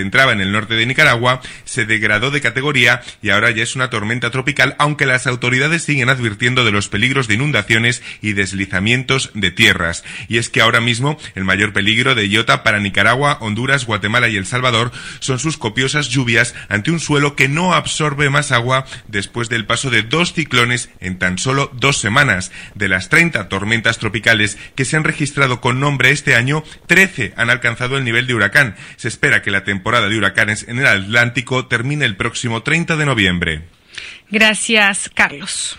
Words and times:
adentraba 0.00 0.32
en 0.32 0.40
el 0.40 0.50
norte 0.50 0.74
de 0.74 0.86
Nicaragua, 0.86 1.40
se 1.64 1.84
degradó 1.84 2.30
de 2.30 2.40
categoría 2.40 3.02
y 3.22 3.30
ahora 3.30 3.50
ya 3.50 3.62
es 3.62 3.76
una 3.76 3.90
tormenta 3.90 4.30
tropical, 4.30 4.74
aunque 4.78 5.04
las 5.04 5.26
autoridades 5.26 5.82
siguen 5.82 6.08
advirtiendo 6.08 6.64
de 6.64 6.72
los 6.72 6.88
peligros 6.88 7.28
de 7.28 7.34
inundaciones 7.34 8.02
y 8.22 8.32
deslizamientos 8.32 9.30
de 9.34 9.50
tierras. 9.50 10.04
Y 10.28 10.38
es 10.38 10.48
que 10.48 10.62
ahora 10.62 10.80
mismo 10.80 11.18
el 11.34 11.44
mayor 11.44 11.72
peligro 11.72 12.14
de 12.14 12.28
Iota 12.28 12.62
para 12.62 12.80
Nicaragua, 12.80 13.38
Honduras, 13.40 13.84
Guatemala 13.84 14.28
y 14.28 14.36
El 14.36 14.46
Salvador 14.46 14.90
son 15.18 15.38
sus 15.38 15.58
copiosas 15.58 16.08
lluvias 16.08 16.54
ante 16.68 16.90
un 16.90 17.00
suelo 17.00 17.36
que 17.36 17.48
no 17.48 17.74
absorbe 17.74 18.30
más 18.30 18.52
agua 18.52 18.86
después 19.06 19.48
del 19.50 19.66
paso 19.66 19.90
de 19.90 20.02
dos 20.02 20.32
ciclones 20.32 20.88
en 21.00 21.18
tan 21.18 21.38
solo 21.38 21.70
dos 21.74 21.98
semanas. 21.98 22.52
De 22.74 22.88
las 22.88 23.10
30 23.10 23.48
tormentas 23.48 23.98
tropicales 23.98 24.56
que 24.74 24.86
se 24.86 24.96
han 24.96 25.04
registrado 25.04 25.60
con 25.60 25.78
nombre 25.78 26.10
este 26.10 26.34
año, 26.34 26.64
13 26.86 27.34
han 27.36 27.50
alcanzado 27.50 27.98
el 27.98 28.04
nivel 28.04 28.26
de 28.26 28.34
huracán. 28.34 28.76
Se 28.96 29.08
espera 29.08 29.42
que 29.42 29.50
la 29.50 29.64
temporada 29.64 29.89
de 29.98 30.16
huracanes 30.16 30.66
en 30.68 30.78
el 30.78 30.86
Atlántico 30.86 31.66
termine 31.66 32.04
el 32.04 32.16
próximo 32.16 32.62
30 32.62 32.96
de 32.96 33.06
noviembre. 33.06 33.62
Gracias, 34.30 35.10
Carlos. 35.12 35.76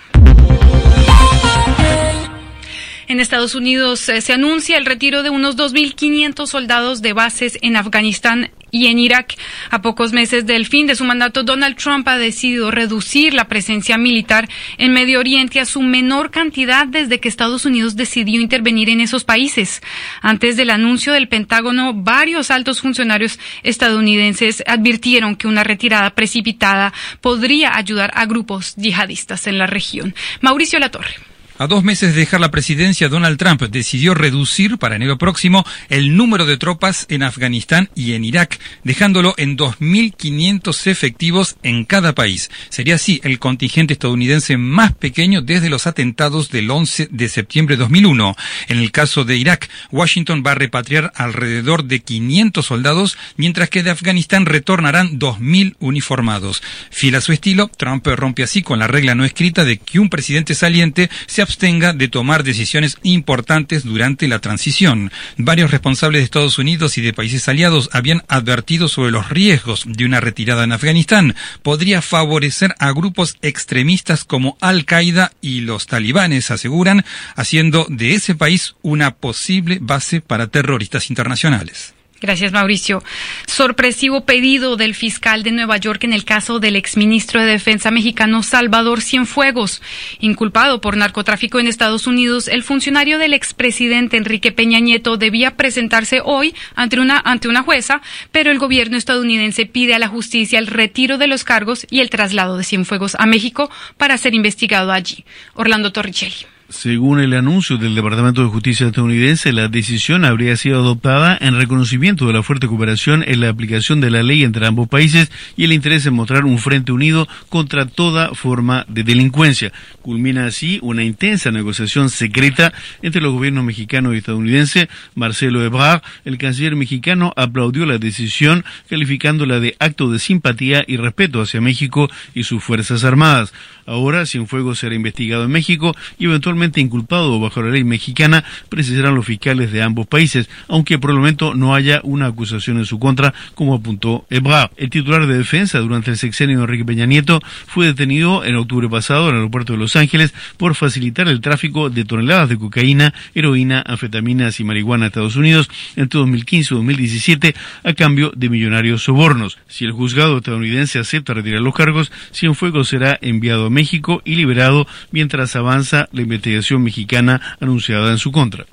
En 3.12 3.20
Estados 3.20 3.56
Unidos 3.56 4.08
eh, 4.08 4.22
se 4.22 4.32
anuncia 4.32 4.78
el 4.78 4.86
retiro 4.86 5.22
de 5.22 5.30
unos 5.30 5.58
2.500 5.58 6.48
soldados 6.48 7.02
de 7.02 7.12
bases 7.12 7.60
en 7.62 7.76
Afganistán 7.76 8.52
y 8.72 8.88
en 8.88 9.00
Irak. 9.00 9.36
A 9.70 9.82
pocos 9.82 10.14
meses 10.14 10.46
del 10.46 10.66
fin 10.66 10.88
de 10.88 10.96
su 10.96 11.04
mandato, 11.04 11.44
Donald 11.44 11.76
Trump 11.76 12.08
ha 12.08 12.18
decidido 12.18 12.72
reducir 12.72 13.34
la 13.34 13.50
presencia 13.50 13.98
militar 13.98 14.48
en 14.78 14.94
Medio 14.94 15.20
Oriente 15.20 15.60
a 15.60 15.66
su 15.66 15.82
menor 15.82 16.32
cantidad 16.32 16.88
desde 16.88 17.20
que 17.20 17.28
Estados 17.28 17.66
Unidos 17.66 17.98
decidió 17.98 18.40
intervenir 18.40 18.90
en 18.90 19.02
esos 19.02 19.26
países. 19.26 19.82
Antes 20.22 20.56
del 20.56 20.70
anuncio 20.70 21.12
del 21.12 21.28
Pentágono, 21.28 21.94
varios 21.94 22.50
altos 22.50 22.80
funcionarios 22.80 23.40
estadounidenses 23.64 24.64
advirtieron 24.66 25.36
que 25.36 25.50
una 25.50 25.66
retirada 25.66 26.12
precipitada 26.12 26.94
podría 27.20 27.76
ayudar 27.76 28.12
a 28.16 28.26
grupos 28.26 28.74
yihadistas 28.78 29.48
en 29.48 29.58
la 29.58 29.68
región. 29.68 30.16
Mauricio 30.40 30.80
Latorre. 30.80 31.31
A 31.62 31.68
dos 31.68 31.84
meses 31.84 32.16
de 32.16 32.22
dejar 32.22 32.42
la 32.42 32.50
presidencia, 32.50 33.08
Donald 33.08 33.38
Trump 33.38 33.62
decidió 33.62 34.16
reducir 34.16 34.80
para 34.80 34.96
enero 34.96 35.20
próximo 35.20 35.64
el 35.90 36.18
número 36.18 36.48
de 36.48 36.58
tropas 36.58 37.06
en 37.08 37.22
Afganistán 37.22 37.88
y 37.94 38.14
en 38.14 38.26
Irak, 38.26 38.60
dejándolo 38.84 39.36
en 39.38 39.60
2.500 39.60 40.88
efectivos 40.88 41.58
en 41.62 41.86
cada 41.86 42.16
país. 42.16 42.50
Sería 42.70 42.96
así 42.96 43.22
el 43.24 43.38
contingente 43.38 43.94
estadounidense 43.94 44.58
más 44.58 44.94
pequeño 44.94 45.44
desde 45.44 45.70
los 45.70 45.86
atentados 45.86 46.50
del 46.50 46.72
11 46.72 47.10
de 47.12 47.30
septiembre 47.30 47.76
de 47.76 47.82
2001. 47.82 48.36
En 48.68 48.80
el 48.80 48.92
caso 48.92 49.24
de 49.24 49.38
Irak, 49.38 49.70
Washington 49.92 50.42
va 50.44 50.54
a 50.54 50.56
repatriar 50.56 51.12
alrededor 51.14 51.84
de 51.84 52.00
500 52.00 52.66
soldados, 52.66 53.20
mientras 53.38 53.70
que 53.70 53.84
de 53.84 53.92
Afganistán 53.92 54.48
retornarán 54.48 55.20
2.000 55.20 55.76
uniformados. 55.78 56.64
Fiel 56.90 57.14
a 57.14 57.22
su 57.22 57.34
estilo, 57.34 57.70
Trump 57.78 58.08
rompe 58.08 58.42
así 58.42 58.64
con 58.64 58.80
la 58.80 58.88
regla 58.88 59.14
no 59.14 59.26
escrita 59.26 59.64
de 59.64 59.78
que 59.78 60.00
un 60.00 60.10
presidente 60.10 60.56
saliente 60.56 61.12
se 61.28 61.51
de 61.58 62.08
tomar 62.08 62.44
decisiones 62.44 62.98
importantes 63.04 63.84
durante 63.84 64.28
la 64.28 64.40
transición. 64.40 65.12
Varios 65.38 65.72
responsables 65.72 66.22
de 66.22 66.26
Estados 66.26 66.58
Unidos 66.58 66.98
y 66.98 67.02
de 67.02 67.14
países 67.14 67.48
aliados 67.48 67.90
habían 67.94 68.24
advertido 68.28 68.88
sobre 68.88 69.12
los 69.12 69.30
riesgos 69.30 69.84
de 69.86 70.06
una 70.06 70.20
retirada 70.20 70.64
en 70.64 70.72
Afganistán. 70.72 71.36
Podría 71.62 72.02
favorecer 72.02 72.76
a 72.80 72.92
grupos 72.92 73.38
extremistas 73.42 74.24
como 74.24 74.58
Al-Qaeda 74.62 75.32
y 75.42 75.62
los 75.62 75.88
talibanes, 75.88 76.52
aseguran, 76.52 77.06
haciendo 77.36 77.86
de 77.90 78.14
ese 78.14 78.36
país 78.36 78.76
una 78.82 79.12
posible 79.12 79.78
base 79.82 80.22
para 80.22 80.48
terroristas 80.48 81.10
internacionales. 81.10 81.94
Gracias, 82.22 82.52
Mauricio. 82.52 83.04
Sorpresivo 83.48 84.26
pedido 84.26 84.78
del 84.78 84.94
fiscal 84.94 85.42
de 85.42 85.52
Nueva 85.52 85.78
York 85.78 86.04
en 86.04 86.14
el 86.14 86.24
caso 86.24 86.60
del 86.60 86.76
exministro 86.76 87.42
de 87.42 87.48
Defensa 87.48 87.90
mexicano 87.90 88.44
Salvador 88.44 89.02
Cienfuegos. 89.02 89.82
Inculpado 90.20 90.82
por 90.82 90.98
narcotráfico 90.98 91.60
en 91.60 91.66
Estados 91.66 92.06
Unidos, 92.06 92.48
el 92.48 92.62
funcionario 92.62 93.18
del 93.18 93.34
expresidente 93.34 94.18
Enrique 94.18 94.52
Peña 94.52 94.80
Nieto 94.80 95.18
debía 95.18 95.58
presentarse 95.58 96.22
hoy 96.24 96.54
ante 96.76 97.00
una, 97.00 97.20
ante 97.26 97.48
una 97.48 97.64
jueza, 97.64 98.04
pero 98.32 98.52
el 98.52 98.60
gobierno 98.60 98.98
estadounidense 98.98 99.66
pide 99.66 99.96
a 99.96 100.00
la 100.00 100.08
justicia 100.08 100.60
el 100.60 100.68
retiro 100.68 101.18
de 101.18 101.26
los 101.26 101.44
cargos 101.44 101.88
y 101.90 102.02
el 102.02 102.12
traslado 102.12 102.56
de 102.56 102.64
Cienfuegos 102.64 103.16
a 103.18 103.26
México 103.26 103.72
para 103.98 104.20
ser 104.20 104.36
investigado 104.36 104.92
allí. 104.92 105.26
Orlando 105.56 105.92
Torricelli. 105.92 106.46
Según 106.72 107.20
el 107.20 107.34
anuncio 107.34 107.78
del 107.78 107.96
Departamento 107.96 108.42
de 108.42 108.48
Justicia 108.48 108.88
estadounidense, 108.88 109.52
la 109.52 109.68
decisión 109.68 110.24
habría 110.24 110.56
sido 110.56 110.80
adoptada 110.80 111.38
en 111.42 111.58
reconocimiento 111.58 112.26
de 112.26 112.32
la 112.32 112.44
fuerte 112.44 112.68
cooperación 112.68 113.26
en 113.28 113.42
la 113.42 113.50
aplicación 113.50 114.00
de 114.00 114.10
la 114.10 114.24
ley 114.24 114.44
entre 114.44 114.66
ambos 114.66 114.88
países 114.88 115.30
y 115.58 115.66
el 115.66 115.74
interés 115.74 116.06
en 116.06 116.14
mostrar 116.14 116.46
un 116.46 116.60
frente 116.60 116.94
unido 116.94 117.28
contra 117.50 117.88
toda 117.88 118.34
forma 118.36 118.86
de 118.88 119.04
delincuencia. 119.04 119.74
Culmina 120.02 120.46
así 120.46 120.80
una 120.82 121.04
intensa 121.04 121.52
negociación 121.52 122.10
secreta 122.10 122.72
entre 123.02 123.22
los 123.22 123.34
gobiernos 123.34 123.66
mexicano 123.66 124.14
y 124.14 124.20
estadounidense. 124.20 124.88
Marcelo 125.14 125.66
Ebrard, 125.66 126.02
el 126.24 126.38
canciller 126.38 126.78
mexicano, 126.78 127.34
aplaudió 127.36 127.86
la 127.86 127.98
decisión 127.98 128.64
calificándola 128.90 129.60
de 129.60 129.76
acto 129.80 130.10
de 130.10 130.20
simpatía 130.20 130.86
y 130.88 130.96
respeto 130.96 131.42
hacia 131.42 131.60
México 131.60 132.10
y 132.34 132.46
sus 132.46 132.64
Fuerzas 132.64 133.04
Armadas. 133.04 133.54
Ahora, 133.86 134.26
Cienfuegos 134.26 134.80
será 134.80 134.96
investigado 134.96 135.44
en 135.44 135.52
México 135.52 135.94
y 136.18 136.26
eventualmente 136.26 136.61
inculpado 136.64 137.40
bajo 137.40 137.62
la 137.62 137.72
ley 137.72 137.84
mexicana, 137.84 138.44
precisarán 138.70 139.16
los 139.16 139.26
fiscales 139.26 139.72
de 139.72 139.82
ambos 139.82 140.08
países, 140.08 140.50
aunque 140.68 141.00
por 141.00 141.12
el 141.12 141.18
momento 141.18 141.56
no 141.56 141.74
haya 141.74 142.02
una 142.04 142.28
acusación 142.28 142.78
en 142.78 142.86
su 142.86 143.00
contra, 143.00 143.34
como 143.56 143.74
apuntó 143.74 144.26
Ebrard. 144.30 144.72
El 144.78 144.90
titular 144.90 145.26
de 145.26 145.38
defensa 145.38 145.80
durante 145.80 146.12
el 146.12 146.18
sexenio 146.18 146.58
de 146.58 146.64
Enrique 146.64 146.86
Peña 146.86 147.06
Nieto 147.06 147.42
fue 147.68 147.88
detenido 147.88 148.46
en 148.46 148.56
octubre 148.56 148.88
pasado 148.90 149.24
en 149.24 149.36
el 149.36 149.42
aeropuerto 149.42 149.74
de 149.74 149.80
Los 149.80 149.96
Ángeles 149.96 150.34
por 150.58 150.76
facilitar 150.76 151.28
el 151.28 151.42
tráfico 151.42 151.90
de 151.90 152.06
toneladas 152.06 152.50
de 152.50 152.58
cocaína, 152.58 153.14
heroína, 153.34 153.84
anfetaminas 153.86 154.60
y 154.60 154.64
marihuana 154.64 155.06
a 155.06 155.08
Estados 155.08 155.36
Unidos 155.36 155.70
entre 155.96 156.20
2015 156.20 156.74
y 156.74 156.78
2017 156.78 157.56
a 157.84 157.94
cambio 157.94 158.32
de 158.36 158.50
millonarios 158.50 159.04
sobornos. 159.04 159.58
Si 159.68 159.86
el 159.86 159.92
juzgado 159.92 160.38
estadounidense 160.38 161.00
acepta 161.00 161.34
retirar 161.34 161.62
los 161.62 161.74
cargos, 161.74 162.12
Cienfuegos 162.34 162.90
será 162.90 163.18
enviado 163.22 163.68
a 163.68 163.70
México 163.70 164.22
y 164.26 164.36
liberado 164.36 164.88
mientras 165.12 165.56
avanza 165.56 166.08
la 166.12 166.22
investigación 166.22 166.51
mexicana 166.80 167.58
anunciada 167.60 168.12
en 168.12 168.18
su 168.18 168.32
contra. 168.32 168.66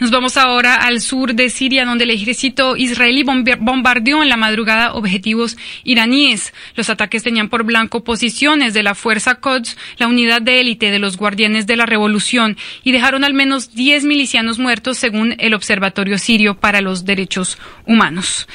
Nos 0.00 0.12
vamos 0.12 0.36
ahora 0.36 0.76
al 0.76 1.00
sur 1.00 1.34
de 1.34 1.50
Siria, 1.50 1.84
donde 1.84 2.04
el 2.04 2.12
ejército 2.12 2.76
israelí 2.76 3.24
bombardeó 3.24 4.22
en 4.22 4.28
la 4.28 4.36
madrugada 4.36 4.94
objetivos 4.94 5.56
iraníes. 5.82 6.54
Los 6.76 6.88
ataques 6.88 7.24
tenían 7.24 7.48
por 7.48 7.64
blanco 7.64 8.04
posiciones 8.04 8.74
de 8.74 8.84
la 8.84 8.94
Fuerza 8.94 9.40
Quds, 9.40 9.76
la 9.96 10.06
unidad 10.06 10.40
de 10.40 10.60
élite 10.60 10.92
de 10.92 11.00
los 11.00 11.16
guardianes 11.16 11.66
de 11.66 11.74
la 11.74 11.84
revolución, 11.84 12.56
y 12.84 12.92
dejaron 12.92 13.24
al 13.24 13.34
menos 13.34 13.74
10 13.74 14.04
milicianos 14.04 14.60
muertos, 14.60 14.98
según 14.98 15.34
el 15.38 15.52
Observatorio 15.52 16.16
Sirio 16.16 16.60
para 16.60 16.80
los 16.80 17.04
Derechos 17.04 17.58
Humanos. 17.84 18.46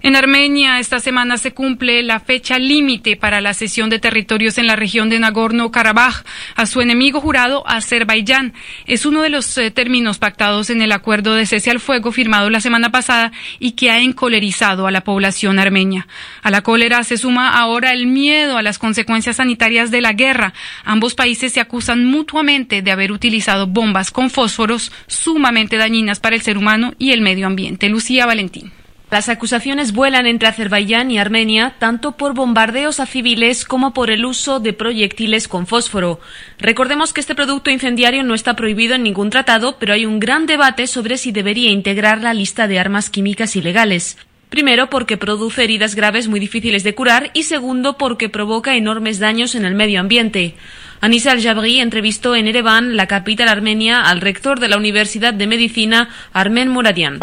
En 0.00 0.14
Armenia 0.14 0.78
esta 0.78 1.00
semana 1.00 1.38
se 1.38 1.52
cumple 1.52 2.04
la 2.04 2.20
fecha 2.20 2.56
límite 2.60 3.16
para 3.16 3.40
la 3.40 3.52
cesión 3.52 3.90
de 3.90 3.98
territorios 3.98 4.56
en 4.56 4.68
la 4.68 4.76
región 4.76 5.10
de 5.10 5.18
Nagorno-Karabaj 5.18 6.24
a 6.54 6.66
su 6.66 6.80
enemigo 6.80 7.20
jurado 7.20 7.66
Azerbaiyán. 7.66 8.54
Es 8.86 9.06
uno 9.06 9.22
de 9.22 9.30
los 9.30 9.58
eh, 9.58 9.72
términos 9.72 10.18
pactados 10.18 10.70
en 10.70 10.82
el 10.82 10.92
acuerdo 10.92 11.34
de 11.34 11.46
cese 11.46 11.72
al 11.72 11.80
fuego 11.80 12.12
firmado 12.12 12.48
la 12.48 12.60
semana 12.60 12.92
pasada 12.92 13.32
y 13.58 13.72
que 13.72 13.90
ha 13.90 13.98
encolerizado 13.98 14.86
a 14.86 14.92
la 14.92 15.02
población 15.02 15.58
armenia. 15.58 16.06
A 16.42 16.52
la 16.52 16.62
cólera 16.62 17.02
se 17.02 17.18
suma 17.18 17.58
ahora 17.58 17.92
el 17.92 18.06
miedo 18.06 18.56
a 18.56 18.62
las 18.62 18.78
consecuencias 18.78 19.36
sanitarias 19.36 19.90
de 19.90 20.00
la 20.00 20.12
guerra. 20.12 20.54
Ambos 20.84 21.16
países 21.16 21.52
se 21.52 21.60
acusan 21.60 22.04
mutuamente 22.04 22.82
de 22.82 22.92
haber 22.92 23.10
utilizado 23.10 23.66
bombas 23.66 24.12
con 24.12 24.30
fósforos 24.30 24.92
sumamente 25.08 25.76
dañinas 25.76 26.20
para 26.20 26.36
el 26.36 26.42
ser 26.42 26.56
humano 26.56 26.94
y 27.00 27.10
el 27.10 27.20
medio 27.20 27.48
ambiente. 27.48 27.88
Lucía 27.88 28.26
Valentín. 28.26 28.77
Las 29.10 29.30
acusaciones 29.30 29.92
vuelan 29.92 30.26
entre 30.26 30.48
Azerbaiyán 30.48 31.10
y 31.10 31.18
Armenia 31.18 31.76
tanto 31.78 32.12
por 32.12 32.34
bombardeos 32.34 33.00
a 33.00 33.06
civiles 33.06 33.64
como 33.64 33.94
por 33.94 34.10
el 34.10 34.26
uso 34.26 34.60
de 34.60 34.74
proyectiles 34.74 35.48
con 35.48 35.66
fósforo. 35.66 36.20
Recordemos 36.58 37.14
que 37.14 37.22
este 37.22 37.34
producto 37.34 37.70
incendiario 37.70 38.22
no 38.22 38.34
está 38.34 38.54
prohibido 38.54 38.96
en 38.96 39.04
ningún 39.04 39.30
tratado, 39.30 39.78
pero 39.78 39.94
hay 39.94 40.04
un 40.04 40.20
gran 40.20 40.44
debate 40.44 40.86
sobre 40.86 41.16
si 41.16 41.32
debería 41.32 41.70
integrar 41.70 42.20
la 42.20 42.34
lista 42.34 42.68
de 42.68 42.78
armas 42.78 43.08
químicas 43.08 43.56
ilegales. 43.56 44.18
Primero, 44.50 44.90
porque 44.90 45.16
produce 45.16 45.64
heridas 45.64 45.94
graves 45.94 46.28
muy 46.28 46.40
difíciles 46.40 46.84
de 46.84 46.94
curar 46.94 47.30
y 47.32 47.44
segundo, 47.44 47.96
porque 47.96 48.28
provoca 48.28 48.76
enormes 48.76 49.18
daños 49.18 49.54
en 49.54 49.64
el 49.64 49.74
medio 49.74 50.00
ambiente. 50.00 50.54
Anissa 51.00 51.30
Al-Jabri 51.30 51.78
entrevistó 51.78 52.34
en 52.34 52.48
Ereván, 52.48 52.96
la 52.96 53.06
capital 53.06 53.48
armenia, 53.48 54.02
al 54.02 54.20
rector 54.20 54.58
de 54.58 54.68
la 54.68 54.76
Universidad 54.76 55.32
de 55.32 55.46
Medicina, 55.46 56.08
Armen 56.32 56.68
Muradian. 56.68 57.20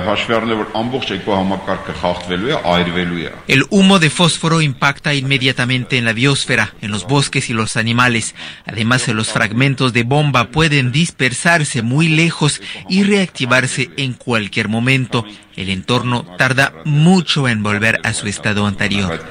El 3.48 3.64
humo 3.70 4.00
de 4.00 4.10
fósforo 4.10 4.62
impacta 4.62 5.14
inmediatamente 5.14 5.98
en 5.98 6.06
la 6.06 6.14
biosfera, 6.14 6.74
en 6.82 6.92
los 6.92 7.06
bosques 7.06 7.50
y 7.50 7.54
los 7.54 7.76
animales. 7.76 8.34
Además, 8.66 9.08
los 9.10 9.32
fragmentos 9.32 9.92
de 9.92 10.04
bomba 10.04 10.52
pueden 10.52 10.94
dispersarse 10.94 11.82
muy 11.82 12.08
lejos 12.08 12.62
y 12.90 13.04
reactivarse 13.04 13.90
en 13.98 14.14
cualquier 14.14 14.70
momento. 14.70 15.26
El 15.56 15.70
entorno 15.70 16.24
tarda 16.38 16.74
mucho 16.84 17.48
en 17.48 17.64
volver 17.64 18.00
a 18.04 18.14
su 18.14 18.28
estado 18.28 18.68
anterior. 18.68 19.24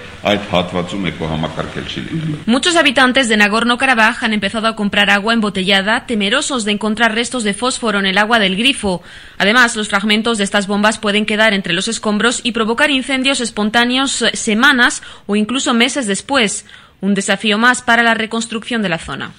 Muchos 2.47 2.77
habitantes 2.77 3.29
de 3.29 3.37
Nagorno-Karabaj 3.37 4.23
han 4.23 4.33
empezado 4.33 4.67
a 4.67 4.77
comprar 4.77 5.11
agua 5.11 5.35
embotellada, 5.35 6.07
temerosos 6.07 6.65
de 6.65 6.73
encontrar 6.73 7.15
restos 7.15 7.45
de 7.45 7.55
fósforo 7.55 7.99
en 7.99 8.07
el 8.07 8.19
agua 8.19 8.39
del 8.39 8.57
grifo. 8.57 9.03
Además, 9.39 9.77
los 9.77 9.89
fragmentos 9.89 10.39
de 10.39 10.45
estas 10.45 10.67
bombas 10.67 10.99
pueden 10.99 11.27
quedar 11.27 11.53
entre 11.53 11.75
los 11.75 11.89
escombros 11.89 12.41
y 12.43 12.53
provocar 12.53 12.91
incendios 12.91 13.41
espontáneos 13.41 14.23
eh, 14.23 14.31
semanas 14.35 15.03
o 15.27 15.37
incluso 15.37 15.75
meses 15.75 16.07
después. 16.07 16.65
Un 17.01 17.15
desafío 17.15 17.59
más 17.59 17.83
para 17.83 18.03
la 18.03 18.15
reconstrucción 18.15 18.81
de 18.81 18.89
la 18.89 18.99
zona. 18.99 19.33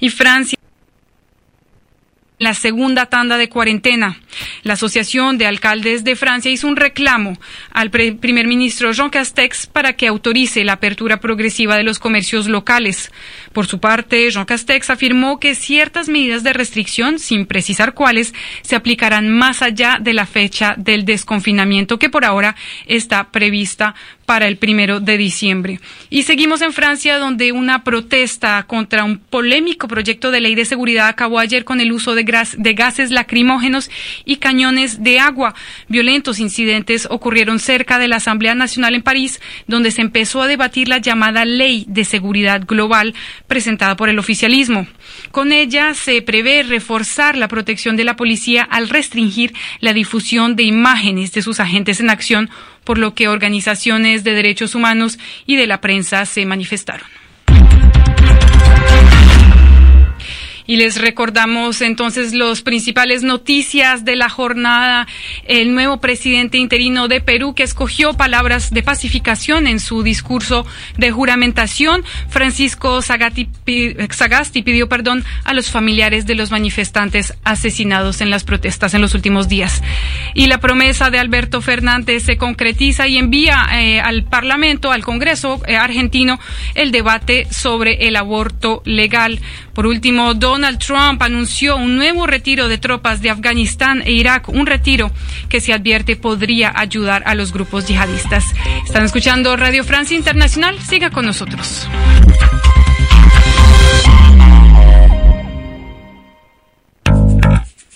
Y 0.00 0.10
Francia 0.10 0.58
la 2.42 2.54
segunda 2.54 3.06
tanda 3.06 3.38
de 3.38 3.48
cuarentena. 3.48 4.18
La 4.64 4.72
Asociación 4.72 5.38
de 5.38 5.46
Alcaldes 5.46 6.02
de 6.02 6.16
Francia 6.16 6.50
hizo 6.50 6.66
un 6.66 6.74
reclamo 6.74 7.38
al 7.70 7.90
primer 7.90 8.48
ministro 8.48 8.90
Jean 8.90 9.10
Castex 9.10 9.68
para 9.68 9.92
que 9.92 10.08
autorice 10.08 10.64
la 10.64 10.72
apertura 10.72 11.20
progresiva 11.20 11.76
de 11.76 11.84
los 11.84 12.00
comercios 12.00 12.48
locales. 12.48 13.12
Por 13.52 13.68
su 13.68 13.78
parte, 13.78 14.28
Jean 14.28 14.44
Castex 14.44 14.90
afirmó 14.90 15.38
que 15.38 15.54
ciertas 15.54 16.08
medidas 16.08 16.42
de 16.42 16.52
restricción, 16.52 17.20
sin 17.20 17.46
precisar 17.46 17.94
cuáles, 17.94 18.34
se 18.62 18.74
aplicarán 18.74 19.28
más 19.28 19.62
allá 19.62 19.98
de 20.00 20.12
la 20.12 20.26
fecha 20.26 20.74
del 20.76 21.04
desconfinamiento 21.04 22.00
que 22.00 22.10
por 22.10 22.24
ahora 22.24 22.56
está 22.86 23.30
prevista 23.30 23.94
para 24.26 24.48
el 24.48 24.56
primero 24.56 25.00
de 25.00 25.18
diciembre. 25.18 25.80
Y 26.10 26.22
seguimos 26.22 26.62
en 26.62 26.72
Francia, 26.72 27.18
donde 27.18 27.52
una 27.52 27.84
protesta 27.84 28.62
contra 28.64 29.04
un 29.04 29.18
polémico 29.18 29.88
proyecto 29.88 30.30
de 30.30 30.40
ley 30.40 30.54
de 30.54 30.64
seguridad 30.64 31.08
acabó 31.08 31.38
ayer 31.38 31.64
con 31.64 31.80
el 31.80 31.92
uso 31.92 32.14
de, 32.14 32.24
de 32.56 32.74
gases 32.74 33.10
lacrimógenos 33.10 33.90
y 34.24 34.36
cañones 34.36 35.02
de 35.02 35.18
agua. 35.18 35.54
Violentos 35.88 36.38
incidentes 36.38 37.06
ocurrieron 37.10 37.58
cerca 37.58 37.98
de 37.98 38.08
la 38.08 38.16
Asamblea 38.16 38.54
Nacional 38.54 38.94
en 38.94 39.02
París, 39.02 39.40
donde 39.66 39.90
se 39.90 40.02
empezó 40.02 40.42
a 40.42 40.48
debatir 40.48 40.88
la 40.88 40.98
llamada 40.98 41.44
Ley 41.44 41.84
de 41.88 42.04
Seguridad 42.04 42.62
Global 42.66 43.14
presentada 43.46 43.96
por 43.96 44.08
el 44.08 44.18
oficialismo. 44.18 44.86
Con 45.30 45.52
ella 45.52 45.94
se 45.94 46.22
prevé 46.22 46.62
reforzar 46.62 47.36
la 47.36 47.48
protección 47.48 47.96
de 47.96 48.04
la 48.04 48.16
policía 48.16 48.62
al 48.62 48.88
restringir 48.88 49.52
la 49.80 49.92
difusión 49.92 50.56
de 50.56 50.62
imágenes 50.62 51.32
de 51.32 51.42
sus 51.42 51.60
agentes 51.60 52.00
en 52.00 52.10
acción 52.10 52.50
por 52.84 52.98
lo 52.98 53.14
que 53.14 53.28
organizaciones 53.28 54.24
de 54.24 54.32
derechos 54.32 54.74
humanos 54.74 55.18
y 55.46 55.56
de 55.56 55.66
la 55.66 55.80
prensa 55.80 56.26
se 56.26 56.44
manifestaron. 56.46 57.06
Y 60.66 60.76
les 60.76 61.00
recordamos 61.00 61.80
entonces 61.82 62.32
las 62.32 62.62
principales 62.62 63.22
noticias 63.22 64.04
de 64.04 64.16
la 64.16 64.28
jornada. 64.28 65.06
El 65.44 65.74
nuevo 65.74 66.00
presidente 66.00 66.58
interino 66.58 67.08
de 67.08 67.20
Perú 67.20 67.54
que 67.54 67.62
escogió 67.62 68.14
palabras 68.14 68.70
de 68.70 68.82
pacificación 68.82 69.66
en 69.66 69.80
su 69.80 70.02
discurso 70.02 70.66
de 70.96 71.10
juramentación. 71.10 72.04
Francisco 72.28 73.02
Sagasti, 73.02 73.48
pidió 74.62 74.88
perdón 74.88 75.24
a 75.44 75.54
los 75.54 75.70
familiares 75.70 76.26
de 76.26 76.34
los 76.34 76.50
manifestantes 76.50 77.34
asesinados 77.44 78.20
en 78.20 78.30
las 78.30 78.44
protestas 78.44 78.94
en 78.94 79.00
los 79.00 79.14
últimos 79.14 79.48
días. 79.48 79.82
Y 80.34 80.46
la 80.46 80.58
promesa 80.58 81.10
de 81.10 81.18
Alberto 81.18 81.60
Fernández 81.60 82.24
se 82.24 82.36
concretiza 82.36 83.08
y 83.08 83.18
envía 83.18 83.66
eh, 83.72 84.00
al 84.00 84.24
Parlamento, 84.24 84.92
al 84.92 85.04
Congreso 85.04 85.60
eh, 85.66 85.76
argentino, 85.76 86.38
el 86.74 86.92
debate 86.92 87.46
sobre 87.50 88.06
el 88.08 88.16
aborto 88.16 88.82
legal. 88.84 89.40
Por 89.74 89.86
último, 89.86 90.34
Donald 90.34 90.78
Trump 90.78 91.22
anunció 91.22 91.76
un 91.76 91.96
nuevo 91.96 92.26
retiro 92.26 92.68
de 92.68 92.78
tropas 92.78 93.22
de 93.22 93.30
Afganistán 93.30 94.02
e 94.04 94.12
Irak, 94.12 94.48
un 94.48 94.66
retiro 94.66 95.10
que 95.48 95.60
se 95.60 95.72
advierte 95.72 96.16
podría 96.16 96.72
ayudar 96.74 97.22
a 97.26 97.34
los 97.34 97.52
grupos 97.52 97.86
yihadistas. 97.86 98.44
Están 98.84 99.04
escuchando 99.04 99.56
Radio 99.56 99.84
Francia 99.84 100.16
Internacional. 100.16 100.78
Siga 100.80 101.10
con 101.10 101.24
nosotros. 101.24 101.88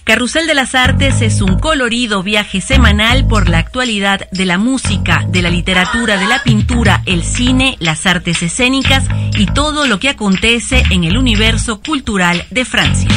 Carrusel 0.06 0.46
de 0.46 0.54
las 0.54 0.76
Artes 0.76 1.20
es 1.20 1.42
un 1.42 1.58
colorido 1.58 2.22
viaje 2.22 2.60
semanal 2.60 3.26
por 3.26 3.48
la 3.48 3.58
actualidad 3.58 4.30
de 4.30 4.44
la 4.44 4.56
música, 4.56 5.24
de 5.26 5.42
la 5.42 5.50
literatura, 5.50 6.16
de 6.16 6.28
la 6.28 6.44
pintura, 6.44 7.02
el 7.06 7.24
cine, 7.24 7.76
las 7.80 8.06
artes 8.06 8.40
escénicas 8.40 9.08
y 9.36 9.46
todo 9.46 9.88
lo 9.88 9.98
que 9.98 10.08
acontece 10.08 10.84
en 10.90 11.02
el 11.02 11.18
universo 11.18 11.80
cultural 11.80 12.44
de 12.50 12.64
Francia. 12.64 13.10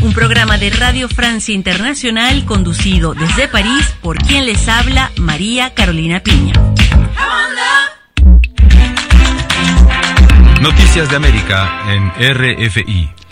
Un 0.00 0.14
programa 0.14 0.56
de 0.56 0.70
Radio 0.70 1.10
Francia 1.10 1.54
Internacional 1.54 2.46
conducido 2.46 3.12
desde 3.12 3.46
París 3.46 3.94
por 4.00 4.16
quien 4.16 4.46
les 4.46 4.66
habla 4.66 5.12
María 5.18 5.74
Carolina 5.74 6.20
Piña. 6.20 6.54
Noticias 10.62 11.10
de 11.10 11.16
América 11.16 11.82
en 11.90 12.10
RFI. 12.34 13.23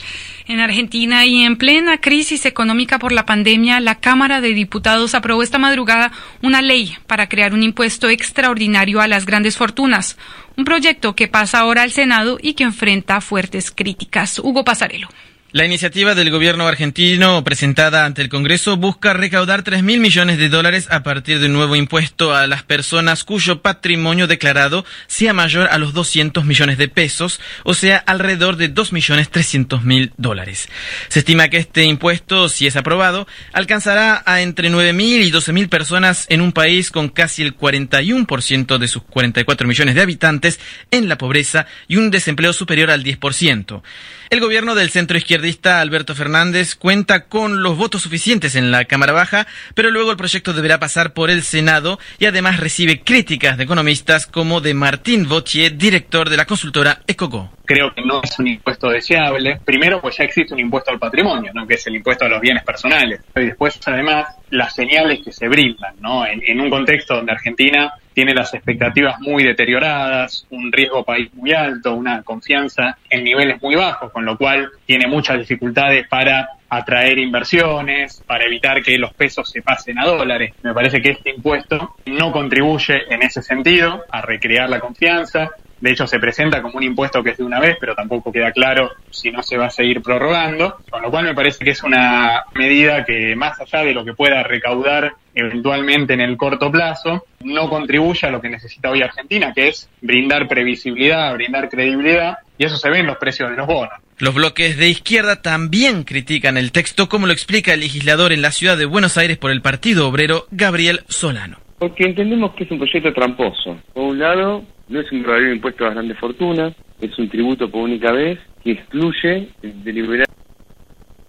En 0.47 0.59
Argentina 0.61 1.25
y 1.25 1.43
en 1.43 1.57
plena 1.57 2.01
crisis 2.01 2.47
económica 2.47 2.99
por 2.99 3.13
la 3.13 3.25
pandemia, 3.25 3.79
la 3.81 4.01
Cámara 4.01 4.41
de 4.41 4.55
Diputados 4.55 5.15
aprobó 5.15 5.43
esta 5.43 5.59
madrugada 5.59 6.11
una 6.43 6.63
ley 6.63 6.97
para 7.07 7.29
crear 7.29 7.55
un 7.55 7.63
impuesto 7.63 8.09
extraordinario 8.09 9.01
a 9.01 9.09
las 9.09 9.25
grandes 9.25 9.57
fortunas, 9.57 10.19
un 10.57 10.65
proyecto 10.65 11.15
que 11.15 11.29
pasa 11.29 11.61
ahora 11.61 11.83
al 11.83 11.93
Senado 11.93 12.39
y 12.43 12.55
que 12.55 12.65
enfrenta 12.65 13.21
fuertes 13.21 13.71
críticas. 13.71 14.41
Hugo 14.41 14.65
Pasarelo. 14.65 15.09
La 15.55 15.67
iniciativa 15.67 16.15
del 16.15 16.31
gobierno 16.31 16.67
argentino 16.67 17.45
presentada 17.45 18.07
ante 18.07 18.23
el 18.23 18.31
Congreso 18.31 18.79
busca 18.79 19.13
recaudar 19.13 19.63
3 19.63 19.83
mil 19.83 20.01
millones 20.01 20.39
de 20.39 20.49
dólares 20.49 20.87
a 20.91 21.03
partir 21.03 21.41
de 21.41 21.47
un 21.47 21.53
nuevo 21.53 21.77
impuesto 21.77 22.35
a 22.35 22.47
las 22.47 22.63
personas 22.63 23.23
cuyo 23.23 23.61
patrimonio 23.61 24.27
declarado 24.27 24.87
sea 25.09 25.35
mayor 25.35 25.69
a 25.71 25.77
los 25.77 25.93
200 25.93 26.47
millones 26.47 26.79
de 26.79 26.89
pesos, 26.89 27.39
o 27.65 27.75
sea, 27.75 27.99
alrededor 27.99 28.57
de 28.57 28.69
2 28.69 28.95
millones 28.95 29.29
300 29.29 29.83
mil 29.83 30.15
dólares. 30.17 30.71
Se 31.09 31.19
estima 31.19 31.51
que 31.51 31.59
este 31.59 31.85
impuesto, 31.85 32.49
si 32.49 32.67
es 32.67 32.77
aprobado, 32.77 33.29
alcanzará 33.53 34.23
a 34.25 34.41
entre 34.41 34.71
9 34.71 34.95
mil 34.95 35.21
y 35.21 35.31
12 35.31 35.53
mil 35.53 35.69
personas 35.69 36.25
en 36.31 36.41
un 36.41 36.53
país 36.53 36.91
con 36.91 37.11
casi 37.11 37.43
el 37.43 37.55
41% 37.55 38.79
de 38.79 38.89
sus 38.89 39.03
44 39.03 39.69
millones 39.69 39.97
de 39.97 40.01
habitantes 40.01 40.61
en 40.91 41.11
la 41.11 41.19
pobreza 41.19 41.67
y 41.89 41.97
un 41.97 42.11
desempleo 42.11 42.55
superior 42.55 42.91
al 42.91 43.05
10%. 43.05 43.83
El 44.33 44.41
gobierno 44.41 44.75
del 44.75 44.89
centro 44.89 45.19
izquierdista 45.19 45.83
Alberto 45.83 46.15
Fernández 46.15 46.75
cuenta 46.75 47.27
con 47.27 47.63
los 47.63 47.77
votos 47.77 48.01
suficientes 48.01 48.55
en 48.55 48.71
la 48.71 48.87
Cámara 48.87 49.13
Baja, 49.13 49.47
pero 49.75 49.91
luego 49.91 50.11
el 50.11 50.17
proyecto 50.17 50.55
deberá 50.55 50.81
pasar 50.81 51.13
por 51.13 51.29
el 51.29 51.43
Senado 51.43 51.99
y 52.19 52.25
además 52.25 52.59
recibe 52.59 53.03
críticas 53.03 53.59
de 53.59 53.65
economistas 53.65 54.27
como 54.27 54.63
de 54.63 54.73
Martín 54.73 55.29
Vautier, 55.29 55.77
director 55.77 56.31
de 56.31 56.39
la 56.39 56.47
consultora 56.47 57.03
Ecogo 57.07 57.51
creo 57.73 57.95
que 57.95 58.03
no 58.03 58.21
es 58.23 58.39
un 58.39 58.49
impuesto 58.49 58.91
deseable. 58.91 59.59
Primero, 59.65 60.01
pues 60.01 60.19
ya 60.19 60.25
existe 60.25 60.53
un 60.53 60.61
impuesto 60.61 60.91
al 60.91 60.99
patrimonio, 60.99 61.53
¿no? 61.55 61.67
que 61.67 61.75
es 61.75 61.87
el 61.87 61.97
impuesto 61.97 62.27
a 62.27 62.29
los 62.29 62.41
bienes 62.41 62.65
personales. 62.65 63.21
Y 63.35 63.47
después, 63.47 63.81
además, 63.87 64.37
las 64.51 64.75
señales 64.75 65.21
que 65.25 65.33
se 65.33 65.49
brindan, 65.49 65.95
¿no? 66.01 66.27
En, 66.27 66.61
un 66.61 66.69
contexto 66.69 67.15
donde 67.17 67.33
Argentina 67.33 67.95
tiene 68.15 68.35
las 68.35 68.55
expectativas 68.55 69.21
muy 69.21 69.45
deterioradas, 69.45 70.47
un 70.51 70.71
riesgo 70.71 71.05
país 71.05 71.33
muy 71.35 71.53
alto, 71.53 71.95
una 71.95 72.23
confianza 72.23 72.99
en 73.09 73.25
niveles 73.25 73.61
muy 73.63 73.75
bajos, 73.75 74.13
con 74.13 74.25
lo 74.25 74.37
cual 74.37 74.71
tiene 74.87 75.07
muchas 75.07 75.39
dificultades 75.39 76.07
para 76.09 76.49
atraer 76.69 77.19
inversiones, 77.19 78.23
para 78.27 78.45
evitar 78.45 78.83
que 78.83 78.97
los 78.97 79.13
pesos 79.13 79.51
se 79.51 79.61
pasen 79.61 79.99
a 79.99 80.07
dólares. 80.07 80.55
Me 80.63 80.73
parece 80.73 81.03
que 81.03 81.11
este 81.11 81.31
impuesto 81.31 81.97
no 82.07 82.33
contribuye 82.33 83.13
en 83.13 83.23
ese 83.23 83.43
sentido 83.43 84.05
a 84.11 84.23
recrear 84.23 84.71
la 84.71 84.81
confianza, 84.81 85.51
de 85.83 85.91
hecho, 85.91 86.07
se 86.07 86.21
presenta 86.21 86.63
como 86.63 86.77
un 86.77 86.85
impuesto 86.85 87.25
que 87.25 87.31
es 87.31 87.39
de 87.39 87.43
una 87.43 87.59
vez, 87.59 87.77
pero 87.81 87.97
tampoco 87.97 88.31
queda 88.31 88.53
claro 88.53 88.93
si 89.11 89.33
no 89.33 89.43
se 89.43 89.57
va 89.57 89.67
a 89.67 89.71
seguir 89.71 90.01
prorrogando, 90.01 90.77
con 90.89 91.03
lo 91.03 91.11
cual 91.11 91.25
me 91.25 91.35
parece 91.35 91.65
que 91.65 91.73
es 91.73 91.83
una 91.83 92.45
medida 92.55 93.05
que, 93.05 93.35
más 93.35 93.61
allá 93.61 93.83
de 93.83 93.93
lo 93.93 94.05
que 94.05 94.15
pueda 94.15 94.45
recaudar 94.45 95.15
eventualmente 95.35 96.15
en 96.15 96.21
el 96.21 96.37
corto 96.37 96.71
plazo, 96.71 97.27
no 97.45 97.69
contribuye 97.69 98.27
a 98.27 98.31
lo 98.31 98.41
que 98.41 98.49
necesita 98.49 98.91
hoy 98.91 99.03
Argentina, 99.03 99.53
que 99.55 99.69
es 99.69 99.89
brindar 100.01 100.49
previsibilidad, 100.49 101.33
brindar 101.35 101.69
credibilidad, 101.69 102.39
y 102.59 102.65
eso 102.65 102.77
se 102.77 102.91
ve 102.91 102.99
en 102.99 103.07
los 103.07 103.17
precios 103.17 103.51
de 103.51 103.57
los 103.57 103.67
bonos. 103.67 103.95
Los 104.19 104.35
bloques 104.35 104.77
de 104.77 104.89
izquierda 104.89 105.43
también 105.43 106.05
critican 106.05 106.57
el 106.57 106.71
texto, 106.71 107.09
como 107.09 107.27
lo 107.27 107.33
explica 107.33 107.75
el 107.75 107.81
legislador 107.81 108.33
en 108.33 108.43
la 108.43 108.53
ciudad 108.53 108.77
de 108.77 108.87
Buenos 108.87 109.19
Aires 109.19 109.39
por 109.39 109.51
el 109.51 109.63
Partido 109.63 110.09
Obrero, 110.09 110.47
Gabriel 110.51 111.01
Solano. 111.09 111.59
Porque 111.79 112.05
entendemos 112.05 112.55
que 112.55 112.65
es 112.65 112.71
un 112.71 112.79
proyecto 112.79 113.13
tramposo. 113.13 113.79
Por 113.93 114.05
un 114.05 114.19
lado, 114.19 114.63
no 114.89 115.01
es 115.01 115.11
un 115.11 115.23
verdadero 115.23 115.55
impuesto 115.55 115.85
a 115.85 115.87
las 115.89 115.95
grandes 115.97 116.19
fortunas, 116.19 116.75
es 117.01 117.19
un 117.19 117.29
tributo 117.29 117.69
por 117.69 117.83
única 117.83 118.13
vez 118.13 118.39
que 118.63 118.73
excluye 118.73 119.49
deliberadamente 119.63 120.33
el 120.39 120.42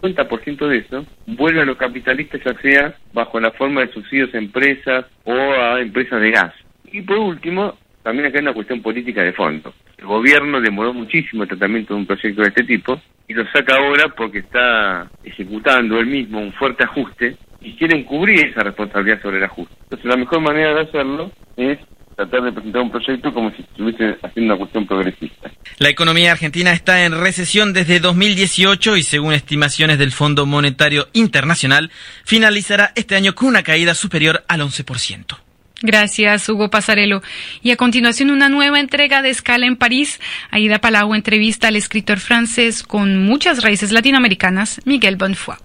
50% 0.04 0.68
de 0.68 0.78
eso 0.78 1.06
vuelve 1.26 1.62
a 1.62 1.66
los 1.66 1.78
capitalistas 1.78 2.42
ya 2.44 2.54
sea 2.62 2.96
bajo 3.14 3.40
la 3.40 3.52
forma 3.52 3.82
de 3.82 3.94
subsidios 3.94 4.34
a 4.34 4.38
empresas 4.38 5.06
o 5.24 5.34
a 5.34 5.80
empresas 5.80 6.20
de 6.20 6.32
gas. 6.32 6.54
Y 6.92 7.02
por 7.02 7.18
último, 7.18 7.78
también 8.04 8.28
acá 8.28 8.38
hay 8.38 8.44
una 8.44 8.54
cuestión 8.54 8.82
política 8.82 9.24
de 9.24 9.34
fondo. 9.34 9.74
El 9.98 10.06
gobierno 10.06 10.60
demoró 10.60 10.94
muchísimo 10.94 11.44
el 11.44 11.50
tratamiento 11.50 11.94
de 11.94 12.02
un 12.02 12.06
proyecto 12.06 12.42
de 12.42 12.50
este 12.50 12.64
tipo 12.64 13.00
y 13.28 13.34
lo 13.34 13.46
saca 13.52 13.78
ahora 13.78 14.14
porque 14.16 14.40
está 14.40 15.10
ejecutando 15.24 15.98
él 16.00 16.08
mismo 16.08 16.40
un 16.40 16.52
fuerte 16.54 16.84
ajuste 16.84 17.38
y 17.62 17.74
quieren 17.78 18.04
cubrir 18.04 18.48
esa 18.48 18.62
responsabilidad 18.62 19.22
sobre 19.22 19.38
el 19.38 19.46
ajuste. 19.46 19.74
Entonces 19.84 20.06
la 20.06 20.18
mejor 20.18 20.42
manera 20.42 20.74
de 20.74 20.82
hacerlo 20.82 21.32
es 21.56 21.80
tratar 22.16 22.44
de 22.44 22.52
presentar 22.52 22.82
un 22.82 22.92
proyecto 22.92 23.34
como 23.34 23.52
si 23.52 23.62
estuviese 23.62 24.18
haciendo 24.22 24.54
una 24.54 24.60
cuestión 24.60 24.88
progresista. 24.88 25.52
La 25.80 25.90
economía 25.90 26.32
argentina 26.32 26.72
está 26.72 27.06
en 27.06 27.20
recesión 27.20 27.74
desde 27.74 28.00
2018 28.00 28.98
y 28.98 29.04
según 29.04 29.34
estimaciones 29.34 29.98
del 29.98 30.12
Fondo 30.12 30.46
Monetario 30.46 31.08
Internacional, 31.14 31.92
finalizará 32.26 32.92
este 32.96 33.16
año 33.16 33.36
con 33.36 33.50
una 33.50 33.64
caída 33.64 33.94
superior 33.94 34.44
al 34.48 34.62
11%. 34.62 35.38
Gracias, 35.82 36.48
Hugo 36.48 36.70
Pasarelo. 36.70 37.22
Y 37.62 37.72
a 37.72 37.76
continuación, 37.76 38.32
una 38.32 38.48
nueva 38.48 38.80
entrega 38.80 39.22
de 39.22 39.30
Escala 39.30 39.66
en 39.66 39.76
París. 39.76 40.22
Aida 40.50 40.80
Palau 40.80 41.14
entrevista 41.14 41.68
al 41.68 41.76
escritor 41.76 42.20
francés 42.20 42.84
con 42.84 43.26
muchas 43.26 43.62
raíces 43.62 43.92
latinoamericanas, 43.92 44.80
Miguel 44.86 45.18
Bonfoy. 45.18 45.58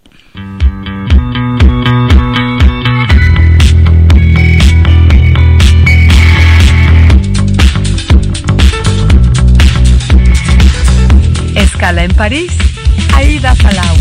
Escala 11.78 12.02
en 12.02 12.10
París, 12.10 12.50
Aida 13.14 13.54
Palau. 13.54 13.96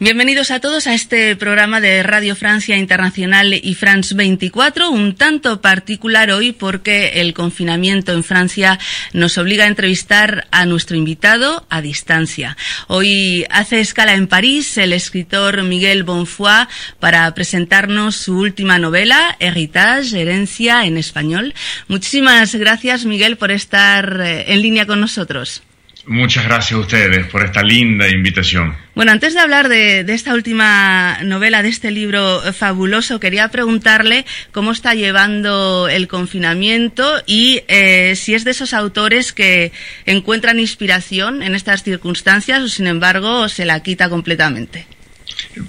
Bienvenidos 0.00 0.50
a 0.50 0.58
todos 0.58 0.88
a 0.88 0.94
este 0.94 1.36
programa 1.36 1.80
de 1.80 2.02
Radio 2.02 2.34
Francia 2.34 2.76
Internacional 2.76 3.54
y 3.54 3.74
France 3.76 4.12
24, 4.16 4.90
un 4.90 5.14
tanto 5.14 5.60
particular 5.60 6.32
hoy 6.32 6.50
porque 6.50 7.20
el 7.20 7.32
confinamiento 7.32 8.12
en 8.12 8.24
Francia 8.24 8.80
nos 9.12 9.38
obliga 9.38 9.66
a 9.66 9.68
entrevistar 9.68 10.48
a 10.50 10.66
nuestro 10.66 10.96
invitado 10.96 11.64
a 11.70 11.80
distancia. 11.80 12.56
Hoy 12.88 13.46
hace 13.48 13.78
escala 13.78 14.14
en 14.14 14.26
París 14.26 14.76
el 14.78 14.92
escritor 14.94 15.62
Miguel 15.62 16.02
Bonfoy 16.02 16.66
para 16.98 17.32
presentarnos 17.34 18.16
su 18.16 18.36
última 18.36 18.80
novela, 18.80 19.36
Heritage, 19.38 20.20
Herencia 20.20 20.86
en 20.86 20.98
español. 20.98 21.54
Muchísimas 21.86 22.52
gracias 22.56 23.04
Miguel 23.04 23.36
por 23.36 23.52
estar 23.52 24.20
eh, 24.20 24.52
en 24.52 24.60
línea 24.60 24.86
con 24.86 25.00
nosotros. 25.00 25.62
Muchas 26.06 26.44
gracias 26.44 26.72
a 26.72 26.80
ustedes 26.80 27.26
por 27.26 27.44
esta 27.44 27.62
linda 27.62 28.08
invitación. 28.08 28.74
Bueno, 28.96 29.12
antes 29.12 29.34
de 29.34 29.40
hablar 29.40 29.68
de, 29.68 30.00
esta 30.00 30.34
última 30.34 31.18
novela, 31.22 31.62
de 31.62 31.68
este 31.68 31.92
libro 31.92 32.40
fabuloso, 32.52 33.20
quería 33.20 33.48
preguntarle 33.48 34.26
cómo 34.50 34.72
está 34.72 34.94
llevando 34.94 35.88
el 35.88 36.08
confinamiento 36.08 37.22
y 37.24 37.62
eh, 37.68 38.16
si 38.16 38.34
es 38.34 38.44
de 38.44 38.50
esos 38.50 38.74
autores 38.74 39.32
que 39.32 39.70
encuentran 40.04 40.58
inspiración 40.58 41.40
en 41.40 41.54
estas 41.54 41.84
circunstancias 41.84 42.62
o, 42.62 42.68
sin 42.68 42.88
embargo, 42.88 43.48
se 43.48 43.64
la 43.64 43.80
quita 43.80 44.08
completamente. 44.08 44.86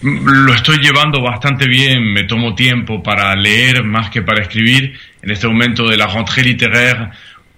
Lo 0.01 0.53
estoy 0.53 0.77
llevando 0.77 1.21
bastante 1.21 1.67
bien, 1.67 2.11
me 2.11 2.23
tomo 2.23 2.55
tiempo 2.55 3.03
para 3.03 3.35
leer 3.35 3.83
más 3.83 4.09
que 4.09 4.23
para 4.23 4.41
escribir. 4.41 4.97
En 5.21 5.29
este 5.29 5.47
momento 5.47 5.87
de 5.87 5.95
la 5.95 6.07
rentrée 6.07 6.43
littéraire 6.43 7.09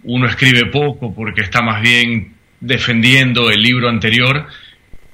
uno 0.04 0.28
escribe 0.28 0.68
poco 0.68 1.16
porque 1.16 1.42
está 1.42 1.62
más 1.62 1.82
bien 1.82 2.35
defendiendo 2.60 3.50
el 3.50 3.62
libro 3.62 3.90
anterior, 3.90 4.48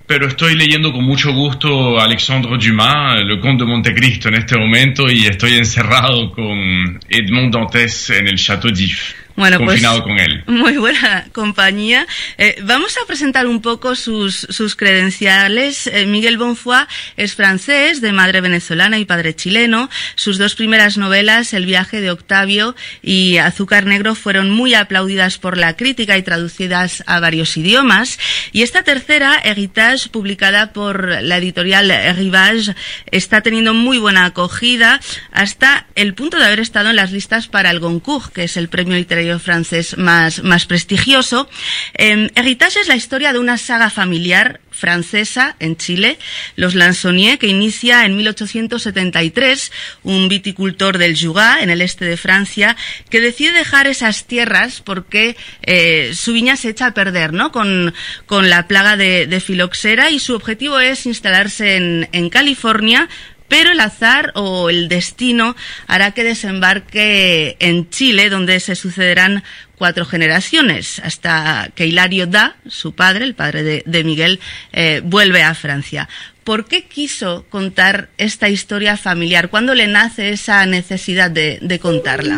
pero 0.08 0.28
estoy 0.28 0.56
leyendo 0.56 0.92
con 0.92 1.04
mucho 1.04 1.32
gusto 1.34 2.00
Alexandre 2.00 2.58
Dumas, 2.58 3.24
Le 3.24 3.40
Comte 3.40 3.64
de 3.64 3.70
Montecristo 3.70 4.28
en 4.28 4.36
este 4.36 4.58
momento 4.58 5.10
y 5.10 5.26
estoy 5.26 5.54
encerrado 5.54 6.32
con 6.32 7.00
Edmond 7.08 7.54
Dantes 7.54 8.10
en 8.10 8.28
el 8.28 8.36
Château 8.36 8.72
d'If. 8.72 9.21
Bueno, 9.36 9.58
pues, 9.58 9.82
confinado 9.82 10.04
con 10.04 10.20
él. 10.20 10.44
Muy 10.48 10.78
buena 10.78 11.26
compañía. 11.32 12.06
Eh, 12.38 12.58
vamos 12.64 12.98
a 12.98 13.06
presentar 13.08 13.48
un 13.48 13.62
poco 13.62 13.96
sus, 13.96 14.48
sus 14.50 14.76
credenciales. 14.76 15.88
Eh, 15.88 16.06
Miguel 16.06 16.38
Bonfoy 16.38 16.86
es 17.18 17.36
francés, 17.36 18.02
de 18.02 18.12
madre 18.12 18.42
venezolana 18.42 19.00
y 19.00 19.06
padre 19.06 19.36
chileno. 19.36 19.90
Sus 20.16 20.38
dos 20.38 20.56
primeras 20.56 20.98
novelas, 20.98 21.54
El 21.54 21.66
viaje 21.66 22.02
de 22.02 22.12
Octavio 22.12 22.76
y 23.02 23.38
Azúcar 23.38 23.86
Negro, 23.86 24.16
fueron 24.16 24.50
muy 24.50 24.74
aplaudidas 24.74 25.38
por 25.38 25.58
la 25.58 25.76
crítica 25.76 26.18
y 26.18 26.24
traducidas 26.24 27.04
a 27.08 27.20
varios 27.20 27.56
idiomas. 27.58 28.20
Y 28.52 28.64
esta 28.64 28.84
tercera, 28.84 29.40
Heritage, 29.44 30.10
publicada 30.10 30.74
por 30.74 31.22
la 31.22 31.38
editorial 31.38 31.92
Rivage, 32.16 32.76
está 33.12 33.42
teniendo 33.42 33.74
muy 33.74 33.98
buena 33.98 34.26
acogida 34.26 35.00
hasta 35.32 35.88
el 35.96 36.14
punto 36.14 36.38
de 36.38 36.46
haber 36.46 36.60
estado 36.60 36.90
en 36.90 36.96
las 36.96 37.12
listas 37.12 37.48
para 37.48 37.72
el 37.72 37.80
Goncourt, 37.80 38.34
que 38.34 38.44
es 38.44 38.58
el 38.58 38.70
premio 38.70 38.96
literario 38.96 39.21
francés 39.40 39.98
más, 39.98 40.44
más 40.44 40.66
prestigioso. 40.66 41.50
Eh, 41.94 42.30
Heritage 42.36 42.80
es 42.82 42.88
la 42.88 42.96
historia 42.96 43.34
de 43.34 43.40
una 43.40 43.58
saga 43.58 43.90
familiar 43.90 44.62
francesa 44.72 45.56
en 45.60 45.78
Chile, 45.78 46.18
los 46.56 46.74
Lansonier, 46.74 47.38
que 47.38 47.48
inicia 47.48 48.06
en 48.06 48.18
1873, 48.18 49.72
un 50.04 50.28
viticultor 50.28 50.98
del 50.98 51.18
Jugá, 51.20 51.62
en 51.62 51.70
el 51.70 51.82
este 51.82 52.06
de 52.06 52.18
Francia, 52.18 52.76
que 53.10 53.22
decide 53.22 53.52
dejar 53.52 53.88
esas 53.88 54.26
tierras 54.26 54.82
porque 54.82 55.38
eh, 55.62 56.12
su 56.16 56.34
viña 56.34 56.56
se 56.56 56.70
echa 56.70 56.88
a 56.88 56.94
perder, 56.94 57.32
¿no? 57.34 57.52
Con, 57.52 57.94
con 58.26 58.50
la 58.50 58.68
plaga 58.68 58.98
de, 58.98 59.28
de, 59.28 59.40
filoxera 59.40 60.10
y 60.10 60.20
su 60.20 60.34
objetivo 60.34 60.80
es 60.80 61.06
instalarse 61.06 61.76
en 61.76 62.30
California 62.30 63.08
pero 63.52 63.70
el 63.74 63.82
azar 63.82 64.32
o 64.36 64.70
el 64.70 64.88
destino 64.88 65.58
hará 65.86 66.12
que 66.12 66.24
desembarque 66.24 67.58
en 67.60 67.90
Chile, 67.90 68.30
donde 68.30 68.62
se 68.62 68.76
sucederán 68.76 69.44
cuatro 69.76 70.06
generaciones, 70.06 71.00
hasta 71.00 71.70
que 71.76 71.86
Hilario 71.86 72.28
Da, 72.28 72.56
su 72.70 72.96
padre, 72.96 73.26
el 73.26 73.36
padre 73.36 73.84
de, 73.86 74.04
Miguel, 74.06 74.40
eh, 74.72 75.02
vuelve 75.04 75.44
a 75.44 75.54
Francia. 75.54 76.08
¿Por 76.46 76.66
qué 76.66 76.86
quiso 76.86 77.46
contar 77.50 78.08
esta 78.18 78.48
historia 78.48 78.96
familiar? 78.96 79.50
¿Cuándo 79.50 79.76
le 79.76 79.88
nace 79.88 80.30
esa 80.30 80.66
necesidad 80.66 81.30
de, 81.30 81.80
contarla? 81.82 82.38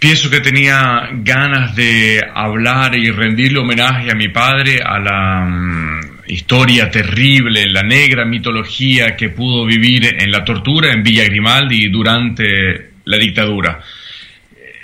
Pienso 0.00 0.30
que 0.30 0.40
tenía 0.40 1.10
ganas 1.12 1.76
de 1.76 2.20
hablar 2.34 2.96
y 2.96 3.08
rendirle 3.12 3.60
homenaje 3.60 4.10
a 4.10 4.16
mi 4.16 4.30
padre, 4.30 4.80
a 4.84 4.98
la 4.98 5.44
mm, 5.46 6.07
historia 6.28 6.90
terrible, 6.90 7.66
la 7.66 7.82
negra 7.82 8.24
mitología 8.24 9.16
que 9.16 9.30
pudo 9.30 9.64
vivir 9.64 10.16
en 10.18 10.30
la 10.30 10.44
tortura 10.44 10.92
en 10.92 11.02
Villa 11.02 11.24
Grimaldi 11.24 11.88
durante 11.88 12.90
la 13.04 13.16
dictadura. 13.16 13.80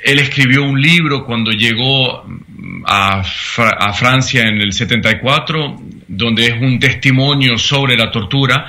Él 0.04 0.18
escribió 0.18 0.64
un 0.64 0.80
libro 0.80 1.24
cuando 1.24 1.50
llegó 1.50 2.26
a, 2.86 3.20
a 3.20 3.92
Francia 3.92 4.46
en 4.46 4.60
el 4.60 4.72
74, 4.72 5.80
donde 6.08 6.46
es 6.46 6.60
un 6.60 6.78
testimonio 6.78 7.56
sobre 7.56 7.96
la 7.96 8.10
tortura 8.10 8.66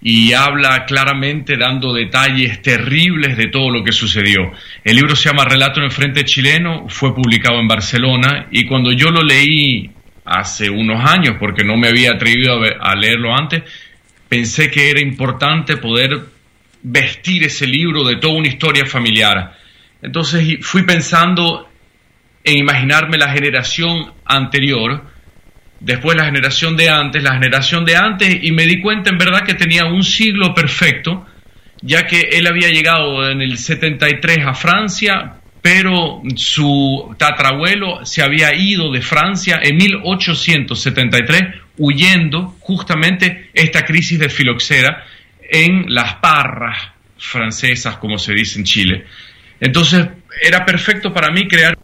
y 0.00 0.32
habla 0.32 0.84
claramente 0.84 1.56
dando 1.56 1.92
detalles 1.92 2.62
terribles 2.62 3.36
de 3.36 3.48
todo 3.48 3.70
lo 3.70 3.82
que 3.82 3.92
sucedió. 3.92 4.52
El 4.84 4.96
libro 4.96 5.16
se 5.16 5.28
llama 5.28 5.44
Relato 5.44 5.80
en 5.80 5.86
el 5.86 5.92
Frente 5.92 6.24
Chileno, 6.24 6.88
fue 6.88 7.14
publicado 7.14 7.58
en 7.60 7.68
Barcelona 7.68 8.46
y 8.50 8.64
cuando 8.64 8.92
yo 8.92 9.10
lo 9.10 9.22
leí 9.22 9.90
hace 10.28 10.68
unos 10.68 11.08
años, 11.08 11.36
porque 11.38 11.64
no 11.64 11.76
me 11.76 11.88
había 11.88 12.12
atrevido 12.12 12.60
a, 12.80 12.94
leerlo 12.94 13.34
antes, 13.34 13.62
pensé 14.28 14.70
que 14.70 14.90
era 14.90 15.00
importante 15.00 15.76
poder 15.76 16.20
vestir 16.82 17.44
ese 17.44 17.66
libro 17.66 18.04
de 18.04 18.16
toda 18.16 18.34
una 18.34 18.48
historia 18.48 18.84
familiar. 18.86 19.56
Entonces 20.02 20.58
fui 20.60 20.82
pensando 20.82 21.68
en 22.44 22.58
imaginarme 22.58 23.18
la 23.18 23.32
generación 23.32 24.12
anterior, 24.24 25.02
después 25.80 26.16
la 26.16 26.26
generación 26.26 26.76
de 26.76 26.88
antes, 26.88 27.22
la 27.22 27.34
generación 27.34 27.84
de 27.84 27.96
antes, 27.96 28.38
y 28.42 28.52
me 28.52 28.64
di 28.64 28.80
cuenta 28.80 29.10
en 29.10 29.18
verdad 29.18 29.44
que 29.44 29.54
tenía 29.54 29.86
un 29.86 30.02
siglo 30.02 30.54
perfecto, 30.54 31.26
ya 31.80 32.06
que 32.06 32.20
él 32.32 32.46
había 32.46 32.68
llegado 32.68 33.28
en 33.28 33.40
el 33.40 33.56
73 33.56 34.38
a 34.46 34.54
Francia, 34.54 35.37
pero 35.62 36.22
su 36.36 37.14
tatarabuelo 37.18 38.04
se 38.04 38.22
había 38.22 38.54
ido 38.54 38.92
de 38.92 39.02
Francia 39.02 39.60
en 39.62 39.76
1873 39.76 41.42
huyendo 41.78 42.56
justamente 42.60 43.50
esta 43.54 43.84
crisis 43.84 44.18
de 44.18 44.28
filoxera 44.28 45.04
en 45.50 45.92
las 45.94 46.14
parras 46.14 46.76
francesas, 47.16 47.96
como 47.96 48.18
se 48.18 48.32
dice 48.32 48.58
en 48.58 48.64
Chile. 48.64 49.06
Entonces 49.60 50.06
era 50.42 50.64
perfecto 50.64 51.12
para 51.12 51.30
mí 51.30 51.48
crear 51.48 51.76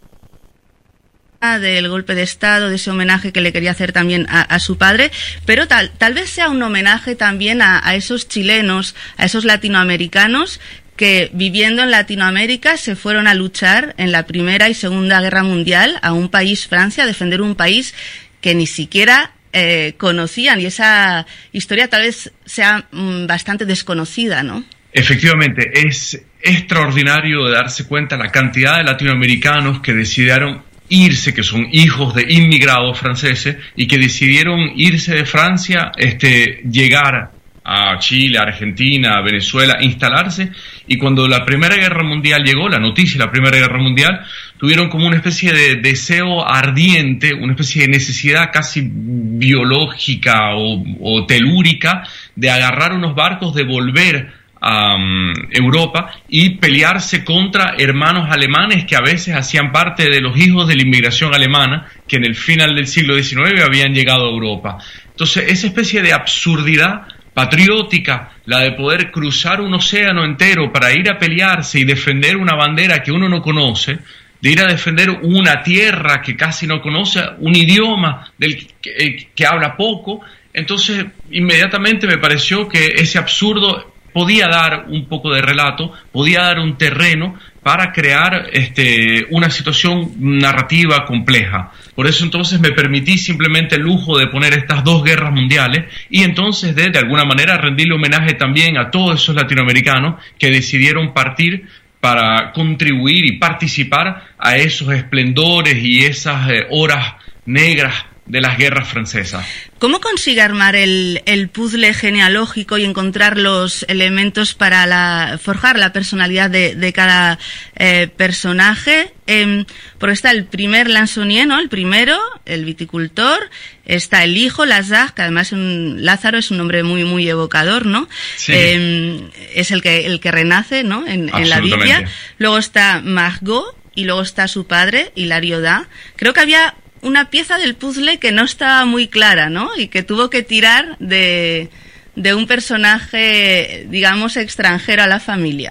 del 1.59 1.89
golpe 1.89 2.15
de 2.15 2.23
Estado, 2.23 2.69
de 2.69 2.75
ese 2.75 2.89
homenaje 2.89 3.31
que 3.31 3.39
le 3.39 3.53
quería 3.53 3.71
hacer 3.71 3.91
también 3.91 4.25
a, 4.29 4.57
su 4.59 4.77
padre, 4.77 5.11
pero 5.45 5.67
tal, 5.67 5.91
tal 5.91 6.15
vez 6.15 6.29
sea 6.29 6.49
un 6.49 6.61
homenaje 6.61 7.15
también 7.15 7.61
a, 7.61 7.95
esos 7.95 8.27
chilenos, 8.27 8.95
a 9.17 9.25
esos 9.25 9.45
latinoamericanos 9.45 10.59
que 10.95 11.29
viviendo 11.33 11.83
en 11.83 11.91
Latinoamérica 11.91 12.77
se 12.77 12.95
fueron 12.95 13.27
a 13.27 13.33
luchar 13.33 13.95
en 13.97 14.11
la 14.11 14.25
Primera 14.25 14.69
y 14.69 14.73
Segunda 14.73 15.21
Guerra 15.21 15.43
Mundial 15.43 15.99
a 16.01 16.13
un 16.13 16.29
país, 16.29 16.67
Francia, 16.67 17.03
a 17.03 17.07
defender 17.07 17.41
un 17.41 17.55
país 17.55 17.93
que 18.41 18.55
ni 18.55 18.67
siquiera 18.67 19.31
eh, 19.51 19.95
conocían 19.97 20.59
y 20.61 20.65
esa 20.65 21.25
historia 21.51 21.89
tal 21.89 22.03
vez 22.03 22.31
sea 22.45 22.87
mm, 22.91 23.25
bastante 23.25 23.65
desconocida, 23.65 24.43
¿no? 24.43 24.63
Efectivamente, 24.91 25.71
es 25.73 26.21
extraordinario 26.41 27.49
darse 27.49 27.85
cuenta 27.85 28.15
la 28.15 28.31
cantidad 28.31 28.77
de 28.77 28.83
latinoamericanos 28.83 29.81
que 29.81 29.93
decidieron 29.93 30.63
irse, 30.87 31.33
que 31.33 31.43
son 31.43 31.67
hijos 31.71 32.15
de 32.15 32.25
inmigrados 32.29 32.99
franceses 32.99 33.57
y 33.75 33.87
que 33.87 33.97
decidieron 33.97 34.71
irse 34.75 35.15
de 35.15 35.25
Francia, 35.25 35.91
este, 35.97 36.61
llegar 36.69 37.31
a 37.67 37.97
Chile, 37.97 38.37
Argentina, 38.37 39.21
Venezuela, 39.21 39.79
instalarse. 39.81 40.51
Y 40.87 40.97
cuando 40.97 41.27
la 41.27 41.43
Primera 41.43 41.75
Guerra 41.75 42.03
Mundial 42.03 42.43
llegó, 42.43 42.69
la 42.69 42.77
noticia 42.77 43.17
de 43.17 43.25
la 43.25 43.31
Primera 43.31 43.57
Guerra 43.57 43.81
Mundial, 43.81 44.21
tuvieron 44.59 44.87
como 44.87 45.07
una 45.07 45.15
especie 45.15 45.51
de 45.51 45.75
deseo 45.81 46.47
ardiente, 46.47 47.33
una 47.33 47.53
especie 47.53 47.81
de 47.81 47.87
necesidad 47.87 48.51
casi 48.53 48.87
biológica 48.87 50.51
o, 50.55 51.25
telúrica 51.25 52.03
de 52.35 52.51
agarrar 52.51 52.93
unos 52.93 53.15
barcos, 53.15 53.55
de 53.55 53.63
volver 53.63 54.31
a 54.61 54.95
um, 54.95 55.33
Europa 55.51 56.11
y 56.29 56.51
pelearse 56.57 57.23
contra 57.23 57.75
hermanos 57.77 58.29
alemanes 58.31 58.85
que 58.85 58.95
a 58.95 59.01
veces 59.01 59.35
hacían 59.35 59.71
parte 59.71 60.09
de 60.09 60.21
los 60.21 60.37
hijos 60.37 60.67
de 60.67 60.75
la 60.75 60.83
inmigración 60.83 61.35
alemana 61.35 61.87
que 62.07 62.17
en 62.17 62.25
el 62.25 62.35
final 62.35 62.73
del 62.75 62.87
siglo 62.87 63.15
XIX 63.15 63.63
habían 63.63 63.93
llegado 63.93 64.25
a 64.25 64.31
Europa. 64.31 64.77
Entonces, 65.09 65.45
esa 65.49 65.67
especie 65.67 66.01
de 66.01 66.13
absurdidad 66.13 67.07
patriótica, 67.35 68.31
la 68.45 68.61
de 68.61 68.71
poder 68.71 69.11
cruzar 69.11 69.59
un 69.59 69.73
océano 69.73 70.23
entero 70.23 70.71
para 70.71 70.93
ir 70.93 71.09
a 71.09 71.19
pelearse 71.19 71.79
y 71.79 71.83
defender 71.83 72.37
una 72.37 72.55
bandera 72.55 73.03
que 73.03 73.11
uno 73.11 73.27
no 73.27 73.41
conoce, 73.41 73.99
de 74.41 74.51
ir 74.51 74.61
a 74.61 74.67
defender 74.67 75.09
una 75.09 75.61
tierra 75.61 76.21
que 76.21 76.37
casi 76.37 76.65
no 76.65 76.81
conoce, 76.81 77.21
un 77.39 77.53
idioma 77.53 78.31
del 78.37 78.65
que, 78.81 79.27
eh, 79.37 79.45
habla 79.45 79.75
poco, 79.75 80.21
entonces 80.53 81.05
inmediatamente 81.29 82.07
me 82.07 82.19
pareció 82.19 82.69
que 82.69 82.93
ese 82.95 83.17
absurdo 83.17 83.93
podía 84.13 84.47
dar 84.47 84.85
un 84.87 85.05
poco 85.09 85.33
de 85.33 85.41
relato, 85.41 85.91
podía 86.13 86.43
dar 86.43 86.59
un 86.59 86.77
terreno 86.77 87.37
para 87.61 87.91
crear 87.91 88.47
este, 88.53 89.27
una 89.31 89.49
situación 89.49 90.13
narrativa 90.19 91.03
compleja. 91.05 91.73
Por 91.95 92.07
eso 92.07 92.25
entonces 92.25 92.59
me 92.59 92.71
permití 92.71 93.17
simplemente 93.17 93.75
el 93.75 93.81
lujo 93.81 94.17
de 94.17 94.27
poner 94.27 94.53
estas 94.53 94.83
dos 94.83 95.03
guerras 95.03 95.31
mundiales 95.31 95.85
y 96.09 96.23
entonces 96.23 96.75
de, 96.75 96.91
alguna 96.97 97.23
manera 97.23 97.57
rendirle 97.57 97.95
homenaje 97.95 98.33
también 98.33 98.77
a 98.77 98.91
todos 98.91 99.21
esos 99.21 99.35
latinoamericanos 99.35 100.15
que 100.37 100.51
decidieron 100.51 101.13
partir 101.13 101.67
para 102.01 102.51
contribuir 102.51 103.25
y 103.25 103.37
participar 103.37 104.25
a 104.37 104.57
esos 104.57 104.93
esplendores 104.93 105.77
y 105.81 106.03
esas 106.03 106.49
eh, 106.49 106.67
horas 106.69 107.15
negras 107.45 108.05
de 108.25 108.41
las 108.41 108.57
guerras 108.57 108.87
francesas. 108.87 109.45
¿Cómo 109.77 110.01
consigue 110.01 110.41
armar 110.41 110.75
el, 110.75 111.49
puzzle 111.53 111.93
genealógico 111.93 112.77
y 112.77 112.83
encontrar 112.83 113.37
los 113.37 113.83
elementos 113.87 114.55
para 114.55 114.87
la, 114.87 115.39
forjar 115.41 115.77
la 115.77 115.93
personalidad 115.93 116.49
de, 116.49 116.93
cada 116.93 117.37
eh, 117.75 118.07
personaje? 118.07 119.13
Eh, 119.27 119.65
porque 119.99 120.13
está 120.13 120.31
el 120.31 120.45
primer 120.45 120.89
Lansonier, 120.89 121.45
¿no? 121.47 121.59
El 121.59 121.69
primero, 121.69 122.17
el 122.45 122.65
viticultor, 122.65 123.49
está 123.85 124.23
el 124.23 124.37
hijo, 124.37 124.65
Lazare, 124.65 125.13
que 125.15 125.21
además 125.21 125.51
un, 125.51 126.03
Lázaro 126.03 126.39
es 126.39 126.49
un 126.49 126.57
nombre 126.57 126.81
muy, 126.81 127.03
muy 127.03 127.29
evocador, 127.29 127.85
¿no? 127.85 128.07
Em, 128.47 129.29
es 129.53 129.69
el 129.69 129.83
que, 129.83 130.07
el 130.07 130.19
que 130.19 130.31
renace, 130.31 130.83
¿no? 130.83 131.05
En, 131.05 131.29
en 131.29 131.49
la 131.49 131.59
Biblia. 131.59 132.09
Luego 132.39 132.57
está 132.57 133.01
Margot, 133.03 133.75
y 133.95 134.03
luego 134.03 134.21
está 134.21 134.47
su 134.47 134.67
padre, 134.67 135.11
Hilario 135.15 135.61
Da. 135.61 135.87
Creo 136.17 136.33
que 136.33 136.41
había 136.41 136.75
una 137.05 137.29
pieza 137.29 137.57
del 137.57 137.75
puzzle 137.75 138.17
que 138.17 138.31
no 138.31 138.43
estaba 138.43 138.83
muy 138.85 139.07
clara, 139.07 139.49
¿no? 139.49 139.69
Y 139.77 139.87
que 139.89 140.01
tuvo 140.01 140.31
que 140.31 140.41
tirar 140.41 140.97
de, 140.99 141.69
de 142.15 142.33
un 142.33 142.47
personaje, 142.47 143.85
digamos, 143.89 144.37
extranjero 144.37 145.03
a 145.03 145.07
la 145.07 145.19
familia. 145.19 145.69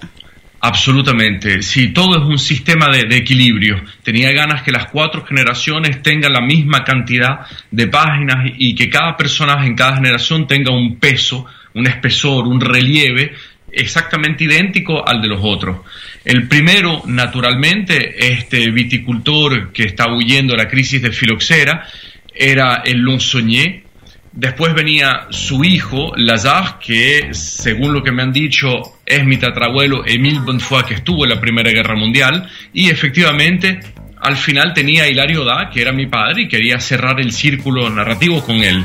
Absolutamente, 0.61 1.61
sí, 1.61 1.89
todo 1.89 2.17
es 2.17 2.23
un 2.23 2.39
sistema 2.39 2.87
de, 2.87 3.17
equilibrio. 3.17 3.83
Tenía 4.01 4.31
ganas 4.31 4.63
que 4.63 4.71
las 4.71 4.87
cuatro 4.87 5.25
generaciones 5.25 6.01
tengan 6.01 6.31
la 6.31 6.41
misma 6.41 6.85
cantidad 6.85 7.41
de 7.69 7.87
páginas 7.87 8.53
y 8.57 8.73
que 8.73 8.89
cada 8.89 9.17
personaje 9.17 9.67
en 9.67 9.75
cada 9.75 9.97
generación 9.97 10.47
tenga 10.47 10.71
un 10.71 10.97
peso, 10.97 11.45
un 11.73 11.85
espesor, 11.85 12.47
un 12.47 12.61
relieve 12.61 13.33
exactamente 13.71 14.45
idéntico 14.45 15.05
al 15.05 15.21
de 15.21 15.27
los 15.27 15.39
otros. 15.43 15.79
El 16.25 16.47
primero, 16.47 17.03
naturalmente, 17.05 18.15
este 18.31 18.71
viticultor 18.71 19.71
que 19.71 19.83
está 19.83 20.11
huyendo 20.11 20.53
de 20.53 20.63
la 20.63 20.67
crisis 20.67 20.99
de 20.99 21.11
filoxera, 21.11 21.87
era 22.33 22.81
el 22.83 22.97
Lonsonier. 22.97 23.83
Después 24.31 24.73
venía 24.73 25.27
su 25.29 25.63
hijo, 25.63 26.13
Lazare, 26.17 26.77
que 26.83 27.29
según 27.33 27.93
lo 27.93 28.03
que 28.03 28.11
me 28.11 28.23
han 28.23 28.33
dicho 28.33 28.97
es 29.05 29.23
mi 29.23 29.37
tatarabuelo 29.37 30.03
Émile 30.05 30.39
Bonfoy, 30.39 30.83
que 30.83 30.95
estuvo 30.95 31.23
en 31.23 31.29
la 31.29 31.39
Primera 31.39 31.71
Guerra 31.71 31.95
Mundial, 31.95 32.49
y 32.73 32.89
efectivamente 32.89 33.79
al 34.19 34.35
final 34.35 34.73
tenía 34.73 35.03
a 35.03 35.07
Hilario 35.07 35.45
Da, 35.45 35.69
que 35.71 35.81
era 35.81 35.93
mi 35.93 36.07
padre, 36.07 36.41
y 36.41 36.47
quería 36.47 36.79
cerrar 36.79 37.21
el 37.21 37.31
círculo 37.31 37.87
narrativo 37.89 38.43
con 38.43 38.57
él. 38.57 38.83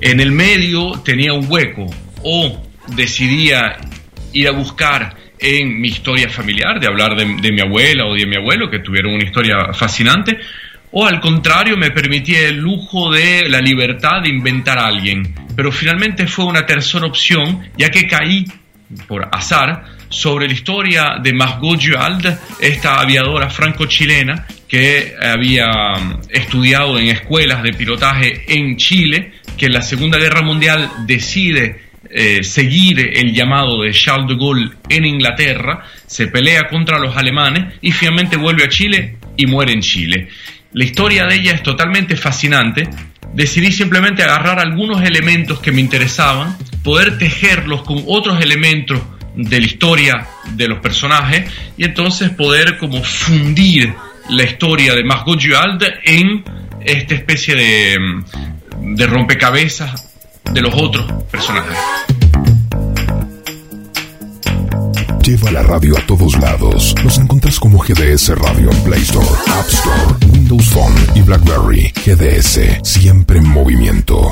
En 0.00 0.20
el 0.20 0.32
medio 0.32 1.00
tenía 1.02 1.32
un 1.32 1.46
hueco, 1.50 1.86
o 2.22 2.62
decidía 2.94 3.78
ir 4.34 4.48
a 4.48 4.52
buscar 4.52 5.23
en 5.44 5.78
mi 5.78 5.88
historia 5.88 6.30
familiar, 6.30 6.80
de 6.80 6.86
hablar 6.86 7.14
de, 7.14 7.52
mi 7.52 7.60
abuela 7.60 8.06
o 8.06 8.14
de 8.14 8.24
mi 8.24 8.36
abuelo, 8.36 8.70
que 8.70 8.78
tuvieron 8.78 9.12
una 9.12 9.24
historia 9.24 9.74
fascinante, 9.74 10.38
o 10.90 11.06
al 11.06 11.20
contrario 11.20 11.76
me 11.76 11.90
permitía 11.90 12.48
el 12.48 12.56
lujo 12.56 13.12
de 13.12 13.46
la 13.50 13.60
libertad 13.60 14.22
de 14.22 14.30
inventar 14.30 14.78
a 14.78 14.86
alguien. 14.86 15.34
Pero 15.54 15.70
finalmente 15.70 16.26
fue 16.26 16.46
una 16.46 16.64
tercera 16.64 17.04
opción, 17.04 17.60
ya 17.76 17.90
que 17.90 18.06
caí, 18.06 18.46
por 19.06 19.28
azar, 19.30 19.84
sobre 20.08 20.46
la 20.46 20.54
historia 20.54 21.16
de 21.22 21.34
Margot 21.34 21.78
Duhalde, 21.78 22.38
esta 22.60 23.00
aviadora 23.00 23.50
franco-chilena 23.50 24.46
que 24.66 25.14
había 25.20 25.66
um, 25.98 26.20
estudiado 26.30 26.98
en 26.98 27.08
escuelas 27.08 27.62
de 27.62 27.74
pilotaje 27.74 28.44
en 28.48 28.76
Chile, 28.76 29.32
que 29.58 29.66
en 29.66 29.74
la 29.74 29.82
Segunda 29.82 30.18
Guerra 30.18 30.40
Mundial 30.40 30.90
decide 31.06 31.83
eh, 32.16 32.44
seguir 32.44 33.10
el 33.12 33.34
llamado 33.34 33.82
de 33.82 33.90
Charles 33.90 34.28
de 34.28 34.36
Gaulle 34.36 34.70
en 34.88 35.04
Inglaterra, 35.04 35.82
se 36.06 36.28
pelea 36.28 36.68
contra 36.68 37.00
los 37.00 37.16
alemanes 37.16 37.74
y 37.80 37.90
finalmente 37.90 38.36
vuelve 38.36 38.62
a 38.62 38.68
Chile 38.68 39.16
y 39.36 39.46
muere 39.46 39.72
en 39.72 39.80
Chile. 39.80 40.28
La 40.74 40.84
historia 40.84 41.26
de 41.26 41.34
ella 41.34 41.54
es 41.54 41.64
totalmente 41.64 42.14
fascinante. 42.14 42.88
Decidí 43.32 43.72
simplemente 43.72 44.22
agarrar 44.22 44.60
algunos 44.60 45.02
elementos 45.02 45.58
que 45.58 45.72
me 45.72 45.80
interesaban, 45.80 46.56
poder 46.84 47.18
tejerlos 47.18 47.82
con 47.82 48.04
otros 48.06 48.40
elementos 48.40 49.00
de 49.34 49.58
la 49.58 49.66
historia 49.66 50.28
de 50.52 50.68
los 50.68 50.78
personajes 50.78 51.50
y 51.76 51.84
entonces 51.84 52.30
poder 52.30 52.78
como 52.78 53.02
fundir 53.02 53.92
la 54.30 54.44
historia 54.44 54.94
de 54.94 55.02
Margot 55.02 55.42
Duhalde 55.42 55.94
en 56.04 56.44
esta 56.80 57.14
especie 57.16 57.56
de, 57.56 57.96
de 58.78 59.06
rompecabezas 59.08 60.13
de 60.52 60.60
los 60.60 60.74
otros 60.74 61.04
personajes. 61.30 61.76
Lleva 65.24 65.50
la 65.50 65.62
radio 65.62 65.96
a 65.96 66.06
todos 66.06 66.38
lados. 66.38 66.94
Nos 67.02 67.16
encuentras 67.16 67.58
como 67.58 67.78
GDS 67.78 68.28
Radio 68.36 68.70
en 68.70 68.76
Play 68.82 69.00
Store, 69.00 69.26
App 69.46 69.66
Store, 69.68 70.32
Windows 70.32 70.68
Phone 70.68 70.94
y 71.14 71.22
BlackBerry. 71.22 71.90
GDS, 72.04 72.60
siempre 72.82 73.38
en 73.38 73.48
movimiento. 73.48 74.28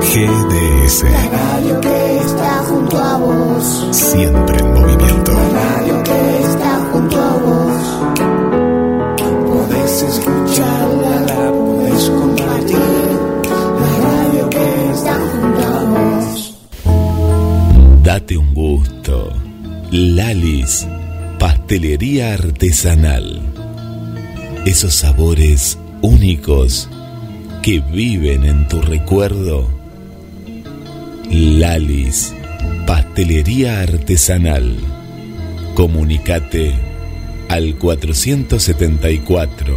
GDS. 0.00 1.04
La 1.04 1.28
radio 1.30 1.80
que 1.80 2.18
está 2.18 2.62
junto 2.68 2.98
a 2.98 3.16
vos. 3.16 3.88
Siempre 3.90 4.58
en 4.58 4.74
movimiento. 4.74 5.32
La 5.32 5.48
radio 5.48 6.02
que 6.02 6.42
está 6.42 6.88
junto 6.92 7.18
a 7.18 7.32
vos. 7.38 7.72
Podés 9.48 10.02
escucharla, 10.02 10.31
Date 18.02 18.36
un 18.36 18.52
gusto 18.52 19.32
Lalis, 19.92 20.86
pastelería 21.38 22.34
artesanal. 22.34 23.40
Esos 24.64 24.94
sabores 24.94 25.78
únicos 26.00 26.88
que 27.62 27.80
viven 27.80 28.44
en 28.44 28.66
tu 28.68 28.80
recuerdo. 28.80 29.68
Lalis, 31.30 32.32
pastelería 32.86 33.82
artesanal. 33.82 34.78
Comunicate 35.74 36.72
al 37.50 37.76
474 37.76 39.76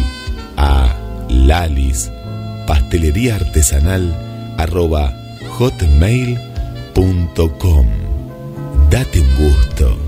a 0.56 1.01
lalis 1.32 2.10
pastelería 2.66 3.36
artesanal 3.36 4.14
arroba 4.58 5.12
hotmail.com. 5.58 6.42
Date 8.90 9.20
un 9.20 9.36
gusto. 9.36 9.98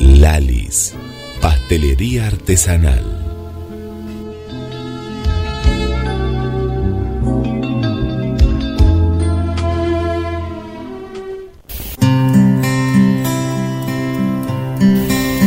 Lalis, 0.00 0.94
pastelería 1.40 2.26
artesanal. 2.26 3.04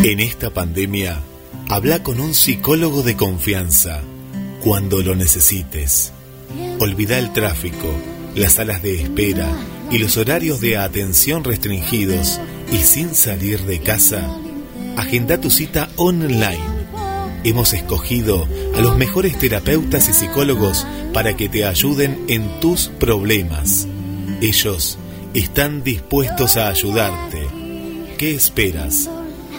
En 0.03 0.19
esta 0.19 0.49
pandemia, 0.51 1.19
habla 1.69 2.01
con 2.01 2.19
un 2.19 2.33
psicólogo 2.33 3.03
de 3.03 3.15
confianza 3.15 4.01
cuando 4.61 5.01
lo 5.01 5.15
necesites. 5.15 6.11
Olvida 6.79 7.17
el 7.17 7.31
tráfico, 7.33 7.87
las 8.35 8.53
salas 8.53 8.81
de 8.81 9.01
espera 9.01 9.47
y 9.91 9.97
los 9.97 10.17
horarios 10.17 10.61
de 10.61 10.77
atención 10.77 11.43
restringidos 11.43 12.39
y 12.71 12.77
sin 12.77 13.15
salir 13.15 13.61
de 13.61 13.79
casa. 13.79 14.27
Agenda 14.97 15.39
tu 15.39 15.49
cita 15.49 15.89
online. 15.95 16.79
Hemos 17.43 17.73
escogido 17.73 18.47
a 18.75 18.81
los 18.81 18.97
mejores 18.97 19.37
terapeutas 19.37 20.09
y 20.09 20.13
psicólogos 20.13 20.85
para 21.13 21.37
que 21.37 21.47
te 21.47 21.65
ayuden 21.65 22.25
en 22.27 22.59
tus 22.59 22.89
problemas. 22.99 23.87
Ellos 24.41 24.97
están 25.33 25.83
dispuestos 25.83 26.57
a 26.57 26.67
ayudarte. 26.67 27.47
¿Qué 28.17 28.35
esperas? 28.35 29.09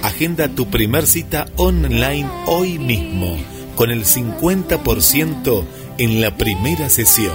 Agenda 0.03 0.49
tu 0.49 0.69
primer 0.69 1.07
cita 1.07 1.47
online 1.57 2.29
hoy 2.47 2.79
mismo 2.79 3.39
con 3.81 3.91
el 3.91 4.05
50% 4.05 5.65
en 5.97 6.21
la 6.21 6.37
primera 6.37 6.91
sesión. 6.91 7.33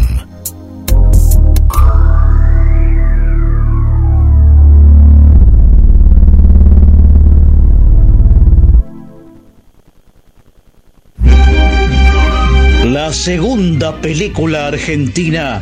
La 12.85 13.11
segunda 13.11 13.99
película 13.99 14.67
argentina 14.67 15.61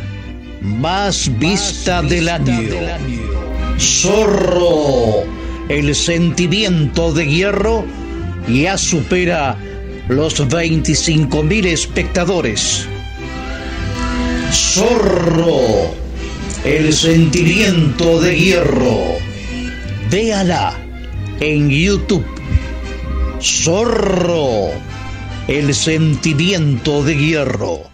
más 0.60 1.36
vista 1.40 2.00
del 2.00 2.28
año. 2.28 3.33
Zorro, 3.78 5.24
el 5.68 5.94
sentimiento 5.94 7.12
de 7.12 7.26
hierro 7.26 7.84
ya 8.48 8.78
supera 8.78 9.56
los 10.08 10.40
25.000 10.40 11.66
espectadores. 11.66 12.86
Zorro, 14.52 15.94
el 16.64 16.92
sentimiento 16.92 18.20
de 18.20 18.38
hierro. 18.38 19.00
Véala 20.10 20.78
en 21.40 21.70
YouTube. 21.70 22.24
Zorro, 23.40 24.68
el 25.48 25.74
sentimiento 25.74 27.02
de 27.02 27.16
hierro. 27.16 27.93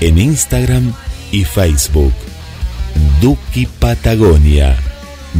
en 0.00 0.18
Instagram 0.18 0.92
y 1.32 1.44
Facebook. 1.44 2.12
Duki 3.20 3.66
Patagonia. 3.66 4.76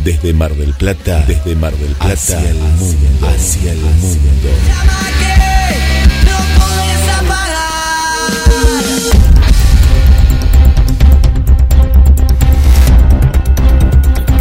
Desde 0.05 0.33
Mar 0.33 0.55
del 0.55 0.75
Plata, 0.75 1.25
desde 1.27 1.57
Mar 1.57 1.75
del 1.77 1.93
Plata 1.93 2.13
hacia 2.13 2.51
el 2.51 2.57
mundo, 2.57 3.27
hacia 3.27 3.73
el 3.73 3.79
mundo. 3.79 4.49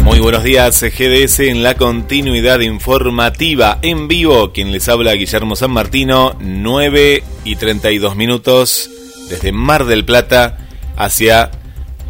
Muy 0.04 0.20
buenos 0.20 0.44
días, 0.44 0.80
GDS 0.82 1.40
en 1.40 1.62
la 1.62 1.74
continuidad 1.74 2.60
informativa 2.60 3.78
en 3.82 4.06
vivo. 4.06 4.52
Quien 4.52 4.70
les 4.70 4.88
habla, 4.88 5.14
Guillermo 5.14 5.56
San 5.56 5.70
Martino, 5.70 6.36
9 6.40 7.24
y 7.44 7.56
32 7.56 8.16
minutos 8.16 8.90
desde 9.28 9.52
Mar 9.52 9.84
del 9.84 10.04
Plata 10.04 10.58
hacia 10.96 11.50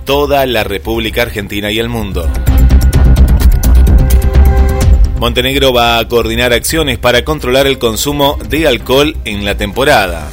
toda 0.05 0.47
la 0.47 0.65
República 0.65 1.23
Argentina 1.23 1.71
y 1.71 1.79
el 1.79 1.89
mundo. 1.89 2.31
Montenegro 5.19 5.73
va 5.73 5.99
a 5.99 6.07
coordinar 6.07 6.53
acciones 6.53 6.97
para 6.99 7.25
controlar 7.25 7.67
el 7.67 7.79
consumo 7.79 8.39
de 8.49 8.69
alcohol 8.69 9.17
en 9.25 9.45
la 9.45 9.57
temporada. 9.57 10.31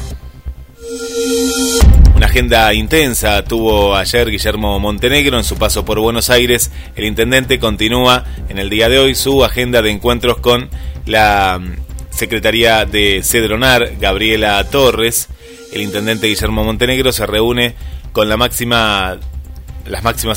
Una 2.16 2.28
agenda 2.28 2.74
intensa 2.74 3.44
tuvo 3.44 3.96
ayer 3.96 4.30
Guillermo 4.30 4.80
Montenegro 4.80 5.38
en 5.38 5.44
su 5.44 5.58
paso 5.58 5.84
por 5.84 6.00
Buenos 6.00 6.30
Aires. 6.30 6.72
El 6.96 7.06
intendente 7.06 7.60
continúa 7.60 8.24
en 8.48 8.60
el 8.60 8.70
día 8.70 8.88
de 8.88 9.00
hoy 9.00 9.16
su 9.16 9.44
agenda 9.44 9.82
de 9.82 9.90
encuentros 9.90 10.38
con 10.38 10.70
la 11.06 11.60
mm, 11.60 11.76
Secretaría 12.12 12.86
de 12.86 13.22
Cedronar, 13.24 13.98
Gabriela 14.00 14.64
Torres. 14.70 15.28
El 15.76 15.82
intendente 15.82 16.28
Guillermo 16.28 16.64
Montenegro 16.64 17.12
se 17.12 17.26
reúne 17.26 17.76
con 18.14 18.30
las 18.30 18.38
máximas 18.38 19.20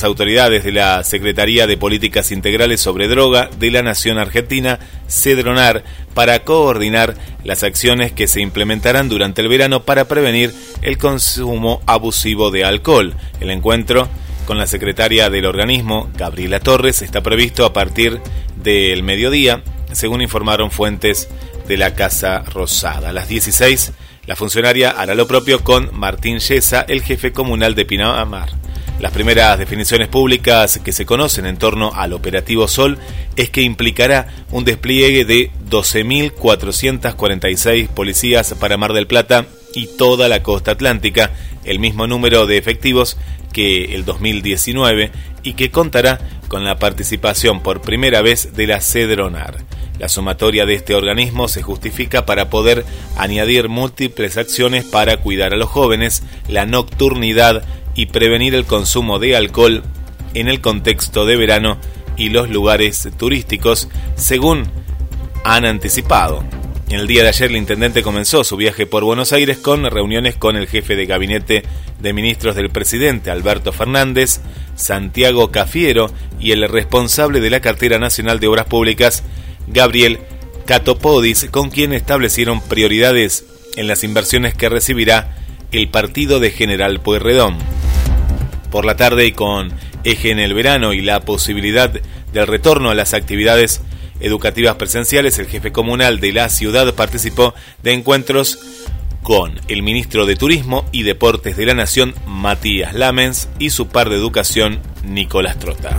autoridades 0.02 0.64
de 0.64 0.72
la 0.72 1.04
Secretaría 1.04 1.68
de 1.68 1.76
Políticas 1.76 2.32
Integrales 2.32 2.80
sobre 2.80 3.06
Droga 3.06 3.48
de 3.56 3.70
la 3.70 3.84
Nación 3.84 4.18
Argentina, 4.18 4.80
Cedronar, 5.08 5.84
para 6.12 6.40
coordinar 6.40 7.14
las 7.44 7.62
acciones 7.62 8.10
que 8.10 8.26
se 8.26 8.40
implementarán 8.40 9.08
durante 9.08 9.40
el 9.40 9.46
verano 9.46 9.84
para 9.84 10.08
prevenir 10.08 10.52
el 10.82 10.98
consumo 10.98 11.82
abusivo 11.86 12.50
de 12.50 12.64
alcohol. 12.64 13.14
El 13.38 13.50
encuentro 13.50 14.08
con 14.44 14.58
la 14.58 14.66
secretaria 14.66 15.30
del 15.30 15.46
organismo, 15.46 16.10
Gabriela 16.16 16.58
Torres, 16.58 17.00
está 17.00 17.22
previsto 17.22 17.64
a 17.64 17.72
partir 17.72 18.20
del 18.56 19.04
mediodía, 19.04 19.62
según 19.92 20.20
informaron 20.20 20.72
fuentes 20.72 21.28
de 21.68 21.76
la 21.76 21.94
Casa 21.94 22.40
Rosada. 22.40 23.10
A 23.10 23.12
las 23.12 23.28
16, 23.28 23.92
la 24.28 24.36
funcionaria 24.36 24.90
hará 24.90 25.14
lo 25.14 25.26
propio 25.26 25.64
con 25.64 25.88
Martín 25.98 26.38
Yesa, 26.38 26.82
el 26.82 27.00
jefe 27.00 27.32
comunal 27.32 27.74
de 27.74 27.86
Pinamar. 27.86 28.50
Las 29.00 29.10
primeras 29.10 29.58
definiciones 29.58 30.08
públicas 30.08 30.78
que 30.84 30.92
se 30.92 31.06
conocen 31.06 31.46
en 31.46 31.56
torno 31.56 31.92
al 31.94 32.12
operativo 32.12 32.68
Sol 32.68 32.98
es 33.36 33.48
que 33.48 33.62
implicará 33.62 34.26
un 34.50 34.66
despliegue 34.66 35.24
de 35.24 35.50
12.446 35.70 37.88
policías 37.88 38.54
para 38.60 38.76
Mar 38.76 38.92
del 38.92 39.06
Plata 39.06 39.46
y 39.74 39.86
toda 39.96 40.28
la 40.28 40.42
costa 40.42 40.72
atlántica, 40.72 41.30
el 41.64 41.78
mismo 41.78 42.06
número 42.06 42.46
de 42.46 42.58
efectivos 42.58 43.16
que 43.54 43.94
el 43.94 44.04
2019 44.04 45.10
y 45.42 45.54
que 45.54 45.70
contará 45.70 46.18
con 46.48 46.66
la 46.66 46.78
participación 46.78 47.62
por 47.62 47.80
primera 47.80 48.20
vez 48.20 48.54
de 48.54 48.66
la 48.66 48.82
Cedronar. 48.82 49.64
La 49.98 50.08
sumatoria 50.08 50.64
de 50.64 50.74
este 50.74 50.94
organismo 50.94 51.48
se 51.48 51.62
justifica 51.62 52.24
para 52.24 52.50
poder 52.50 52.84
añadir 53.16 53.68
múltiples 53.68 54.36
acciones 54.36 54.84
para 54.84 55.16
cuidar 55.16 55.52
a 55.52 55.56
los 55.56 55.68
jóvenes, 55.68 56.22
la 56.48 56.66
nocturnidad 56.66 57.64
y 57.94 58.06
prevenir 58.06 58.54
el 58.54 58.64
consumo 58.64 59.18
de 59.18 59.36
alcohol 59.36 59.82
en 60.34 60.48
el 60.48 60.60
contexto 60.60 61.26
de 61.26 61.36
verano 61.36 61.78
y 62.16 62.28
los 62.28 62.48
lugares 62.48 63.08
turísticos, 63.16 63.88
según 64.14 64.64
han 65.44 65.64
anticipado. 65.64 66.44
En 66.90 67.00
el 67.00 67.06
día 67.06 67.22
de 67.22 67.28
ayer 67.28 67.50
el 67.50 67.56
intendente 67.56 68.02
comenzó 68.02 68.44
su 68.44 68.56
viaje 68.56 68.86
por 68.86 69.04
Buenos 69.04 69.32
Aires 69.32 69.58
con 69.58 69.84
reuniones 69.84 70.36
con 70.36 70.56
el 70.56 70.68
jefe 70.68 70.96
de 70.96 71.06
gabinete 71.06 71.62
de 72.00 72.12
ministros 72.12 72.56
del 72.56 72.70
presidente 72.70 73.30
Alberto 73.30 73.72
Fernández, 73.72 74.40
Santiago 74.74 75.50
Cafiero 75.50 76.10
y 76.40 76.52
el 76.52 76.66
responsable 76.68 77.40
de 77.40 77.50
la 77.50 77.60
cartera 77.60 77.98
nacional 77.98 78.40
de 78.40 78.46
obras 78.46 78.66
públicas, 78.66 79.22
Gabriel 79.72 80.20
Catopodis, 80.66 81.46
con 81.50 81.70
quien 81.70 81.92
establecieron 81.92 82.60
prioridades 82.60 83.44
en 83.76 83.86
las 83.86 84.04
inversiones 84.04 84.54
que 84.54 84.68
recibirá 84.68 85.36
el 85.72 85.88
partido 85.88 86.40
de 86.40 86.50
General 86.50 87.00
Pueyrredón 87.00 87.58
por 88.70 88.84
la 88.84 88.96
tarde 88.96 89.26
y 89.26 89.32
con 89.32 89.72
eje 90.04 90.30
en 90.30 90.38
el 90.38 90.54
verano 90.54 90.92
y 90.92 91.00
la 91.00 91.20
posibilidad 91.20 91.90
del 92.32 92.46
retorno 92.46 92.90
a 92.90 92.94
las 92.94 93.14
actividades 93.14 93.82
educativas 94.20 94.76
presenciales, 94.76 95.38
el 95.38 95.46
jefe 95.46 95.72
comunal 95.72 96.20
de 96.20 96.32
la 96.32 96.48
ciudad 96.48 96.94
participó 96.94 97.54
de 97.82 97.92
encuentros 97.92 98.58
con 99.22 99.60
el 99.68 99.82
ministro 99.82 100.26
de 100.26 100.36
Turismo 100.36 100.84
y 100.92 101.02
Deportes 101.02 101.56
de 101.56 101.66
la 101.66 101.74
Nación, 101.74 102.14
Matías 102.26 102.94
Lamens, 102.94 103.48
y 103.58 103.70
su 103.70 103.88
par 103.88 104.08
de 104.08 104.16
educación, 104.16 104.80
Nicolás 105.04 105.58
Trota. 105.58 105.98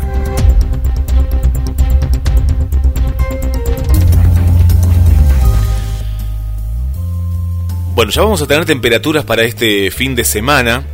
Bueno, 8.00 8.14
ya 8.14 8.22
vamos 8.22 8.42
a 8.42 8.48
tener 8.48 8.64
temperaturas 8.64 9.26
para 9.26 9.44
este 9.44 9.92
fin 9.92 10.16
de 10.16 10.24
semana 10.24 10.86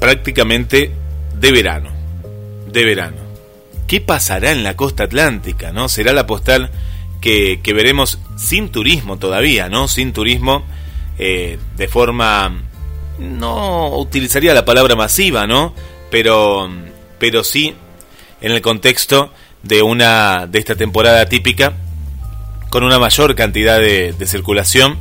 prácticamente 0.00 0.90
de 1.38 1.52
verano. 1.52 1.92
De 2.66 2.84
verano. 2.84 3.18
¿Qué 3.86 4.00
pasará 4.00 4.50
en 4.50 4.64
la 4.64 4.74
costa 4.74 5.04
atlántica? 5.04 5.70
¿No? 5.70 5.88
Será 5.88 6.12
la 6.12 6.26
postal 6.26 6.72
que, 7.20 7.60
veremos 7.64 8.18
sin 8.36 8.70
turismo 8.70 9.18
todavía, 9.18 9.68
¿no? 9.68 9.86
Sin 9.86 10.12
turismo 10.12 10.64
eh, 11.16 11.60
de 11.76 11.86
forma. 11.86 12.60
No 13.20 13.98
utilizaría 13.98 14.54
la 14.54 14.64
palabra 14.64 14.96
masiva, 14.96 15.46
¿no? 15.46 15.74
Pero, 16.10 16.68
pero 17.20 17.44
sí 17.44 17.72
en 18.40 18.50
el 18.50 18.62
contexto 18.62 19.32
de 19.62 19.82
una 19.82 20.48
de 20.48 20.58
esta 20.58 20.74
temporada 20.74 21.26
típica 21.26 21.74
con 22.68 22.82
una 22.82 22.98
mayor 22.98 23.36
cantidad 23.36 23.78
de, 23.78 24.12
de 24.12 24.26
circulación 24.26 24.98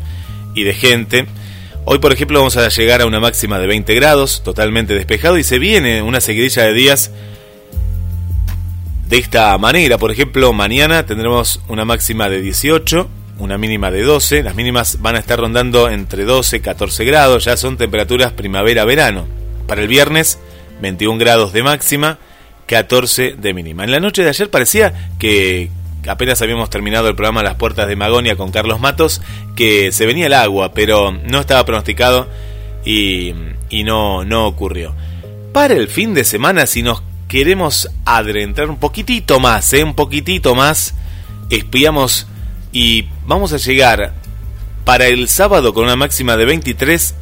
y 0.58 0.64
de 0.64 0.74
gente 0.74 1.28
Hoy, 1.90 2.00
por 2.00 2.12
ejemplo, 2.12 2.40
vamos 2.40 2.58
a 2.58 2.68
llegar 2.68 3.02
a 3.02 3.06
una 3.06 3.22
máxima 3.22 3.60
de 3.60 3.66
20 3.66 3.96
grados, 3.96 4.44
totalmente 4.44 4.94
despejado, 4.94 5.38
y 5.38 5.44
se 5.46 5.58
viene 5.58 6.02
una 6.02 6.20
seguidilla 6.20 6.64
de 6.64 6.74
días 6.74 7.12
de 9.08 9.18
esta 9.18 9.58
manera. 9.58 9.98
Por 9.98 10.12
ejemplo, 10.12 10.52
mañana 10.52 11.06
tendremos 11.06 11.62
una 11.70 11.86
máxima 11.86 12.28
de 12.28 12.42
18, 12.42 13.08
una 13.40 13.58
mínima 13.58 13.90
de 13.90 14.04
12. 14.04 14.44
Las 14.44 14.56
mínimas 14.56 15.02
van 15.02 15.16
a 15.16 15.20
estar 15.20 15.40
rondando 15.40 15.90
entre 15.90 16.26
12 16.26 16.58
y 16.58 16.60
14 16.60 17.06
grados, 17.06 17.46
ya 17.46 17.56
son 17.56 17.78
temperaturas 17.78 18.34
primavera-verano. 18.34 19.26
Para 19.66 19.82
el 19.82 19.88
viernes, 19.88 20.40
21 20.82 21.18
grados 21.18 21.54
de 21.54 21.64
máxima, 21.64 22.20
14 22.66 23.36
de 23.38 23.54
mínima. 23.54 23.86
En 23.86 23.92
la 23.92 24.02
noche 24.02 24.24
de 24.24 24.30
ayer 24.30 24.50
parecía 24.50 25.12
que 25.20 25.70
apenas 26.08 26.42
habíamos 26.42 26.70
terminado 26.70 27.10
el 27.10 27.16
programa 27.16 27.44
Las 27.44 27.56
Puertas 27.56 27.88
de 27.88 27.96
Magonia 27.96 28.36
con 28.36 28.52
Carlos 28.52 28.80
Matos, 28.80 29.22
que 29.56 29.92
se 29.92 30.06
venía 30.06 30.28
el 30.28 30.34
agua, 30.34 30.74
pero 30.74 31.12
no 31.12 31.40
estaba 31.40 31.66
pronosticado 31.66 32.28
y, 32.86 33.34
no, 33.84 34.24
no 34.24 34.48
ocurrió. 34.48 34.96
Para 35.54 35.74
el 35.74 35.88
fin 35.88 36.14
de 36.14 36.24
semana, 36.24 36.66
si 36.66 36.84
nos 36.84 37.02
queremos 37.28 37.90
adentrar 38.06 38.70
un 38.70 38.78
poquitito 38.78 39.40
más, 39.40 39.74
¿eh? 39.74 39.84
un 39.84 39.96
poquitito 39.96 40.56
más, 40.56 40.94
espiamos 41.50 42.28
y 42.72 43.06
vamos 43.26 43.54
a 43.54 43.58
llegar 43.58 44.14
para 44.86 45.08
el 45.08 45.28
sábado 45.28 45.74
con 45.74 45.84
una 45.84 45.96
máxima 45.96 46.38
de 46.38 46.46
23 46.46 47.16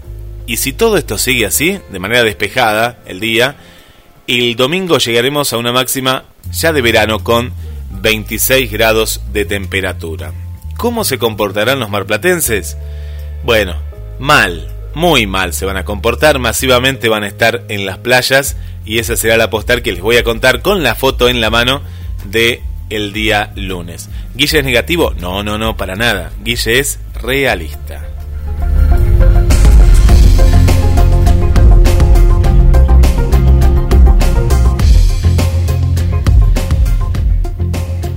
y 0.47 0.57
si 0.57 0.73
todo 0.73 0.97
esto 0.97 1.17
sigue 1.17 1.45
así, 1.45 1.79
de 1.89 1.99
manera 1.99 2.23
despejada 2.23 2.99
el 3.07 3.19
día, 3.19 3.55
el 4.27 4.55
domingo 4.55 4.97
llegaremos 4.99 5.53
a 5.53 5.57
una 5.57 5.71
máxima 5.71 6.25
ya 6.51 6.73
de 6.73 6.81
verano 6.81 7.23
con 7.23 7.51
26 7.91 8.71
grados 8.71 9.21
de 9.31 9.45
temperatura. 9.45 10.33
¿Cómo 10.77 11.03
se 11.03 11.17
comportarán 11.17 11.79
los 11.79 11.89
marplatenses? 11.89 12.77
Bueno, 13.43 13.75
mal, 14.19 14.73
muy 14.93 15.27
mal 15.27 15.53
se 15.53 15.65
van 15.65 15.77
a 15.77 15.85
comportar, 15.85 16.39
masivamente 16.39 17.09
van 17.09 17.23
a 17.23 17.27
estar 17.27 17.63
en 17.69 17.85
las 17.85 17.97
playas 17.97 18.57
y 18.85 18.99
esa 18.99 19.15
será 19.15 19.37
la 19.37 19.49
postal 19.49 19.81
que 19.81 19.91
les 19.91 20.01
voy 20.01 20.17
a 20.17 20.23
contar 20.23 20.61
con 20.61 20.83
la 20.83 20.95
foto 20.95 21.27
en 21.29 21.41
la 21.41 21.49
mano 21.49 21.81
de 22.25 22.61
el 22.89 23.13
día 23.13 23.51
lunes. 23.55 24.09
¿Guille 24.35 24.59
es 24.59 24.65
negativo? 24.65 25.13
No, 25.19 25.43
no, 25.43 25.57
no, 25.57 25.75
para 25.75 25.95
nada. 25.95 26.31
Guille 26.43 26.79
es 26.79 26.99
realista. 27.21 28.14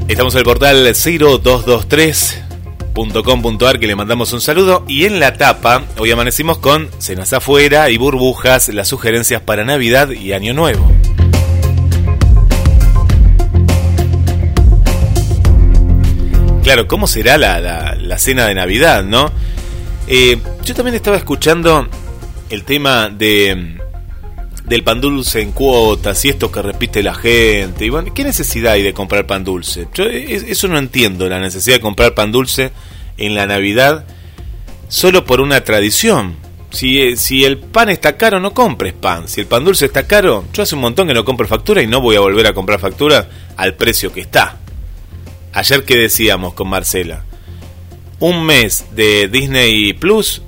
Estamos 0.09 0.35
en 0.35 0.39
el 0.39 0.45
portal 0.45 0.85
0223.com.ar 0.87 3.79
que 3.79 3.87
le 3.87 3.95
mandamos 3.95 4.33
un 4.33 4.41
saludo 4.41 4.83
y 4.89 5.05
en 5.05 5.21
la 5.21 5.35
tapa 5.35 5.85
hoy 5.99 6.11
amanecimos 6.11 6.57
con 6.59 6.89
cenas 6.97 7.35
afuera 7.35 7.91
y 7.91 7.99
burbujas, 7.99 8.71
las 8.71 8.89
sugerencias 8.89 9.43
para 9.43 9.67
Navidad 9.67 10.09
y 10.11 10.33
Año 10.33 10.55
Nuevo. 10.55 10.91
Claro, 16.63 16.89
¿cómo 16.89 17.07
será 17.07 17.37
la, 17.37 18.19
cena 18.19 18.47
de 18.47 18.55
Navidad, 18.55 19.05
no? 19.05 19.31
Eh, 20.07 20.39
yo 20.65 20.75
también 20.75 20.95
estaba 20.95 21.19
escuchando 21.19 21.87
el 22.49 22.65
tema 22.65 23.11
de, 23.11 23.78
del 24.69 24.85
pan 24.85 25.01
dulce 25.01 25.41
en 25.41 25.53
cuotas 25.53 26.25
y 26.25 26.29
esto 26.29 26.53
que 26.53 26.61
repite 26.61 27.03
la 27.03 27.15
gente. 27.15 27.87
Y 27.87 27.89
bueno, 27.89 28.13
¿qué 28.13 28.23
necesidad 28.23 28.75
hay 28.75 28.83
de 28.83 28.93
comprar 28.93 29.27
pan 29.27 29.45
dulce? 29.45 29.89
Yo 29.95 30.05
eso 30.05 30.69
no 30.69 30.79
entiendo, 30.79 31.29
la 31.29 31.41
necesidad 31.41 31.77
de 31.77 31.81
comprar 31.81 32.15
pan 32.15 32.33
dulce 32.33 32.71
en 33.17 33.35
la 33.35 33.47
Navidad 33.47 34.05
solo 34.89 35.25
por 35.25 35.41
una 35.41 35.63
tradición. 35.65 36.37
Si, 36.71 37.01
eh, 37.01 37.17
si 37.17 37.45
el 37.45 37.57
pan 37.57 37.89
está 37.89 38.19
caro, 38.19 38.41
no 38.41 38.53
compres 38.53 38.93
pan. 38.93 39.27
Si 39.27 39.41
el 39.41 39.47
pan 39.47 39.65
dulce 39.65 39.87
está 39.87 40.07
caro, 40.07 40.45
yo 40.53 40.63
hace 40.63 40.75
un 40.75 40.83
montón 40.83 41.09
que 41.09 41.15
no 41.15 41.25
compro 41.25 41.49
factura 41.49 41.83
y 41.83 41.87
no 41.87 42.03
voy 42.03 42.17
a 42.17 42.21
volver 42.21 42.47
a 42.47 42.53
comprar 42.53 42.79
factura 42.79 43.29
al 43.57 43.75
precio 43.75 44.13
que 44.13 44.21
está. 44.21 44.59
Ayer 45.55 45.85
que 45.85 45.97
decíamos 45.97 46.53
con 46.53 46.69
Marcela, 46.69 47.25
un 48.21 48.45
mes 48.45 48.85
de 48.95 49.29
Disney 49.29 49.95
Plus 49.95 50.43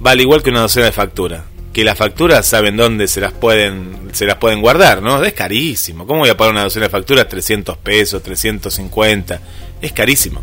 vale 0.00 0.22
igual 0.22 0.42
que 0.42 0.50
una 0.50 0.60
docena 0.60 0.86
de 0.86 0.92
factura 0.92 1.46
que 1.74 1.84
las 1.84 1.98
facturas 1.98 2.46
saben 2.46 2.76
dónde 2.76 3.08
se 3.08 3.20
las 3.20 3.32
pueden 3.32 4.10
se 4.12 4.26
las 4.26 4.36
pueden 4.36 4.62
guardar, 4.62 5.02
¿no? 5.02 5.22
Es 5.24 5.32
carísimo. 5.32 6.06
¿Cómo 6.06 6.20
voy 6.20 6.28
a 6.30 6.36
pagar 6.36 6.52
una 6.52 6.62
docena 6.62 6.86
de 6.86 6.90
facturas 6.90 7.28
300 7.28 7.76
pesos, 7.78 8.22
350? 8.22 9.40
Es 9.82 9.92
carísimo. 9.92 10.40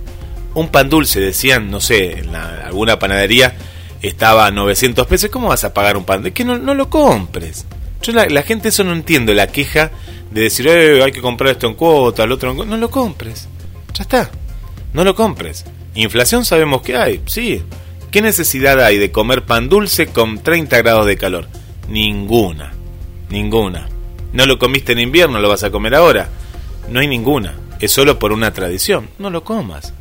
Un 0.54 0.68
pan 0.68 0.90
dulce 0.90 1.22
decían, 1.22 1.72
no 1.72 1.80
sé, 1.80 2.20
en 2.20 2.36
alguna 2.36 3.00
panadería 3.00 3.56
estaba 4.02 4.46
a 4.46 4.52
900 4.52 5.08
pesos. 5.08 5.30
¿Cómo 5.30 5.48
vas 5.48 5.64
a 5.64 5.74
pagar 5.74 5.96
un 5.96 6.04
pan? 6.04 6.28
Es 6.28 6.34
que 6.34 6.44
no, 6.44 6.58
no 6.58 6.76
lo 6.76 6.90
compres. 6.90 7.66
Yo 8.02 8.12
la, 8.12 8.44
gente 8.44 8.68
eso 8.68 8.84
no 8.84 8.92
entiendo, 8.92 9.34
la 9.34 9.48
queja 9.48 9.92
de 10.32 10.42
decir, 10.42 10.68
eh, 10.68 11.02
hay 11.02 11.14
que 11.14 11.22
comprar 11.22 11.52
esto 11.52 11.68
en 11.68 11.76
cuota, 11.76 12.24
el 12.24 12.32
otro 12.34 12.50
en 12.50 12.58
cuota. 12.58 12.72
No 12.72 12.78
lo 12.78 12.92
compres. 12.92 13.48
Ya 13.94 14.04
está. 14.04 14.30
No 14.92 15.06
lo 15.06 15.16
compres. 15.16 15.64
Inflación 15.96 16.44
sabemos 16.44 16.82
que 16.82 16.98
hay, 16.98 17.22
sí. 17.26 17.64
¿Qué 18.12 18.22
necesidad 18.22 18.84
hay 18.84 18.98
de 18.98 19.10
comer 19.10 19.46
pan 19.46 19.70
dulce 19.70 20.08
con 20.08 20.44
30 20.44 20.80
grados 20.80 21.06
de 21.06 21.16
calor? 21.16 21.48
Ninguna. 21.88 22.74
Ninguna. 23.30 23.88
No 24.34 24.46
lo 24.46 24.60
comiste 24.60 24.92
en 24.92 25.00
invierno, 25.00 25.40
lo 25.40 25.48
vas 25.48 25.64
a 25.64 25.72
comer 25.72 25.96
ahora. 25.96 26.28
No 26.90 27.00
hay 27.00 27.08
ninguna. 27.08 27.56
Es 27.80 27.94
solo 27.94 28.20
por 28.20 28.34
una 28.34 28.52
tradición. 28.52 29.08
No 29.18 29.30
lo 29.30 29.46
comas. 29.46 29.94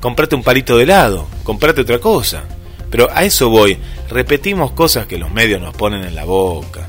Comprate 0.00 0.34
un 0.34 0.42
palito 0.42 0.76
de 0.76 0.82
helado. 0.82 1.26
Comprate 1.44 1.80
otra 1.80 1.98
cosa. 1.98 2.44
Pero 2.90 3.08
a 3.10 3.24
eso 3.24 3.48
voy. 3.48 3.78
Repetimos 4.10 4.72
cosas 4.72 5.06
que 5.06 5.16
los 5.16 5.32
medios 5.32 5.62
nos 5.62 5.74
ponen 5.74 6.04
en 6.04 6.14
la 6.14 6.26
boca. 6.26 6.86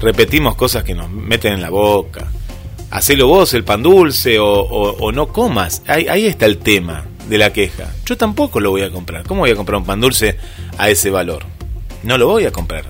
Repetimos 0.00 0.54
cosas 0.54 0.84
que 0.84 0.94
nos 0.94 1.10
meten 1.10 1.54
en 1.54 1.62
la 1.62 1.70
boca. 1.70 2.30
Hacelo 2.92 3.26
vos 3.26 3.52
el 3.54 3.64
pan 3.64 3.82
dulce 3.82 4.38
o, 4.38 5.10
no 5.12 5.32
comas. 5.32 5.82
ahí 5.88 6.26
está 6.26 6.46
el 6.46 6.58
tema 6.58 7.06
de 7.28 7.38
la 7.38 7.52
queja. 7.52 7.92
Yo 8.04 8.16
tampoco 8.16 8.60
lo 8.60 8.70
voy 8.70 8.82
a 8.82 8.90
comprar. 8.90 9.24
¿Cómo 9.24 9.40
voy 9.40 9.50
a 9.50 9.56
comprar 9.56 9.78
un 9.78 9.84
pan 9.86 10.00
dulce 10.00 10.38
a 10.78 10.88
ese 10.88 11.10
valor? 11.10 11.44
No 12.02 12.18
lo 12.18 12.26
voy 12.26 12.46
a 12.46 12.52
comprar. 12.52 12.84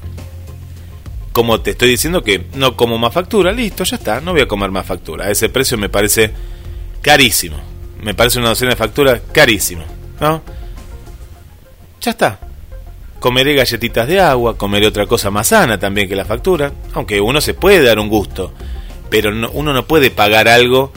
Como 1.32 1.60
te 1.60 1.72
estoy 1.72 1.90
diciendo 1.90 2.22
que 2.22 2.46
no 2.54 2.76
como 2.76 2.98
más 2.98 3.12
factura, 3.12 3.52
listo, 3.52 3.84
ya 3.84 3.96
está, 3.96 4.20
no 4.20 4.32
voy 4.32 4.40
a 4.40 4.48
comer 4.48 4.70
más 4.70 4.86
factura. 4.86 5.26
A 5.26 5.30
ese 5.30 5.48
precio 5.48 5.76
me 5.76 5.88
parece 5.88 6.32
carísimo. 7.02 7.56
Me 8.02 8.14
parece 8.14 8.38
una 8.38 8.48
docena 8.48 8.70
de 8.70 8.76
factura 8.76 9.20
carísimo. 9.32 9.84
¿No? 10.20 10.42
Ya 12.00 12.12
está. 12.12 12.40
Comeré 13.20 13.54
galletitas 13.54 14.06
de 14.06 14.20
agua, 14.20 14.56
comeré 14.56 14.86
otra 14.86 15.06
cosa 15.06 15.30
más 15.30 15.48
sana 15.48 15.78
también 15.78 16.08
que 16.08 16.14
la 16.14 16.24
factura, 16.24 16.72
aunque 16.94 17.20
uno 17.20 17.40
se 17.40 17.54
puede 17.54 17.82
dar 17.82 17.98
un 17.98 18.08
gusto, 18.08 18.52
pero 19.10 19.30
uno 19.52 19.72
no 19.72 19.86
puede 19.86 20.12
pagar 20.12 20.46
algo 20.46 20.92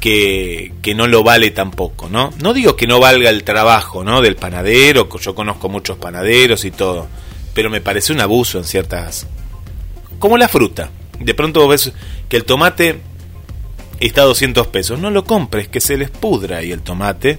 que, 0.00 0.72
no 0.96 1.06
lo 1.06 1.22
vale 1.22 1.50
tampoco, 1.50 2.08
¿no? 2.08 2.30
No 2.42 2.54
digo 2.54 2.74
que 2.74 2.86
no 2.86 2.98
valga 2.98 3.30
el 3.30 3.44
trabajo, 3.44 4.02
¿no? 4.02 4.22
Del 4.22 4.36
panadero, 4.36 5.08
yo 5.18 5.34
conozco 5.34 5.68
muchos 5.68 5.98
panaderos 5.98 6.64
y 6.64 6.70
todo, 6.70 7.06
pero 7.54 7.70
me 7.70 7.80
parece 7.80 8.12
un 8.12 8.20
abuso 8.20 8.58
en 8.58 8.64
ciertas... 8.64 9.26
Como 10.18 10.36
la 10.36 10.48
fruta. 10.48 10.90
De 11.18 11.34
pronto 11.34 11.66
ves 11.68 11.92
que 12.28 12.36
el 12.36 12.44
tomate 12.44 13.00
está 14.00 14.22
a 14.22 14.26
200 14.26 14.66
pesos. 14.66 14.98
No 14.98 15.10
lo 15.10 15.24
compres, 15.24 15.68
que 15.68 15.80
se 15.80 15.96
les 15.96 16.10
pudra 16.10 16.58
ahí 16.58 16.72
el 16.72 16.82
tomate. 16.82 17.38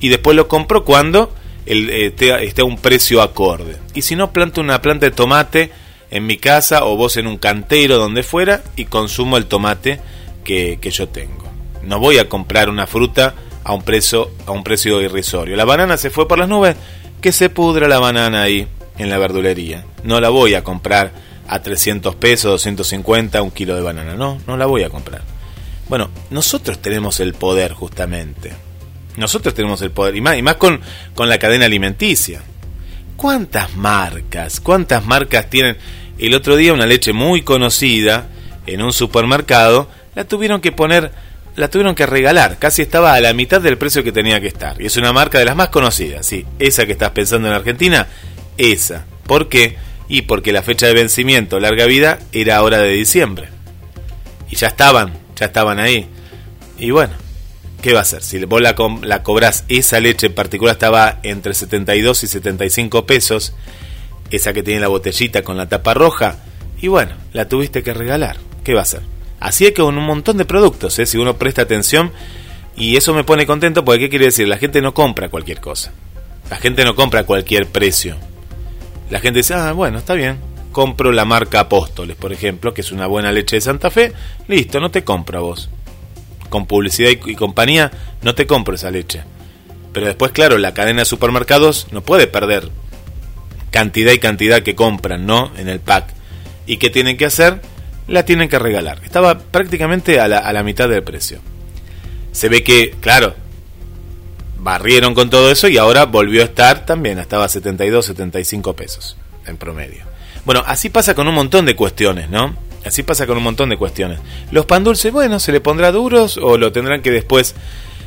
Y 0.00 0.08
después 0.08 0.36
lo 0.36 0.48
compro 0.48 0.84
cuando 0.84 1.32
el, 1.64 1.90
eh, 1.90 2.14
esté, 2.40 2.60
a 2.60 2.64
un 2.64 2.78
precio 2.78 3.22
acorde. 3.22 3.76
Y 3.94 4.02
si 4.02 4.16
no, 4.16 4.32
planto 4.32 4.60
una 4.60 4.82
planta 4.82 5.06
de 5.06 5.12
tomate 5.12 5.70
en 6.10 6.26
mi 6.26 6.36
casa 6.36 6.84
o 6.84 6.96
vos 6.96 7.16
en 7.16 7.26
un 7.26 7.38
cantero, 7.38 7.98
donde 7.98 8.22
fuera, 8.22 8.62
y 8.76 8.86
consumo 8.86 9.36
el 9.36 9.46
tomate 9.46 10.00
que, 10.44 10.78
que 10.80 10.90
yo 10.90 11.08
tengo. 11.08 11.41
No 11.84 11.98
voy 11.98 12.18
a 12.18 12.28
comprar 12.28 12.68
una 12.68 12.86
fruta 12.86 13.34
a 13.64 13.72
un 13.72 13.82
precio, 13.82 14.30
a 14.46 14.52
un 14.52 14.64
precio 14.64 15.00
irrisorio. 15.00 15.56
La 15.56 15.64
banana 15.64 15.96
se 15.96 16.10
fue 16.10 16.28
por 16.28 16.38
las 16.38 16.48
nubes, 16.48 16.76
que 17.20 17.32
se 17.32 17.50
pudra 17.50 17.88
la 17.88 17.98
banana 17.98 18.42
ahí 18.42 18.66
en 18.98 19.08
la 19.08 19.18
verdulería. 19.18 19.84
No 20.04 20.20
la 20.20 20.28
voy 20.28 20.54
a 20.54 20.64
comprar 20.64 21.12
a 21.48 21.60
300 21.60 22.14
pesos, 22.16 22.52
250 22.52 23.42
un 23.42 23.50
kilo 23.50 23.74
de 23.74 23.82
banana. 23.82 24.14
No, 24.14 24.40
no 24.46 24.56
la 24.56 24.66
voy 24.66 24.82
a 24.82 24.90
comprar. 24.90 25.22
Bueno, 25.88 26.10
nosotros 26.30 26.80
tenemos 26.80 27.20
el 27.20 27.34
poder 27.34 27.72
justamente. 27.72 28.52
Nosotros 29.16 29.54
tenemos 29.54 29.82
el 29.82 29.90
poder, 29.90 30.16
y 30.16 30.20
más, 30.20 30.38
y 30.38 30.42
más 30.42 30.56
con, 30.56 30.80
con 31.14 31.28
la 31.28 31.38
cadena 31.38 31.66
alimenticia. 31.66 32.42
¿Cuántas 33.16 33.76
marcas? 33.76 34.60
¿Cuántas 34.60 35.04
marcas 35.04 35.50
tienen? 35.50 35.76
El 36.18 36.34
otro 36.34 36.56
día 36.56 36.72
una 36.72 36.86
leche 36.86 37.12
muy 37.12 37.42
conocida 37.42 38.28
en 38.66 38.82
un 38.82 38.92
supermercado 38.92 39.88
la 40.14 40.24
tuvieron 40.24 40.60
que 40.60 40.72
poner 40.72 41.12
la 41.56 41.68
tuvieron 41.68 41.94
que 41.94 42.06
regalar, 42.06 42.58
casi 42.58 42.82
estaba 42.82 43.14
a 43.14 43.20
la 43.20 43.34
mitad 43.34 43.60
del 43.60 43.78
precio 43.78 44.02
que 44.02 44.12
tenía 44.12 44.40
que 44.40 44.48
estar. 44.48 44.80
Y 44.80 44.86
es 44.86 44.96
una 44.96 45.12
marca 45.12 45.38
de 45.38 45.44
las 45.44 45.56
más 45.56 45.68
conocidas, 45.68 46.26
sí, 46.26 46.46
esa 46.58 46.86
que 46.86 46.92
estás 46.92 47.10
pensando 47.10 47.48
en 47.48 47.54
Argentina, 47.54 48.06
esa. 48.56 49.04
¿Por 49.26 49.48
qué? 49.48 49.76
Y 50.08 50.22
porque 50.22 50.52
la 50.52 50.62
fecha 50.62 50.86
de 50.86 50.94
vencimiento, 50.94 51.60
larga 51.60 51.86
vida, 51.86 52.18
era 52.32 52.56
ahora 52.56 52.78
de 52.78 52.92
diciembre. 52.92 53.48
Y 54.50 54.56
ya 54.56 54.68
estaban, 54.68 55.12
ya 55.36 55.46
estaban 55.46 55.78
ahí. 55.78 56.06
Y 56.78 56.90
bueno, 56.90 57.14
¿qué 57.80 57.92
va 57.92 58.00
a 58.00 58.02
hacer? 58.02 58.22
Si 58.22 58.42
vos 58.44 58.60
la, 58.60 58.74
la 59.02 59.22
cobrás, 59.22 59.64
esa 59.68 60.00
leche 60.00 60.28
en 60.28 60.34
particular 60.34 60.74
estaba 60.74 61.20
entre 61.22 61.54
72 61.54 62.24
y 62.24 62.26
75 62.26 63.06
pesos, 63.06 63.54
esa 64.30 64.52
que 64.52 64.62
tiene 64.62 64.80
la 64.80 64.88
botellita 64.88 65.42
con 65.42 65.56
la 65.56 65.68
tapa 65.68 65.94
roja, 65.94 66.38
y 66.80 66.88
bueno, 66.88 67.12
la 67.32 67.48
tuviste 67.48 67.82
que 67.82 67.94
regalar. 67.94 68.38
¿Qué 68.64 68.74
va 68.74 68.80
a 68.80 68.82
hacer? 68.82 69.11
Así 69.42 69.66
es 69.66 69.72
que 69.72 69.82
con 69.82 69.98
un 69.98 70.04
montón 70.04 70.36
de 70.36 70.44
productos, 70.44 70.96
¿eh? 71.00 71.04
si 71.04 71.18
uno 71.18 71.36
presta 71.36 71.62
atención. 71.62 72.12
Y 72.76 72.96
eso 72.96 73.12
me 73.12 73.24
pone 73.24 73.44
contento 73.44 73.84
porque 73.84 74.02
¿qué 74.02 74.08
quiere 74.08 74.26
decir? 74.26 74.46
La 74.46 74.56
gente 74.56 74.80
no 74.80 74.94
compra 74.94 75.30
cualquier 75.30 75.60
cosa. 75.60 75.92
La 76.48 76.58
gente 76.58 76.84
no 76.84 76.94
compra 76.94 77.24
cualquier 77.24 77.66
precio. 77.66 78.16
La 79.10 79.18
gente 79.18 79.40
dice, 79.40 79.54
ah, 79.54 79.72
bueno, 79.72 79.98
está 79.98 80.14
bien. 80.14 80.38
Compro 80.70 81.10
la 81.10 81.24
marca 81.24 81.58
Apóstoles, 81.58 82.16
por 82.16 82.32
ejemplo, 82.32 82.72
que 82.72 82.82
es 82.82 82.92
una 82.92 83.08
buena 83.08 83.32
leche 83.32 83.56
de 83.56 83.62
Santa 83.62 83.90
Fe. 83.90 84.12
Listo, 84.46 84.78
no 84.78 84.92
te 84.92 85.02
compro 85.02 85.38
a 85.38 85.42
vos. 85.42 85.68
Con 86.48 86.66
publicidad 86.66 87.10
y, 87.10 87.32
y 87.32 87.34
compañía, 87.34 87.90
no 88.22 88.36
te 88.36 88.46
compro 88.46 88.76
esa 88.76 88.92
leche. 88.92 89.24
Pero 89.92 90.06
después, 90.06 90.30
claro, 90.30 90.56
la 90.56 90.72
cadena 90.72 91.00
de 91.00 91.04
supermercados 91.04 91.88
no 91.90 92.02
puede 92.02 92.28
perder 92.28 92.70
cantidad 93.72 94.12
y 94.12 94.18
cantidad 94.20 94.62
que 94.62 94.76
compran, 94.76 95.26
¿no? 95.26 95.50
En 95.56 95.68
el 95.68 95.80
pack. 95.80 96.14
¿Y 96.64 96.76
qué 96.76 96.90
tienen 96.90 97.16
que 97.16 97.24
hacer? 97.24 97.60
La 98.08 98.24
tienen 98.24 98.48
que 98.48 98.58
regalar. 98.58 99.00
Estaba 99.04 99.38
prácticamente 99.38 100.20
a 100.20 100.28
la, 100.28 100.38
a 100.38 100.52
la 100.52 100.62
mitad 100.62 100.88
del 100.88 101.02
precio. 101.02 101.40
Se 102.32 102.48
ve 102.48 102.62
que, 102.62 102.94
claro, 103.00 103.34
barrieron 104.58 105.14
con 105.14 105.28
todo 105.28 105.50
eso 105.50 105.68
y 105.68 105.76
ahora 105.76 106.06
volvió 106.06 106.42
a 106.42 106.46
estar 106.46 106.86
también, 106.86 107.18
estaba 107.18 107.44
a 107.44 107.48
72, 107.48 108.06
75 108.06 108.74
pesos 108.74 109.16
en 109.46 109.56
promedio. 109.56 110.04
Bueno, 110.44 110.62
así 110.66 110.88
pasa 110.88 111.14
con 111.14 111.28
un 111.28 111.34
montón 111.34 111.66
de 111.66 111.76
cuestiones, 111.76 112.30
¿no? 112.30 112.56
Así 112.84 113.02
pasa 113.02 113.26
con 113.26 113.36
un 113.36 113.44
montón 113.44 113.68
de 113.68 113.76
cuestiones. 113.76 114.18
Los 114.50 114.66
pan 114.66 114.82
dulces, 114.82 115.12
bueno, 115.12 115.38
se 115.38 115.52
le 115.52 115.60
pondrá 115.60 115.92
duros 115.92 116.36
o 116.36 116.58
lo 116.58 116.72
tendrán 116.72 117.02
que 117.02 117.10
después 117.10 117.54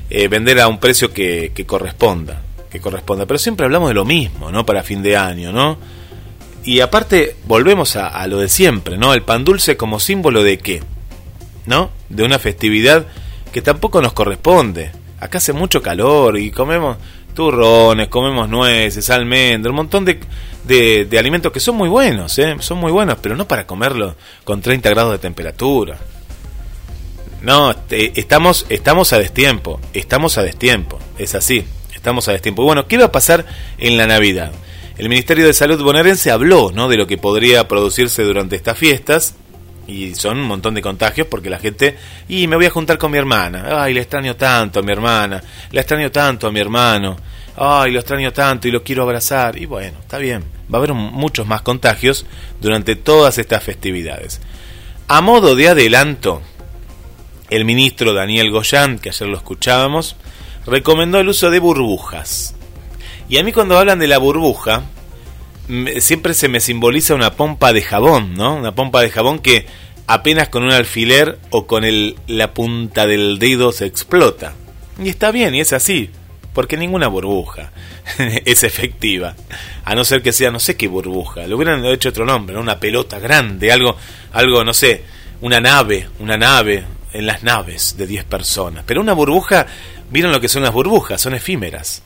eh, 0.10 0.28
vender 0.28 0.60
a 0.60 0.68
un 0.68 0.80
precio 0.80 1.14
que, 1.14 1.52
que 1.56 1.66
corresponda, 1.66 2.42
que 2.70 2.82
corresponda. 2.82 3.26
Pero 3.26 3.38
siempre 3.38 3.66
hablamos 3.66 3.89
de 3.89 3.96
lo 3.96 4.06
mismo, 4.06 4.52
¿no? 4.52 4.66
Para 4.66 4.84
fin 4.84 5.02
de 5.02 5.16
año, 5.16 5.54
¿no? 5.54 5.78
Y 6.66 6.80
aparte, 6.80 7.36
volvemos 7.45 7.95
a, 7.95 8.26
lo 8.26 8.39
de 8.39 8.49
siempre, 8.49 8.97
¿no? 8.97 9.13
El 9.13 9.22
pan 9.22 9.43
dulce 9.43 9.78
como 9.78 9.99
símbolo 9.99 10.43
de 10.43 10.57
qué? 10.57 10.82
¿No? 11.68 11.91
De 12.09 12.24
una 12.24 12.39
festividad 12.39 13.05
que 13.53 13.61
tampoco 13.61 14.01
nos 14.01 14.13
corresponde. 14.13 14.91
Acá 15.20 15.38
hace 15.38 15.53
mucho 15.53 15.84
calor 15.84 16.39
y 16.39 16.49
comemos 16.49 16.97
turrones, 17.36 18.07
comemos 18.07 18.49
nueces, 18.49 19.11
almendras, 19.11 19.70
un 19.70 19.76
montón 19.76 20.05
de, 20.05 20.20
de, 20.63 21.20
alimentos 21.20 21.51
que 21.51 21.59
son 21.59 21.76
muy 21.76 21.88
buenos, 21.88 22.39
¿eh? 22.39 22.55
Son 22.59 22.80
muy 22.80 22.91
buenos, 22.91 23.20
pero 23.22 23.36
no 23.36 23.47
para 23.47 23.68
comerlo 23.68 24.16
con 24.43 24.61
30 24.61 24.89
grados 24.89 25.11
de 25.11 25.20
temperatura. 25.20 25.97
No, 27.43 27.76
estamos, 27.91 28.66
estamos 28.70 29.13
a 29.13 29.20
destiempo, 29.20 29.80
estamos 29.93 30.39
a 30.39 30.41
destiempo, 30.41 30.97
es 31.20 31.36
así, 31.36 31.63
estamos 31.93 32.28
a 32.28 32.32
destiempo. 32.32 32.63
Bueno, 32.63 32.88
¿qué 32.88 32.97
va 32.97 33.05
a 33.05 33.11
pasar 33.11 33.45
en 33.78 33.97
la 33.97 34.07
Navidad? 34.07 34.51
El 34.98 35.10
Ministerio 35.10 35.46
de 35.46 35.54
Salud 35.54 35.84
bonaerense 35.84 36.32
habló 36.32 36.72
¿no? 36.74 36.88
de 36.88 36.96
lo 36.96 37.06
que 37.06 37.18
podría 37.18 37.68
producirse 37.68 38.24
durante 38.24 38.56
estas 38.56 38.78
fiestas 38.78 39.36
y 39.88 40.16
son 40.16 40.39
un 40.39 40.48
montón 40.48 40.74
de 40.74 40.82
contagios 40.82 41.28
porque 41.28 41.50
la 41.50 41.60
gente, 41.60 41.98
y 42.30 42.48
me 42.48 42.56
voy 42.56 42.66
a 42.66 42.72
juntar 42.72 42.98
con 42.98 43.12
mi 43.12 43.18
hermana, 43.18 43.84
ay, 43.84 43.93
le 43.93 44.02
extraño 44.02 44.36
tanto 44.36 44.80
a 44.80 44.84
mi 44.84 44.93
hermana, 44.93 45.43
le 45.72 45.82
extraño 45.82 46.12
tanto 46.12 46.48
a 46.48 46.52
mi 46.52 46.60
hermano, 46.62 47.18
ay, 47.58 47.91
lo 47.91 48.00
extraño 48.00 48.32
tanto 48.32 48.68
y 48.68 48.72
lo 48.72 48.84
quiero 48.84 49.04
abrazar, 49.04 49.58
y 49.58 49.66
bueno, 49.66 50.00
está 50.00 50.18
bien, 50.18 50.43
va 50.74 50.78
a 50.78 50.82
haber 50.82 50.93
muchos 50.93 51.46
más 51.46 51.62
contagios 51.62 52.26
durante 52.62 52.96
todas 52.96 53.38
estas 53.38 53.64
festividades. 53.64 54.41
A 55.08 55.22
modo 55.22 55.56
de 55.56 55.70
adelanto, 55.70 56.41
el 57.50 57.66
ministro 57.66 58.14
Daniel 58.14 58.50
Goyan, 58.50 58.98
que 58.98 59.10
ayer 59.10 59.28
lo 59.28 59.38
escuchábamos, 59.38 60.16
recomendó 60.66 61.20
el 61.20 61.30
uso 61.30 61.52
de 61.52 61.60
burbujas. 61.60 62.55
Y 63.28 63.38
a 63.38 63.43
mí 63.43 63.51
cuando 63.51 63.78
hablan 63.78 63.99
de 63.99 64.07
la 64.07 64.17
burbuja, 64.17 64.84
siempre 65.99 66.34
se 66.34 66.47
me 66.47 66.59
simboliza 66.59 67.15
una 67.15 67.34
pompa 67.34 67.73
de 67.73 67.82
jabón, 67.82 68.36
¿no? 68.36 68.55
Una 68.55 68.76
pompa 68.76 69.01
de 69.01 69.09
jabón 69.09 69.39
que 69.39 69.65
apenas 70.07 70.49
con 70.49 70.63
un 70.63 70.71
alfiler 70.71 71.39
o 71.49 71.65
con 71.65 71.84
el, 71.84 72.15
la 72.28 72.53
punta 72.53 73.07
del 73.07 73.39
dedo 73.39 73.71
se 73.71 73.86
explota. 73.86 74.53
Y 75.03 75.09
está 75.09 75.32
bien, 75.32 75.55
y 75.55 75.61
es 75.61 75.73
así, 75.73 76.09
porque 76.53 76.78
ninguna 76.78 77.07
burbuja 77.07 77.71
es 78.45 78.63
efectiva. 78.63 79.36
A 79.84 79.95
no 79.95 80.05
ser 80.05 80.21
que 80.21 80.32
sea, 80.32 80.51
no 80.51 80.59
sé 80.59 80.78
qué 80.78 80.88
burbuja, 80.88 81.47
le 81.47 81.55
hubieran 81.55 81.84
hecho 81.86 82.09
otro 82.09 82.26
nombre, 82.26 82.57
una 82.57 82.80
pelota 82.80 83.19
grande, 83.19 83.71
algo, 83.71 83.97
algo, 84.34 84.63
no 84.63 84.73
sé, 84.73 85.03
una 85.41 85.59
nave, 85.59 86.09
una 86.19 86.38
nave, 86.38 86.86
en 87.15 87.26
las 87.26 87.43
naves 87.43 87.95
de 87.97 88.07
10 88.07 88.26
personas. 88.26 88.84
Pero 88.86 89.01
una 89.01 89.13
burbuja, 89.13 89.65
¿vieron 90.11 90.32
lo 90.32 90.41
que 90.41 90.49
son 90.49 90.63
las 90.63 90.73
burbujas? 90.73 91.21
Son 91.21 91.34
efímeras. 91.34 92.03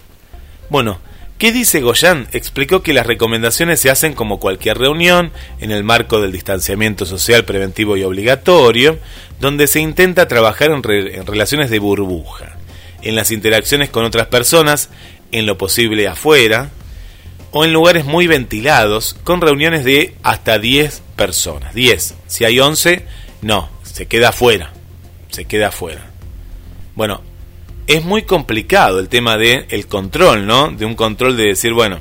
Bueno, 0.70 1.00
¿qué 1.38 1.52
dice 1.52 1.82
Goyan? 1.82 2.28
Explicó 2.32 2.82
que 2.82 2.94
las 2.94 3.06
recomendaciones 3.06 3.80
se 3.80 3.90
hacen 3.90 4.14
como 4.14 4.40
cualquier 4.40 4.78
reunión, 4.78 5.32
en 5.60 5.72
el 5.72 5.84
marco 5.84 6.22
del 6.22 6.32
distanciamiento 6.32 7.06
social 7.06 7.46
preventivo 7.46 7.98
y 7.98 8.04
obligatorio, 8.04 9.00
donde 9.40 9.68
se 9.68 9.80
intenta 9.80 10.28
trabajar 10.28 10.72
en, 10.72 10.82
en 10.90 11.26
relaciones 11.26 11.70
de 11.70 11.80
burbuja, 11.80 12.58
en 13.02 13.16
las 13.16 13.32
interacciones 13.32 13.90
con 13.90 14.06
otras 14.06 14.28
personas, 14.28 14.90
en 15.32 15.46
lo 15.46 15.58
posible 15.58 16.08
afuera, 16.08 16.70
o 17.52 17.66
en 17.66 17.74
lugares 17.74 18.06
muy 18.06 18.28
ventilados, 18.28 19.16
con 19.24 19.42
reuniones 19.42 19.84
de 19.84 20.16
hasta 20.24 20.60
10 20.60 21.02
personas. 21.16 21.74
10. 21.74 22.16
Si 22.28 22.46
hay 22.46 22.60
11, 22.60 23.06
no, 23.42 23.70
se 23.84 24.06
queda 24.06 24.30
afuera 24.30 24.74
se 25.30 25.46
queda 25.46 25.68
afuera. 25.68 26.06
Bueno, 26.96 27.22
es 27.90 28.06
muy 28.06 28.22
complicado 28.22 29.00
el 29.00 29.10
tema 29.10 29.36
de 29.36 29.66
el 29.70 29.88
control, 29.88 30.46
¿no? 30.46 30.70
De 30.70 30.86
un 30.86 30.94
control 30.94 31.36
de 31.36 31.46
decir, 31.46 31.74
bueno, 31.74 31.98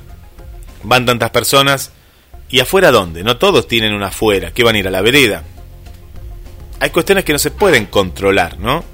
van 0.82 1.06
tantas 1.06 1.30
personas 1.30 1.92
y 2.50 2.60
afuera 2.60 2.90
dónde? 2.90 3.24
No 3.24 3.38
todos 3.38 3.66
tienen 3.66 3.94
una 3.94 4.08
afuera, 4.08 4.52
que 4.52 4.64
van 4.64 4.74
a 4.74 4.78
ir 4.80 4.86
a 4.86 4.90
la 4.90 5.00
vereda. 5.00 5.44
Hay 6.78 6.90
cuestiones 6.90 7.24
que 7.24 7.32
no 7.32 7.38
se 7.38 7.50
pueden 7.50 7.86
controlar, 7.86 8.58
¿no? 8.58 8.84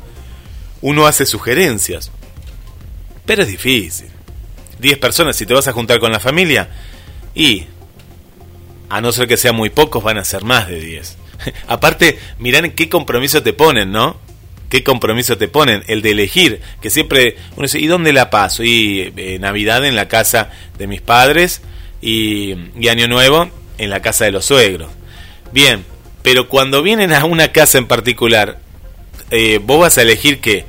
Uno 0.83 1.09
hace 1.09 1.27
sugerencias, 1.27 2.13
pero 3.27 3.43
es 3.43 3.49
difícil. 3.49 4.11
10 4.79 4.97
personas, 4.99 5.35
si 5.35 5.47
te 5.47 5.55
vas 5.55 5.67
a 5.67 5.73
juntar 5.73 5.99
con 5.99 6.13
la 6.13 6.21
familia, 6.21 6.69
y 7.35 7.65
a 8.89 9.01
no 9.01 9.11
ser 9.11 9.27
que 9.27 9.37
sean 9.37 9.57
muy 9.57 9.71
pocos, 9.71 10.05
van 10.05 10.19
a 10.19 10.25
ser 10.25 10.45
más 10.45 10.69
de 10.69 10.79
10. 10.79 11.17
Aparte, 11.67 12.21
miran 12.39 12.71
qué 12.71 12.89
compromiso 12.89 13.43
te 13.43 13.53
ponen, 13.53 13.91
¿no? 13.91 14.23
Qué 14.75 14.83
compromiso 14.83 15.39
te 15.39 15.47
ponen, 15.47 15.85
el 15.87 16.03
de 16.03 16.11
elegir, 16.11 16.61
que 16.83 16.91
siempre 16.91 17.37
uno 17.55 17.63
dice, 17.63 17.79
¿y 17.79 17.87
dónde 17.87 18.13
la 18.13 18.29
paso? 18.29 18.65
Y 18.65 19.13
eh, 19.17 19.39
Navidad 19.39 19.85
en 19.85 19.95
la 19.95 20.09
casa 20.09 20.51
de 20.77 20.89
mis 20.89 21.01
padres 21.01 21.63
y, 22.03 22.57
Año 22.91 23.07
Nuevo 23.07 23.49
en 23.79 23.89
la 23.89 24.03
casa 24.03 24.25
de 24.25 24.33
los 24.33 24.47
suegros. 24.47 24.91
Bien, 25.53 25.85
pero 26.25 26.49
cuando 26.49 26.83
vienen 26.83 27.13
a 27.13 27.25
una 27.25 27.53
casa 27.53 27.79
en 27.79 27.87
particular, 27.87 28.59
eh, 29.31 29.61
vos 29.63 29.79
vas 29.79 29.97
a 29.97 30.03
elegir 30.03 30.41
qué, 30.41 30.65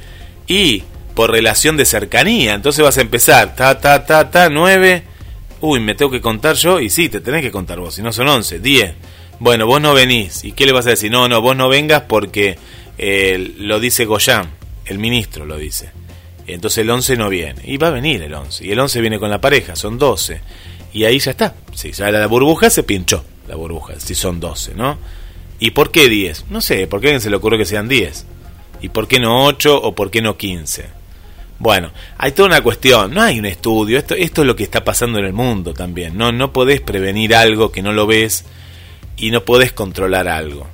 y 0.45 0.83
por 1.15 1.31
relación 1.31 1.75
de 1.75 1.85
cercanía, 1.85 2.53
entonces 2.53 2.85
vas 2.85 2.99
a 2.99 3.01
empezar, 3.01 3.55
ta, 3.55 3.81
ta, 3.81 4.05
ta, 4.05 4.29
ta, 4.29 4.49
nueve, 4.49 5.01
uy, 5.61 5.79
me 5.79 5.95
tengo 5.95 6.11
que 6.11 6.21
contar 6.21 6.55
yo, 6.57 6.79
y 6.79 6.91
sí, 6.91 7.09
te 7.09 7.21
tenés 7.21 7.41
que 7.41 7.49
contar 7.49 7.79
vos, 7.79 7.95
si 7.95 8.03
no 8.03 8.13
son 8.13 8.27
once, 8.27 8.59
diez. 8.59 8.93
Bueno, 9.39 9.65
vos 9.65 9.81
no 9.81 9.95
venís, 9.95 10.45
¿y 10.45 10.51
qué 10.51 10.67
le 10.67 10.73
vas 10.73 10.85
a 10.85 10.91
decir? 10.91 11.11
No, 11.11 11.27
no, 11.27 11.41
vos 11.41 11.57
no 11.57 11.69
vengas 11.69 12.03
porque 12.03 12.57
lo 12.97 13.79
dice 13.79 14.05
Goyan, 14.05 14.51
el 14.85 14.99
ministro 14.99 15.45
lo 15.45 15.57
dice. 15.57 15.91
Entonces 16.47 16.79
el 16.79 16.89
11 16.89 17.17
no 17.17 17.29
viene. 17.29 17.61
Y 17.65 17.77
va 17.77 17.87
a 17.87 17.91
venir 17.91 18.21
el 18.21 18.33
11. 18.33 18.65
Y 18.65 18.71
el 18.71 18.79
11 18.79 19.01
viene 19.01 19.19
con 19.19 19.29
la 19.29 19.41
pareja, 19.41 19.75
son 19.75 19.97
12. 19.97 20.41
Y 20.93 21.03
ahí 21.03 21.19
ya 21.19 21.31
está. 21.31 21.55
Si 21.73 21.93
sale 21.93 22.19
la 22.19 22.27
burbuja, 22.27 22.69
se 22.69 22.83
pinchó 22.83 23.23
la 23.47 23.55
burbuja, 23.55 23.99
si 23.99 24.15
son 24.15 24.39
12, 24.39 24.75
¿no? 24.75 24.97
¿Y 25.59 25.71
por 25.71 25.91
qué 25.91 26.09
10? 26.09 26.45
No 26.49 26.61
sé, 26.61 26.87
¿por 26.87 26.99
qué 26.99 27.07
a 27.07 27.09
alguien 27.09 27.21
se 27.21 27.29
le 27.29 27.35
ocurre 27.35 27.57
que 27.57 27.65
sean 27.65 27.87
10? 27.87 28.25
¿Y 28.81 28.89
por 28.89 29.07
qué 29.07 29.19
no 29.19 29.45
8 29.45 29.81
o 29.81 29.95
por 29.95 30.11
qué 30.11 30.21
no 30.21 30.37
15? 30.37 30.85
Bueno, 31.59 31.91
hay 32.17 32.31
toda 32.31 32.49
una 32.49 32.61
cuestión, 32.61 33.13
no 33.13 33.21
hay 33.21 33.39
un 33.39 33.45
estudio, 33.45 33.97
esto, 33.97 34.13
esto 34.15 34.41
es 34.41 34.47
lo 34.47 34.55
que 34.55 34.63
está 34.63 34.83
pasando 34.83 35.19
en 35.19 35.25
el 35.25 35.33
mundo 35.33 35.73
también, 35.73 36.17
no, 36.17 36.33
no 36.33 36.51
podés 36.51 36.81
prevenir 36.81 37.33
algo 37.33 37.71
que 37.71 37.81
no 37.81 37.93
lo 37.93 38.05
ves 38.05 38.43
y 39.15 39.31
no 39.31 39.45
podés 39.45 39.71
controlar 39.71 40.27
algo 40.27 40.67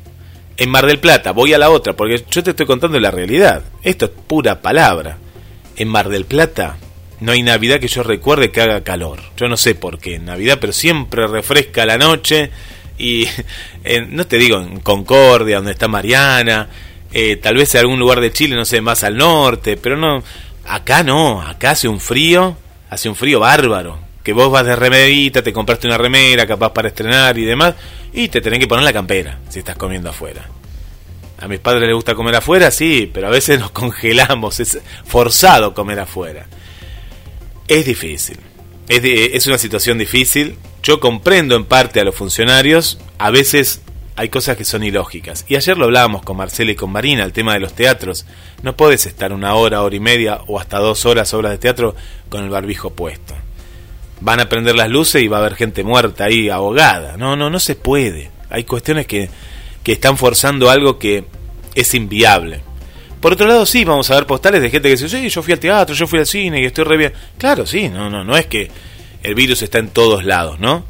en 0.61 0.69
Mar 0.69 0.85
del 0.85 0.99
Plata, 0.99 1.31
voy 1.31 1.55
a 1.55 1.57
la 1.57 1.71
otra, 1.71 1.93
porque 1.93 2.23
yo 2.29 2.43
te 2.43 2.51
estoy 2.51 2.67
contando 2.67 2.99
la 2.99 3.09
realidad. 3.09 3.63
Esto 3.81 4.05
es 4.05 4.11
pura 4.11 4.61
palabra. 4.61 5.17
En 5.75 5.87
Mar 5.87 6.07
del 6.07 6.25
Plata 6.25 6.77
no 7.19 7.31
hay 7.31 7.41
Navidad 7.41 7.79
que 7.79 7.87
yo 7.87 8.03
recuerde 8.03 8.51
que 8.51 8.61
haga 8.61 8.83
calor. 8.83 9.21
Yo 9.35 9.47
no 9.47 9.57
sé 9.57 9.73
por 9.73 9.97
qué 9.97 10.17
en 10.17 10.25
Navidad, 10.25 10.59
pero 10.61 10.71
siempre 10.71 11.25
refresca 11.25 11.83
la 11.87 11.97
noche. 11.97 12.51
Y 12.99 13.25
no 14.09 14.27
te 14.27 14.37
digo 14.37 14.59
en 14.59 14.81
Concordia, 14.81 15.55
donde 15.55 15.71
está 15.71 15.87
Mariana, 15.87 16.69
eh, 17.11 17.37
tal 17.37 17.55
vez 17.55 17.73
en 17.73 17.81
algún 17.81 17.97
lugar 17.97 18.21
de 18.21 18.31
Chile, 18.31 18.55
no 18.55 18.63
sé, 18.63 18.81
más 18.81 19.03
al 19.03 19.17
norte, 19.17 19.77
pero 19.77 19.97
no. 19.97 20.21
Acá 20.67 21.01
no, 21.01 21.41
acá 21.41 21.71
hace 21.71 21.87
un 21.87 21.99
frío, 21.99 22.55
hace 22.87 23.09
un 23.09 23.15
frío 23.15 23.39
bárbaro. 23.39 23.97
Que 24.23 24.33
vos 24.33 24.51
vas 24.51 24.65
de 24.65 24.75
remerita, 24.75 25.41
te 25.41 25.51
compraste 25.51 25.87
una 25.87 25.97
remera 25.97 26.45
capaz 26.45 26.71
para 26.73 26.89
estrenar 26.89 27.37
y 27.37 27.45
demás 27.45 27.75
y 28.13 28.27
te 28.27 28.41
tenés 28.41 28.59
que 28.59 28.67
poner 28.67 28.83
la 28.83 28.93
campera 28.93 29.39
si 29.49 29.59
estás 29.59 29.75
comiendo 29.75 30.09
afuera. 30.09 30.47
A 31.39 31.47
mis 31.47 31.59
padres 31.59 31.87
les 31.87 31.95
gusta 31.95 32.13
comer 32.13 32.35
afuera, 32.35 32.69
sí, 32.71 33.09
pero 33.11 33.27
a 33.27 33.31
veces 33.31 33.59
nos 33.59 33.71
congelamos, 33.71 34.59
es 34.59 34.79
forzado 35.05 35.73
comer 35.73 35.99
afuera. 35.99 36.47
Es 37.67 37.85
difícil, 37.85 38.37
es, 38.87 39.47
una 39.47 39.57
situación 39.57 39.97
difícil. 39.97 40.57
Yo 40.83 40.99
comprendo 40.99 41.55
en 41.55 41.65
parte 41.65 41.99
a 41.99 42.03
los 42.03 42.15
funcionarios, 42.15 42.99
a 43.17 43.29
veces 43.31 43.81
hay 44.15 44.29
cosas 44.29 44.57
que 44.57 44.65
son 44.65 44.83
ilógicas. 44.83 45.45
Y 45.47 45.55
ayer 45.55 45.77
lo 45.77 45.85
hablábamos 45.85 46.23
con 46.23 46.37
Marcela 46.37 46.71
y 46.71 46.75
con 46.75 46.91
Marina, 46.91 47.23
el 47.23 47.33
tema 47.33 47.53
de 47.53 47.59
los 47.59 47.73
teatros. 47.73 48.25
No 48.61 48.75
puedes 48.75 49.05
estar 49.05 49.31
una 49.31 49.55
hora, 49.55 49.83
hora 49.83 49.95
y 49.95 49.99
media 49.99 50.41
o 50.47 50.59
hasta 50.59 50.79
dos 50.79 51.05
horas, 51.05 51.33
horas 51.33 51.51
de 51.51 51.59
teatro 51.59 51.95
con 52.29 52.43
el 52.43 52.49
barbijo 52.49 52.89
puesto 52.91 53.35
van 54.21 54.39
a 54.39 54.47
prender 54.47 54.75
las 54.75 54.89
luces 54.89 55.21
y 55.21 55.27
va 55.27 55.37
a 55.37 55.39
haber 55.41 55.55
gente 55.55 55.83
muerta 55.83 56.25
ahí 56.25 56.49
ahogada. 56.49 57.17
No, 57.17 57.35
no, 57.35 57.49
no 57.49 57.59
se 57.59 57.75
puede. 57.75 58.29
Hay 58.49 58.63
cuestiones 58.63 59.07
que, 59.07 59.29
que 59.83 59.91
están 59.93 60.17
forzando 60.17 60.69
algo 60.69 60.97
que 60.97 61.25
es 61.75 61.93
inviable. 61.93 62.61
Por 63.19 63.33
otro 63.33 63.47
lado, 63.47 63.65
sí, 63.65 63.83
vamos 63.83 64.09
a 64.09 64.15
ver 64.15 64.25
postales 64.25 64.61
de 64.61 64.69
gente 64.69 64.87
que 64.87 64.95
dice, 64.95 65.09
sí, 65.09 65.29
yo 65.29 65.43
fui 65.43 65.53
al 65.53 65.59
teatro, 65.59 65.93
yo 65.93 66.07
fui 66.07 66.19
al 66.19 66.25
cine 66.25 66.61
y 66.61 66.65
estoy 66.65 66.85
re. 66.85 67.13
Claro, 67.37 67.65
sí, 67.65 67.89
no, 67.89 68.09
no, 68.09 68.23
no 68.23 68.37
es 68.37 68.45
que 68.47 68.69
el 69.21 69.35
virus 69.35 69.61
está 69.61 69.79
en 69.79 69.89
todos 69.89 70.23
lados, 70.23 70.59
¿no? 70.59 70.85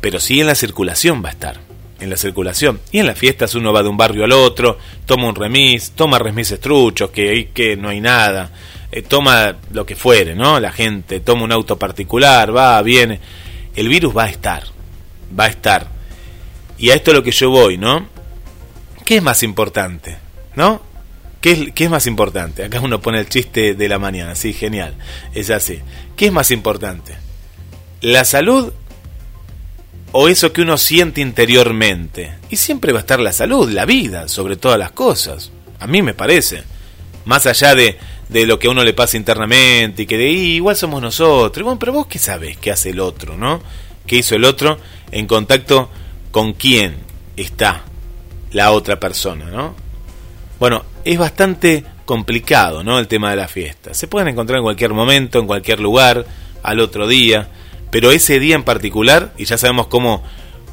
Pero 0.00 0.20
sí 0.20 0.40
en 0.40 0.46
la 0.46 0.54
circulación 0.54 1.22
va 1.24 1.30
a 1.30 1.32
estar, 1.32 1.60
en 2.00 2.10
la 2.10 2.16
circulación. 2.16 2.80
Y 2.92 2.98
en 2.98 3.06
las 3.06 3.18
fiestas 3.18 3.54
uno 3.54 3.72
va 3.72 3.82
de 3.82 3.88
un 3.88 3.96
barrio 3.96 4.24
al 4.24 4.32
otro, 4.32 4.78
toma 5.06 5.28
un 5.28 5.34
remis, 5.34 5.92
toma 5.92 6.18
remises 6.18 6.60
truchos, 6.60 7.10
que 7.10 7.50
que 7.54 7.76
no 7.76 7.88
hay 7.88 8.00
nada 8.00 8.50
eh, 8.92 9.02
toma 9.02 9.56
lo 9.72 9.86
que 9.86 9.94
fuere, 9.94 10.34
¿no? 10.34 10.58
La 10.58 10.72
gente 10.72 11.20
toma 11.20 11.44
un 11.44 11.52
auto 11.52 11.78
particular, 11.78 12.54
va, 12.54 12.80
viene. 12.82 13.20
El 13.74 13.88
virus 13.88 14.16
va 14.16 14.24
a 14.24 14.28
estar, 14.28 14.64
va 15.38 15.44
a 15.44 15.48
estar. 15.48 15.86
Y 16.78 16.90
a 16.90 16.94
esto 16.94 17.10
es 17.10 17.16
lo 17.16 17.22
que 17.22 17.30
yo 17.30 17.50
voy, 17.50 17.78
¿no? 17.78 18.08
¿Qué 19.04 19.16
es 19.16 19.22
más 19.22 19.42
importante? 19.42 20.16
¿No? 20.54 20.82
¿Qué 21.40 21.52
es, 21.52 21.72
¿Qué 21.72 21.84
es 21.84 21.90
más 21.90 22.06
importante? 22.06 22.64
Acá 22.64 22.80
uno 22.80 23.00
pone 23.00 23.20
el 23.20 23.28
chiste 23.28 23.74
de 23.74 23.88
la 23.88 23.98
mañana, 23.98 24.34
sí, 24.34 24.52
genial. 24.52 24.94
Es 25.34 25.50
así. 25.50 25.80
¿Qué 26.16 26.26
es 26.26 26.32
más 26.32 26.50
importante? 26.50 27.14
¿La 28.00 28.24
salud 28.24 28.72
o 30.12 30.28
eso 30.28 30.52
que 30.52 30.62
uno 30.62 30.76
siente 30.76 31.20
interiormente? 31.20 32.34
Y 32.50 32.56
siempre 32.56 32.92
va 32.92 32.98
a 32.98 33.00
estar 33.00 33.20
la 33.20 33.32
salud, 33.32 33.70
la 33.70 33.86
vida, 33.86 34.28
sobre 34.28 34.56
todas 34.56 34.78
las 34.78 34.92
cosas. 34.92 35.50
A 35.78 35.86
mí 35.86 36.02
me 36.02 36.14
parece. 36.14 36.62
Más 37.24 37.46
allá 37.46 37.74
de, 37.74 37.98
de 38.30 38.46
lo 38.46 38.58
que 38.58 38.68
a 38.68 38.70
uno 38.70 38.84
le 38.84 38.92
pasa 38.92 39.16
internamente 39.16 40.02
y 40.02 40.06
que 40.06 40.16
de 40.16 40.28
igual 40.30 40.76
somos 40.76 41.02
nosotros. 41.02 41.64
Bueno, 41.64 41.78
pero 41.78 41.92
vos 41.92 42.06
qué 42.06 42.18
sabes 42.18 42.56
qué 42.58 42.70
hace 42.70 42.90
el 42.90 43.00
otro, 43.00 43.36
¿no? 43.36 43.60
¿Qué 44.06 44.16
hizo 44.16 44.36
el 44.36 44.44
otro 44.44 44.78
en 45.10 45.26
contacto 45.26 45.90
con 46.30 46.52
quién 46.52 46.96
está 47.36 47.82
la 48.52 48.70
otra 48.70 49.00
persona, 49.00 49.46
¿no? 49.46 49.74
Bueno, 50.60 50.84
es 51.04 51.18
bastante 51.18 51.84
complicado, 52.04 52.84
¿no? 52.84 52.98
El 52.98 53.08
tema 53.08 53.30
de 53.30 53.36
la 53.36 53.48
fiesta. 53.48 53.94
Se 53.94 54.06
pueden 54.06 54.28
encontrar 54.28 54.58
en 54.58 54.64
cualquier 54.64 54.92
momento, 54.92 55.40
en 55.40 55.46
cualquier 55.46 55.80
lugar, 55.80 56.24
al 56.62 56.80
otro 56.80 57.08
día, 57.08 57.48
pero 57.90 58.12
ese 58.12 58.38
día 58.38 58.54
en 58.54 58.62
particular, 58.62 59.32
y 59.38 59.44
ya 59.44 59.56
sabemos 59.58 59.88
cómo, 59.88 60.22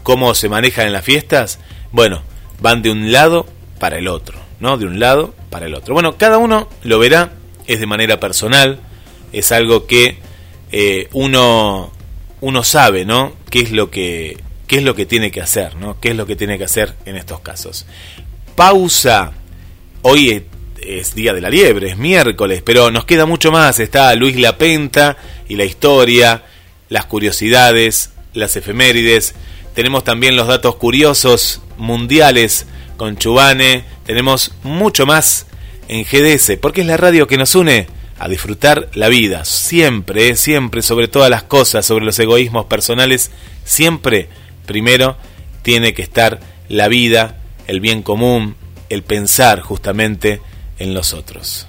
cómo 0.04 0.36
se 0.36 0.50
manejan 0.50 0.88
en 0.88 0.94
las 0.94 1.06
fiestas, 1.06 1.60
bueno, 1.92 2.22
van 2.60 2.82
de 2.82 2.92
un 2.92 3.12
lado 3.12 3.48
para 3.80 3.98
el 3.98 4.08
otro, 4.08 4.38
¿no? 4.60 4.78
De 4.78 4.86
un 4.86 5.00
lado 5.00 5.34
para 5.50 5.66
el 5.66 5.74
otro. 5.74 5.94
Bueno, 5.94 6.18
cada 6.18 6.38
uno 6.38 6.68
lo 6.84 7.00
verá 7.00 7.32
es 7.68 7.80
de 7.80 7.86
manera 7.86 8.20
personal, 8.20 8.80
es 9.34 9.52
algo 9.52 9.86
que 9.86 10.18
eh, 10.72 11.08
uno 11.14 11.92
uno 12.40 12.64
sabe, 12.64 13.06
¿no? 13.06 13.34
¿Qué 13.50 13.60
es 13.60 13.72
lo 13.72 13.90
que 13.90 14.38
qué 14.68 14.78
es 14.78 14.84
lo 14.84 14.96
que 14.96 15.06
tiene 15.06 15.32
que 15.32 15.42
hacer, 15.42 15.76
¿no? 15.76 16.00
¿Qué 16.00 16.10
es 16.10 16.16
lo 16.16 16.26
que 16.26 16.36
tiene 16.36 16.58
que 16.58 16.66
hacer 16.66 16.94
en 17.06 17.16
estos 17.16 17.40
casos? 17.40 17.86
Pausa. 18.56 19.34
Hoy 20.04 20.46
es, 20.82 21.16
día 21.16 21.34
de 21.34 21.42
la 21.42 21.50
liebre, 21.50 21.90
es 21.90 21.98
miércoles, 21.98 22.62
pero 22.64 22.92
nos 22.92 23.06
queda 23.06 23.26
mucho 23.26 23.52
más. 23.52 23.80
Está 23.80 24.14
Luis 24.16 24.38
Lapenta 24.38 25.18
y 25.50 25.56
la 25.56 25.66
historia, 25.66 26.44
las 26.90 27.06
curiosidades, 27.06 28.12
las 28.34 28.56
efemérides. 28.56 29.36
Tenemos 29.74 30.04
también 30.04 30.36
los 30.36 30.48
datos 30.48 30.76
curiosos 30.76 31.62
mundiales 31.78 32.68
con 32.96 33.18
Chubane. 33.18 33.84
Tenemos 34.06 34.54
mucho 34.64 35.06
más 35.06 35.47
en 35.88 36.04
GDS, 36.04 36.58
porque 36.62 36.82
es 36.82 36.88
la 36.88 36.98
radio 36.98 37.28
que 37.28 37.38
nos 37.38 37.56
une 37.56 37.88
a 38.20 38.28
disfrutar 38.28 38.90
la 38.94 39.10
vida. 39.10 39.46
Siempre, 39.46 40.36
siempre, 40.36 40.82
sobre 40.82 41.08
todas 41.08 41.30
las 41.30 41.44
cosas, 41.44 41.86
sobre 41.86 42.06
los 42.06 42.18
egoísmos 42.20 42.66
personales, 42.66 43.32
siempre, 43.64 44.30
primero, 44.66 45.18
tiene 45.62 45.94
que 45.94 46.02
estar 46.02 46.40
la 46.70 46.88
vida, 46.88 47.38
el 47.68 47.80
bien 47.80 48.02
común, 48.02 48.56
el 48.90 49.04
pensar 49.04 49.62
justamente 49.62 50.42
en 50.80 50.94
los 50.94 51.14
otros. 51.14 51.68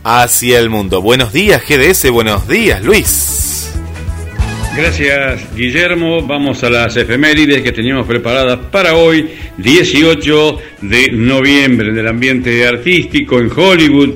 hacia 0.04 0.60
el 0.60 0.70
mundo. 0.70 1.02
Buenos 1.02 1.32
días, 1.32 1.62
GDS. 1.68 2.10
Buenos 2.10 2.48
días, 2.48 2.82
Luis. 2.82 3.47
Gracias, 4.78 5.56
Guillermo. 5.56 6.22
Vamos 6.22 6.64
a 6.64 6.70
las 6.70 6.96
efemérides 6.98 7.64
que 7.64 7.72
teníamos 7.72 8.06
preparadas 8.06 8.60
para 8.72 8.94
hoy, 8.94 9.28
18 9.58 10.60
de 10.82 11.12
noviembre, 11.14 11.90
en 11.90 11.98
el 11.98 12.08
ambiente 12.08 12.64
artístico 12.68 13.40
en 13.40 13.50
Hollywood. 13.50 14.12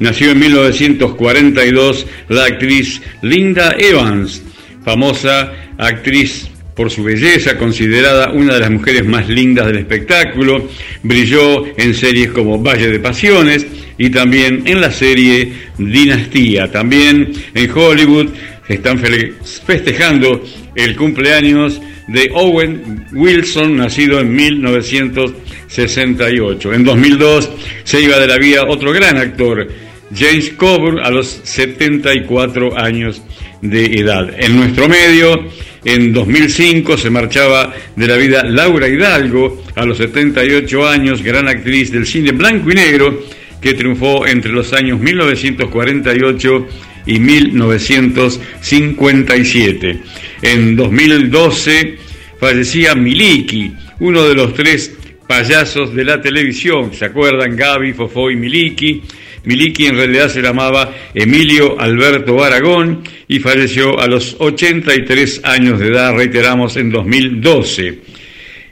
Nació 0.00 0.32
en 0.32 0.40
1942 0.40 2.06
la 2.28 2.44
actriz 2.44 3.00
Linda 3.22 3.74
Evans, 3.78 4.42
famosa 4.84 5.50
actriz 5.78 6.46
por 6.76 6.90
su 6.90 7.04
belleza, 7.04 7.56
considerada 7.56 8.32
una 8.32 8.52
de 8.52 8.60
las 8.60 8.70
mujeres 8.70 9.06
más 9.06 9.30
lindas 9.30 9.66
del 9.66 9.78
espectáculo. 9.78 10.68
Brilló 11.02 11.64
en 11.78 11.94
series 11.94 12.32
como 12.32 12.58
Valle 12.62 12.88
de 12.88 13.00
Pasiones 13.00 13.66
y 13.96 14.10
también 14.10 14.64
en 14.66 14.82
la 14.82 14.90
serie 14.90 15.52
Dinastía. 15.78 16.70
También 16.70 17.32
en 17.54 17.70
Hollywood 17.70 18.28
están 18.68 18.98
festejando 18.98 20.44
el 20.74 20.96
cumpleaños 20.96 21.80
de 22.08 22.30
Owen 22.34 23.06
Wilson, 23.12 23.76
nacido 23.76 24.18
en 24.20 24.34
1968. 24.34 26.72
En 26.72 26.82
2002 26.84 27.50
se 27.84 28.00
iba 28.00 28.18
de 28.18 28.26
la 28.26 28.38
vida 28.38 28.64
otro 28.66 28.92
gran 28.92 29.16
actor, 29.16 29.68
James 30.14 30.50
Coburn, 30.50 30.98
a 30.98 31.10
los 31.10 31.40
74 31.44 32.78
años 32.78 33.22
de 33.60 33.86
edad. 33.86 34.30
En 34.38 34.56
nuestro 34.56 34.88
medio, 34.88 35.48
en 35.84 36.12
2005 36.12 36.98
se 36.98 37.10
marchaba 37.10 37.74
de 37.96 38.06
la 38.06 38.16
vida 38.16 38.44
Laura 38.44 38.86
Hidalgo, 38.88 39.64
a 39.74 39.84
los 39.84 39.98
78 39.98 40.88
años, 40.88 41.22
gran 41.22 41.48
actriz 41.48 41.90
del 41.90 42.06
cine 42.06 42.30
blanco 42.32 42.70
y 42.70 42.74
negro, 42.74 43.24
que 43.60 43.74
triunfó 43.74 44.26
entre 44.26 44.52
los 44.52 44.72
años 44.72 44.98
1948 44.98 46.66
y 47.06 47.18
1957. 47.18 50.00
En 50.42 50.76
2012 50.76 51.96
fallecía 52.38 52.94
Miliki, 52.94 53.72
uno 54.00 54.24
de 54.24 54.34
los 54.34 54.52
tres 54.54 54.94
payasos 55.26 55.94
de 55.94 56.04
la 56.04 56.20
televisión. 56.20 56.92
¿Se 56.92 57.06
acuerdan? 57.06 57.56
Gaby, 57.56 57.94
Fofó 57.94 58.30
y 58.30 58.36
Miliki. 58.36 59.00
Miliki 59.44 59.86
en 59.86 59.96
realidad 59.96 60.28
se 60.28 60.42
llamaba 60.42 60.94
Emilio 61.14 61.80
Alberto 61.80 62.44
Aragón 62.44 63.02
y 63.26 63.40
falleció 63.40 63.98
a 63.98 64.06
los 64.06 64.36
83 64.38 65.40
años 65.44 65.80
de 65.80 65.88
edad, 65.88 66.14
reiteramos, 66.14 66.76
en 66.76 66.90
2012. 66.90 67.98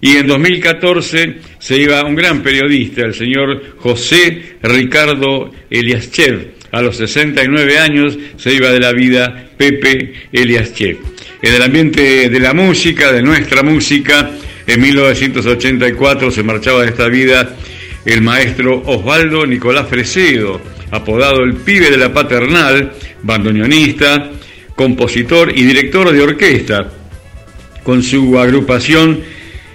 Y 0.00 0.16
en 0.16 0.26
2014 0.26 1.36
se 1.58 1.76
iba 1.76 2.04
un 2.04 2.14
gran 2.14 2.42
periodista, 2.42 3.02
el 3.02 3.14
señor 3.14 3.76
José 3.78 4.56
Ricardo 4.62 5.50
Eliaschev. 5.68 6.59
A 6.72 6.82
los 6.82 6.96
69 6.96 7.78
años 7.78 8.18
se 8.36 8.54
iba 8.54 8.70
de 8.70 8.80
la 8.80 8.92
vida 8.92 9.50
Pepe 9.56 10.14
Eliaschev. 10.32 10.98
En 11.42 11.54
el 11.54 11.62
ambiente 11.62 12.28
de 12.28 12.40
la 12.40 12.54
música, 12.54 13.12
de 13.12 13.22
nuestra 13.22 13.62
música, 13.62 14.30
en 14.66 14.80
1984 14.80 16.30
se 16.30 16.42
marchaba 16.42 16.82
de 16.82 16.90
esta 16.90 17.08
vida 17.08 17.56
el 18.04 18.22
maestro 18.22 18.82
Osvaldo 18.86 19.46
Nicolás 19.46 19.88
Fresedo, 19.88 20.60
apodado 20.90 21.42
el 21.42 21.54
pibe 21.54 21.90
de 21.90 21.98
la 21.98 22.12
paternal, 22.12 22.92
bandoneonista, 23.22 24.30
compositor 24.74 25.52
y 25.56 25.64
director 25.64 26.10
de 26.12 26.22
orquesta. 26.22 26.88
Con 27.82 28.02
su 28.02 28.38
agrupación 28.38 29.20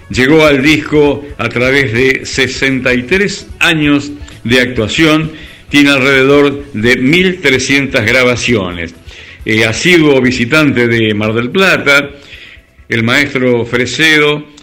llegó 0.10 0.46
al 0.46 0.62
disco 0.62 1.26
a 1.38 1.50
través 1.50 1.94
de 1.94 2.26
63 2.26 3.48
años 3.60 4.12
de 4.44 4.62
actuación, 4.62 5.32
tiene 5.76 5.90
alrededor 5.90 6.72
de 6.72 6.98
1.300 6.98 8.06
grabaciones. 8.06 8.96
Eh, 9.44 9.66
asiduo 9.66 10.22
visitante 10.22 10.88
de 10.88 11.14
Mar 11.14 11.34
del 11.34 11.50
Plata, 11.50 12.12
el 12.88 13.04
maestro 13.04 13.66
Fresedo, 13.66 14.54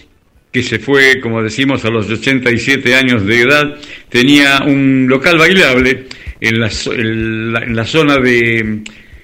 que 0.50 0.62
se 0.62 0.78
fue, 0.78 1.20
como 1.20 1.42
decimos, 1.42 1.84
a 1.84 1.90
los 1.90 2.08
87 2.08 2.94
años 2.94 3.26
de 3.26 3.42
edad, 3.42 3.76
tenía 4.08 4.62
un 4.64 5.06
local 5.06 5.36
bailable 5.36 6.06
en 6.40 6.58
la, 6.58 7.84
zona 7.84 8.16
de 8.16 8.78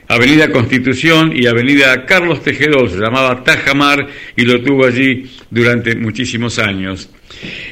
Avenida 0.09 0.51
Constitución 0.51 1.33
y 1.35 1.47
Avenida 1.47 2.05
Carlos 2.05 2.43
Tejedor, 2.43 2.91
se 2.91 2.99
llamaba 2.99 3.43
Tajamar 3.43 4.07
y 4.37 4.43
lo 4.43 4.61
tuvo 4.61 4.85
allí 4.85 5.25
durante 5.49 5.97
muchísimos 5.97 6.59
años. 6.59 7.09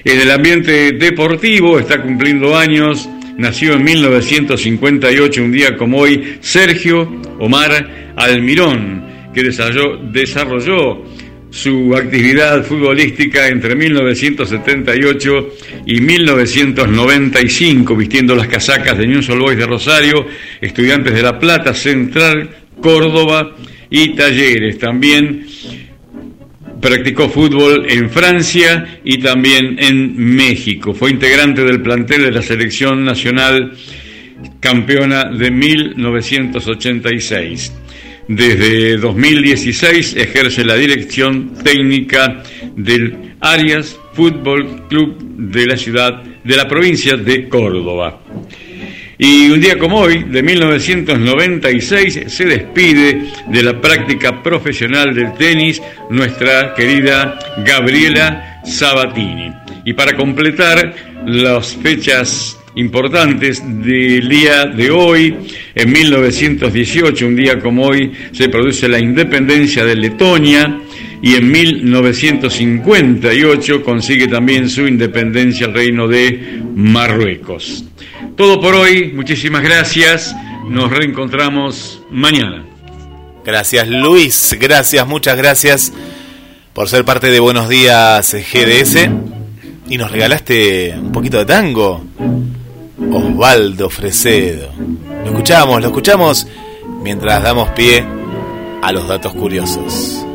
En 0.05 0.21
el 0.21 0.31
ambiente 0.31 0.93
deportivo 0.93 1.79
está 1.79 2.01
cumpliendo 2.01 2.57
años, 2.57 3.07
nació 3.39 3.75
en 3.75 3.85
1958, 3.85 5.43
un 5.43 5.53
día 5.53 5.77
como 5.77 5.99
hoy, 5.99 6.39
Sergio 6.41 7.21
Omar 7.39 8.15
Almirón, 8.17 9.05
que 9.35 9.43
desarrolló, 9.43 11.05
su 11.51 11.95
actividad 11.97 12.65
futbolística 12.65 13.49
entre 13.49 13.75
1978 13.75 15.49
y 15.87 16.01
1995, 16.03 17.97
vistiendo 17.97 18.35
las 18.35 18.49
casacas 18.49 18.99
de 18.99 19.07
News 19.07 19.29
Boys 19.29 19.57
de 19.57 19.67
Rosario, 19.67 20.27
Estudiantes 20.61 21.15
de 21.15 21.23
La 21.23 21.39
Plata, 21.39 21.73
Central, 21.73 22.51
Córdoba 22.81 23.57
y 23.89 24.15
Talleres. 24.15 24.79
También 24.79 25.47
practicó 26.87 27.29
fútbol 27.29 27.85
en 27.89 28.09
Francia 28.09 29.01
y 29.03 29.19
también 29.19 29.77
en 29.81 30.17
México. 30.17 30.95
Fue 30.95 31.11
integrante 31.11 31.65
del 31.65 31.83
plantel 31.83 32.23
de 32.23 32.31
la 32.31 32.43
selección 32.43 33.05
nacional 33.05 33.73
campeona 34.61 35.25
de 35.25 35.51
1986. 35.51 37.73
Desde 38.29 38.99
2016 38.99 40.15
ejerce 40.17 40.65
la 40.65 40.77
dirección 40.77 41.55
técnica 41.65 42.45
del 42.77 43.35
Arias 43.41 43.99
Fútbol 44.13 44.87
Club 44.89 45.19
de 45.19 45.67
la 45.67 45.77
ciudad 45.77 46.23
de 46.23 46.57
la 46.57 46.69
provincia 46.69 47.17
de 47.17 47.49
Córdoba. 47.49 48.21
Y 49.19 49.49
un 49.49 49.61
día 49.61 49.79
como 49.79 50.01
hoy, 50.01 50.25
de 50.25 50.43
1996, 50.43 52.25
se 52.27 52.45
despide 52.45 53.23
de 53.49 53.63
la 53.63 53.81
práctica 53.81 54.43
profesional 54.43 55.15
del 55.15 55.33
tenis 55.35 55.81
nuestra 56.11 56.75
querida 56.75 57.39
Gabriela 57.65 58.61
Sabatini. 58.65 59.53
Y 59.85 59.95
para 59.95 60.17
completar 60.17 60.95
las 61.25 61.77
fechas 61.77 62.59
importantes 62.77 63.63
del 63.67 64.29
día 64.29 64.67
de 64.67 64.91
hoy. 64.91 65.35
En 65.75 65.93
1918, 65.93 67.27
un 67.27 67.37
día 67.37 67.59
como 67.59 67.87
hoy, 67.87 68.13
se 68.33 68.49
produce 68.49 68.89
la 68.89 69.01
independencia 69.01 69.85
de 69.85 69.97
Letonia 69.97 70.81
y 71.21 71.35
en 71.35 71.51
1958 71.51 73.83
consigue 73.83 74.29
también 74.29 74.69
su 74.69 74.87
independencia 74.87 75.67
el 75.67 75.75
reino 75.75 76.07
de 76.07 76.61
Marruecos. 76.75 77.85
Todo 78.37 78.61
por 78.61 78.75
hoy, 78.75 79.13
muchísimas 79.15 79.63
gracias, 79.63 80.37
nos 80.69 80.91
reencontramos 80.91 82.03
mañana. 82.11 82.67
Gracias 83.45 83.89
Luis, 83.89 84.55
gracias, 84.61 85.07
muchas 85.07 85.39
gracias 85.39 85.93
por 86.75 86.91
ser 86.91 87.07
parte 87.07 87.31
de 87.31 87.41
Buenos 87.41 87.71
Días 87.71 88.35
GDS 88.35 89.09
y 89.89 89.97
nos 89.97 90.11
regalaste 90.11 90.95
un 90.99 91.13
poquito 91.13 91.39
de 91.39 91.47
tango. 91.47 92.05
Osvaldo 93.11 93.89
Fresedo. 93.89 94.71
Lo 95.25 95.31
escuchamos, 95.31 95.81
lo 95.81 95.87
escuchamos 95.87 96.47
mientras 97.03 97.43
damos 97.43 97.71
pie 97.71 98.05
a 98.83 98.93
los 98.93 99.09
datos 99.09 99.33
curiosos. 99.33 100.27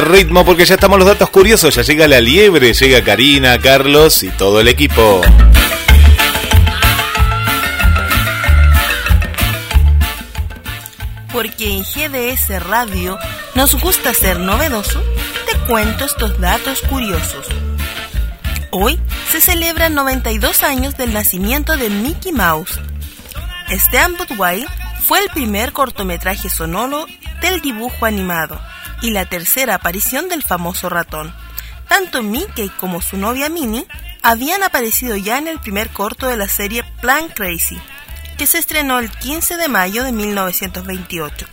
Ritmo 0.00 0.44
porque 0.44 0.64
ya 0.64 0.74
estamos 0.74 0.98
los 0.98 1.06
datos 1.06 1.30
curiosos. 1.30 1.74
Ya 1.74 1.82
llega 1.82 2.08
la 2.08 2.20
liebre, 2.20 2.72
llega 2.72 3.02
Karina, 3.04 3.58
Carlos 3.58 4.22
y 4.22 4.30
todo 4.30 4.60
el 4.60 4.68
equipo. 4.68 5.20
Porque 11.32 11.72
en 11.72 11.82
GDS 11.82 12.62
Radio 12.62 13.18
nos 13.54 13.74
gusta 13.80 14.14
ser 14.14 14.38
novedoso, 14.38 15.02
te 15.50 15.58
cuento 15.66 16.04
estos 16.04 16.40
datos 16.40 16.80
curiosos. 16.82 17.46
Hoy 18.70 19.00
se 19.30 19.40
celebran 19.40 19.94
92 19.94 20.62
años 20.62 20.96
del 20.96 21.12
nacimiento 21.12 21.76
de 21.76 21.90
Mickey 21.90 22.32
Mouse. 22.32 22.78
Stan 23.68 24.16
Budway 24.16 24.64
fue 25.06 25.18
el 25.20 25.28
primer 25.30 25.72
cortometraje 25.72 26.48
sonoro 26.48 27.06
del 27.40 27.60
dibujo 27.60 28.06
animado 28.06 28.60
y 29.02 29.10
la 29.10 29.26
tercera 29.26 29.74
aparición 29.74 30.28
del 30.28 30.42
famoso 30.42 30.88
ratón. 30.88 31.34
Tanto 31.88 32.22
Mickey 32.22 32.68
como 32.68 33.02
su 33.02 33.16
novia 33.16 33.48
Minnie 33.48 33.86
habían 34.22 34.62
aparecido 34.62 35.16
ya 35.16 35.38
en 35.38 35.48
el 35.48 35.60
primer 35.60 35.90
corto 35.90 36.26
de 36.26 36.36
la 36.36 36.48
serie 36.48 36.82
Plan 37.00 37.28
Crazy, 37.28 37.78
que 38.38 38.46
se 38.46 38.58
estrenó 38.58 38.98
el 38.98 39.10
15 39.10 39.56
de 39.56 39.68
mayo 39.68 40.02
de 40.02 40.12
1928 40.12 41.46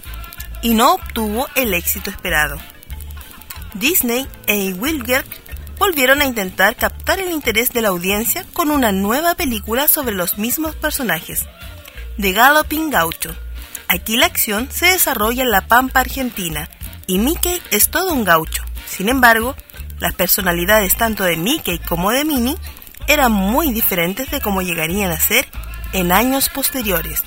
y 0.62 0.74
no 0.74 0.94
obtuvo 0.94 1.48
el 1.56 1.74
éxito 1.74 2.10
esperado. 2.10 2.58
Disney 3.74 4.28
e 4.48 4.74
Wilger 4.74 5.26
volvieron 5.78 6.22
a 6.22 6.26
intentar 6.26 6.76
captar 6.76 7.20
el 7.20 7.32
interés 7.32 7.72
de 7.72 7.82
la 7.82 7.89
audiencia 7.89 8.46
con 8.54 8.70
una 8.70 8.92
nueva 8.92 9.36
película 9.36 9.88
sobre 9.88 10.14
los 10.14 10.38
mismos 10.38 10.76
personajes, 10.76 11.46
The 12.20 12.34
Galloping 12.34 12.89
Gaucho. 12.89 13.36
Aquí 13.88 14.16
la 14.16 14.28
acción 14.28 14.70
se 14.72 14.86
desarrolla 14.88 15.44
en 15.44 15.52
la 15.52 15.68
Pampa 15.68 16.02
Argentina 16.02 16.70
y 17.08 17.20
Mickey 17.20 17.62
es 17.72 17.89
todo 17.89 18.14
un 18.14 18.24
gaucho. 18.24 18.64
Sin 18.88 19.10
embargo, 19.10 19.56
las 19.99 20.14
personalidades 20.14 20.97
tanto 20.97 21.24
de 21.24 21.38
Mickey 21.38 21.80
como 21.80 22.12
de 22.12 22.26
Minnie 22.26 22.58
eran 23.08 23.32
muy 23.32 23.72
diferentes 23.72 24.30
de 24.32 24.41
cómo 24.41 24.62
llegarían 24.62 25.12
a 25.12 25.20
ser 25.20 25.47
en 25.93 26.12
años 26.12 26.49
posteriores. 26.49 27.24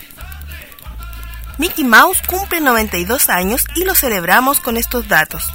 Mickey 1.58 1.84
Mouse 1.84 2.20
cumple 2.26 2.60
92 2.60 3.28
años 3.28 3.64
y 3.76 3.84
lo 3.84 3.94
celebramos 3.94 4.60
con 4.60 4.76
estos 4.76 5.06
datos. 5.08 5.52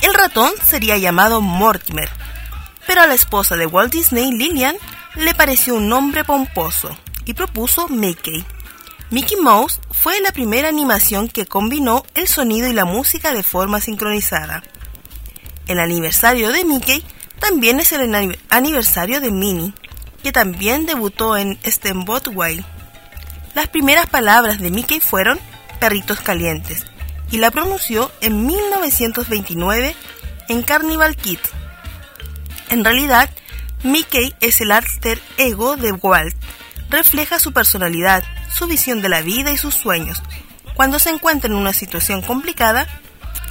El 0.00 0.14
ratón 0.14 0.52
sería 0.62 0.96
llamado 0.96 1.40
Mortimer, 1.40 2.08
pero 2.86 3.02
a 3.02 3.06
la 3.06 3.14
esposa 3.14 3.56
de 3.56 3.66
Walt 3.66 3.92
Disney, 3.92 4.32
Lillian, 4.32 4.76
le 5.16 5.34
pareció 5.34 5.74
un 5.74 5.88
nombre 5.88 6.24
pomposo 6.24 6.96
y 7.26 7.34
propuso 7.34 7.88
Mickey. 7.88 8.44
Mickey 9.10 9.38
Mouse 9.38 9.80
fue 9.90 10.20
la 10.20 10.32
primera 10.32 10.68
animación 10.68 11.28
que 11.28 11.46
combinó 11.46 12.04
el 12.14 12.28
sonido 12.28 12.68
y 12.68 12.74
la 12.74 12.84
música 12.84 13.32
de 13.32 13.42
forma 13.42 13.80
sincronizada. 13.80 14.62
El 15.66 15.80
aniversario 15.80 16.52
de 16.52 16.64
Mickey 16.66 17.02
también 17.40 17.80
es 17.80 17.92
el 17.92 18.38
aniversario 18.50 19.22
de 19.22 19.30
Minnie, 19.30 19.72
que 20.22 20.30
también 20.30 20.84
debutó 20.84 21.38
en 21.38 21.58
Steamboat 21.64 22.28
Way. 22.28 22.62
Las 23.54 23.68
primeras 23.68 24.06
palabras 24.06 24.60
de 24.60 24.70
Mickey 24.70 25.00
fueron 25.00 25.40
perritos 25.80 26.20
calientes 26.20 26.84
y 27.30 27.38
la 27.38 27.50
pronunció 27.50 28.12
en 28.20 28.46
1929 28.46 29.96
en 30.50 30.62
Carnival 30.62 31.16
Kids. 31.16 31.50
En 32.68 32.84
realidad, 32.84 33.30
Mickey 33.82 34.34
es 34.40 34.60
el 34.60 34.70
alter 34.70 35.18
ego 35.38 35.76
de 35.76 35.92
Walt, 35.92 36.36
refleja 36.90 37.38
su 37.38 37.52
personalidad, 37.52 38.22
su 38.52 38.66
visión 38.66 39.02
de 39.02 39.08
la 39.08 39.22
vida 39.22 39.50
y 39.50 39.56
sus 39.56 39.74
sueños. 39.74 40.22
Cuando 40.74 40.98
se 40.98 41.10
encuentra 41.10 41.50
en 41.50 41.56
una 41.56 41.72
situación 41.72 42.22
complicada, 42.22 42.86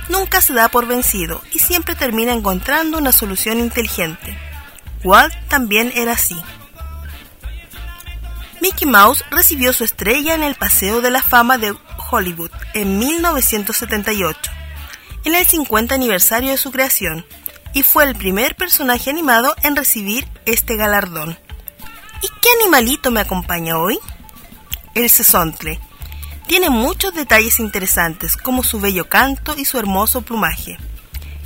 nunca 0.10 0.42
se 0.42 0.54
da 0.54 0.70
por 0.70 0.88
vencido 0.88 1.42
y 1.54 1.60
siempre 1.60 1.96
termina 1.96 2.34
encontrando 2.34 2.98
una 2.98 3.12
solución 3.12 3.60
inteligente. 3.60 4.38
Walt 5.04 5.34
también 5.48 5.92
era 5.96 6.14
así. 6.14 6.38
Mickey 8.62 8.88
Mouse 8.88 9.24
recibió 9.30 9.72
su 9.72 9.84
estrella 9.84 10.34
en 10.34 10.44
el 10.44 10.56
Paseo 10.56 11.02
de 11.02 11.12
la 11.12 11.22
Fama 11.22 11.58
de 11.58 11.76
Hollywood 12.10 12.52
en 12.74 12.98
1978, 12.98 14.52
en 15.26 15.36
el 15.36 15.46
50 15.46 15.94
aniversario 15.94 16.52
de 16.52 16.58
su 16.58 16.72
creación, 16.72 17.26
y 17.74 17.84
fue 17.84 18.06
el 18.06 18.16
primer 18.16 18.56
personaje 18.56 19.10
animado 19.10 19.56
en 19.62 19.76
recibir 19.76 20.28
este 20.46 20.76
galardón. 20.76 21.38
¿Y 22.22 22.28
qué 22.42 22.50
animalito 22.62 23.12
me 23.12 23.20
acompaña 23.20 23.78
hoy? 23.78 24.00
El 24.98 25.12
sesontle. 25.12 25.80
Tiene 26.48 26.72
muchos 26.72 27.14
detalles 27.14 27.60
interesantes 27.60 28.36
como 28.36 28.64
su 28.64 28.80
bello 28.80 29.08
canto 29.08 29.54
y 29.56 29.64
su 29.64 29.78
hermoso 29.78 30.24
plumaje. 30.24 30.80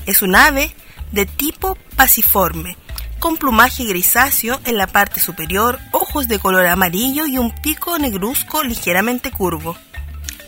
Es 0.05 0.21
un 0.21 0.37
ave 0.37 0.73
de 1.11 1.25
tipo 1.25 1.77
pasiforme, 1.97 2.77
con 3.19 3.35
plumaje 3.35 3.83
grisáceo 3.83 4.61
en 4.63 4.77
la 4.77 4.87
parte 4.87 5.19
superior, 5.19 5.79
ojos 5.91 6.29
de 6.29 6.39
color 6.39 6.65
amarillo 6.65 7.25
y 7.25 7.39
un 7.39 7.53
pico 7.53 7.99
negruzco 7.99 8.63
ligeramente 8.63 9.31
curvo. 9.31 9.75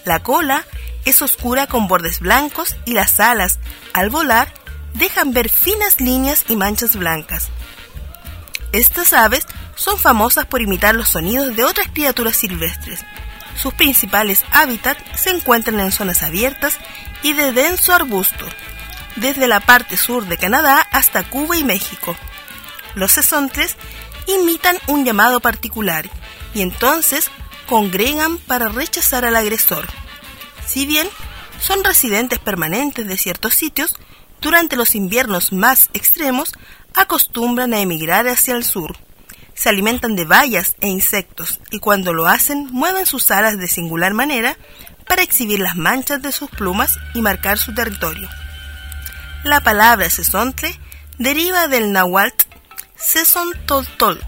La 0.06 0.24
cola 0.24 0.64
es 1.04 1.22
oscura 1.22 1.68
con 1.68 1.90
bordes 1.90 2.22
blancos 2.22 2.78
y 2.86 2.94
las 2.94 3.20
alas, 3.20 3.60
al 3.92 4.12
volar, 4.12 4.54
dejan 4.94 5.34
ver 5.34 5.50
finas 5.50 6.00
líneas 6.00 6.46
y 6.48 6.56
manchas 6.56 6.96
blancas. 6.96 7.50
Estas 8.72 9.12
aves 9.12 9.46
son 9.76 9.98
famosas 9.98 10.46
por 10.46 10.62
imitar 10.62 10.96
los 10.96 11.10
sonidos 11.10 11.56
de 11.56 11.64
otras 11.64 11.88
criaturas 11.94 12.38
silvestres. 12.38 13.02
Sus 13.56 13.74
principales 13.74 14.44
hábitats 14.52 15.02
se 15.20 15.30
encuentran 15.30 15.80
en 15.80 15.92
zonas 15.92 16.24
abiertas 16.24 16.78
y 17.22 17.34
de 17.34 17.52
denso 17.52 17.94
arbusto, 17.94 18.46
desde 19.16 19.48
la 19.48 19.60
parte 19.60 19.98
sur 19.98 20.26
de 20.26 20.38
Canadá 20.38 20.88
hasta 20.92 21.24
Cuba 21.24 21.58
y 21.58 21.64
México. 21.64 22.16
Los 22.96 23.12
sesontles 23.12 23.76
imitan 24.28 24.78
un 24.88 25.06
llamado 25.06 25.40
particular 25.40 26.10
y 26.54 26.62
entonces 26.62 27.30
congregan 27.68 28.38
para 28.38 28.70
rechazar 28.70 29.26
al 29.26 29.36
agresor. 29.36 29.88
Si 30.66 30.86
bien 30.86 31.08
son 31.60 31.84
residentes 31.84 32.40
permanentes 32.40 33.08
de 33.08 33.18
ciertos 33.18 33.54
sitios, 33.54 33.96
durante 34.42 34.76
los 34.76 34.96
inviernos 34.96 35.54
más 35.54 35.90
extremos 35.94 36.52
acostumbran 36.94 37.74
a 37.74 37.80
emigrar 37.80 38.28
hacia 38.28 38.56
el 38.56 38.64
sur. 38.64 38.98
Se 39.56 39.70
alimentan 39.70 40.16
de 40.16 40.26
bayas 40.26 40.76
e 40.82 40.88
insectos 40.88 41.60
y 41.72 41.80
cuando 41.80 42.14
lo 42.14 42.28
hacen 42.28 42.68
mueven 42.72 43.06
sus 43.06 43.32
alas 43.32 43.58
de 43.58 43.68
singular 43.68 44.14
manera 44.14 44.58
para 45.08 45.24
exhibir 45.24 45.60
las 45.60 45.76
manchas 45.76 46.22
de 46.22 46.32
sus 46.32 46.50
plumas 46.50 46.98
y 47.14 47.22
marcar 47.22 47.58
su 47.58 47.74
territorio. 47.74 48.30
La 49.44 49.62
palabra 49.62 50.10
sesontle 50.10 50.80
deriva 51.18 51.68
del 51.68 51.92
náhuatl 51.92 52.46
sesontoltol, 52.96 54.24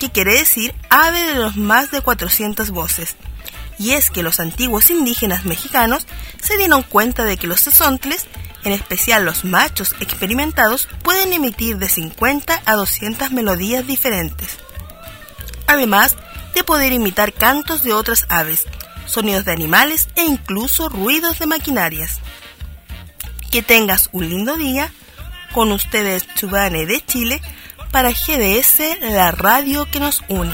que 0.00 0.10
quiere 0.10 0.34
decir 0.34 0.74
ave 0.90 1.22
de 1.24 1.34
los 1.34 1.56
más 1.56 1.90
de 1.90 2.00
400 2.00 2.70
voces. 2.70 3.16
Y 3.78 3.92
es 3.92 4.10
que 4.10 4.22
los 4.22 4.40
antiguos 4.40 4.90
indígenas 4.90 5.44
mexicanos 5.44 6.06
se 6.40 6.56
dieron 6.56 6.82
cuenta 6.82 7.24
de 7.24 7.36
que 7.36 7.46
los 7.46 7.60
sesontles, 7.60 8.26
en 8.62 8.72
especial 8.72 9.24
los 9.24 9.44
machos 9.44 9.94
experimentados, 10.00 10.88
pueden 11.02 11.32
emitir 11.32 11.76
de 11.76 11.88
50 11.88 12.62
a 12.64 12.74
200 12.74 13.32
melodías 13.32 13.86
diferentes. 13.86 14.63
Además 15.66 16.16
de 16.54 16.64
poder 16.64 16.92
imitar 16.92 17.32
cantos 17.32 17.82
de 17.82 17.92
otras 17.92 18.26
aves, 18.28 18.64
sonidos 19.06 19.44
de 19.44 19.52
animales 19.52 20.08
e 20.16 20.24
incluso 20.24 20.88
ruidos 20.88 21.38
de 21.38 21.46
maquinarias. 21.46 22.20
Que 23.50 23.62
tengas 23.62 24.08
un 24.12 24.28
lindo 24.28 24.56
día. 24.56 24.92
Con 25.52 25.70
ustedes 25.70 26.26
Chubane 26.34 26.84
de 26.84 27.00
Chile 27.04 27.40
para 27.92 28.10
GDS, 28.10 29.00
la 29.02 29.30
radio 29.30 29.88
que 29.88 30.00
nos 30.00 30.20
une. 30.26 30.52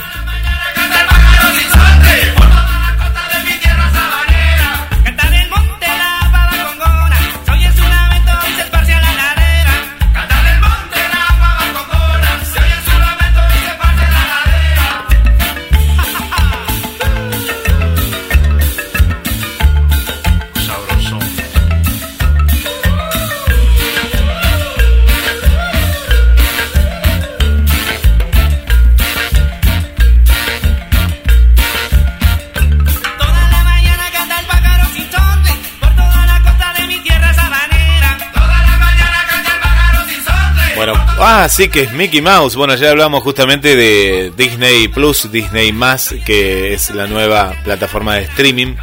Ah, 41.43 41.49
sí, 41.49 41.71
que 41.71 41.85
es 41.85 41.93
Mickey 41.93 42.21
Mouse. 42.21 42.55
Bueno, 42.55 42.75
ya 42.75 42.91
hablamos 42.91 43.23
justamente 43.23 43.75
de 43.75 44.31
Disney 44.37 44.89
Plus, 44.89 45.33
Disney 45.33 45.73
Más, 45.73 46.15
que 46.27 46.75
es 46.75 46.91
la 46.91 47.07
nueva 47.07 47.55
plataforma 47.65 48.17
de 48.17 48.25
streaming 48.25 48.75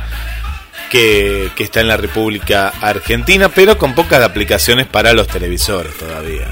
que, 0.90 1.52
está 1.60 1.82
en 1.82 1.88
la 1.88 1.98
República 1.98 2.74
Argentina, 2.82 3.50
pero 3.50 3.78
con 3.78 3.94
pocas 3.94 4.24
aplicaciones 4.24 4.88
para 4.88 5.14
los 5.14 5.28
televisores 5.28 5.96
todavía. 6.00 6.48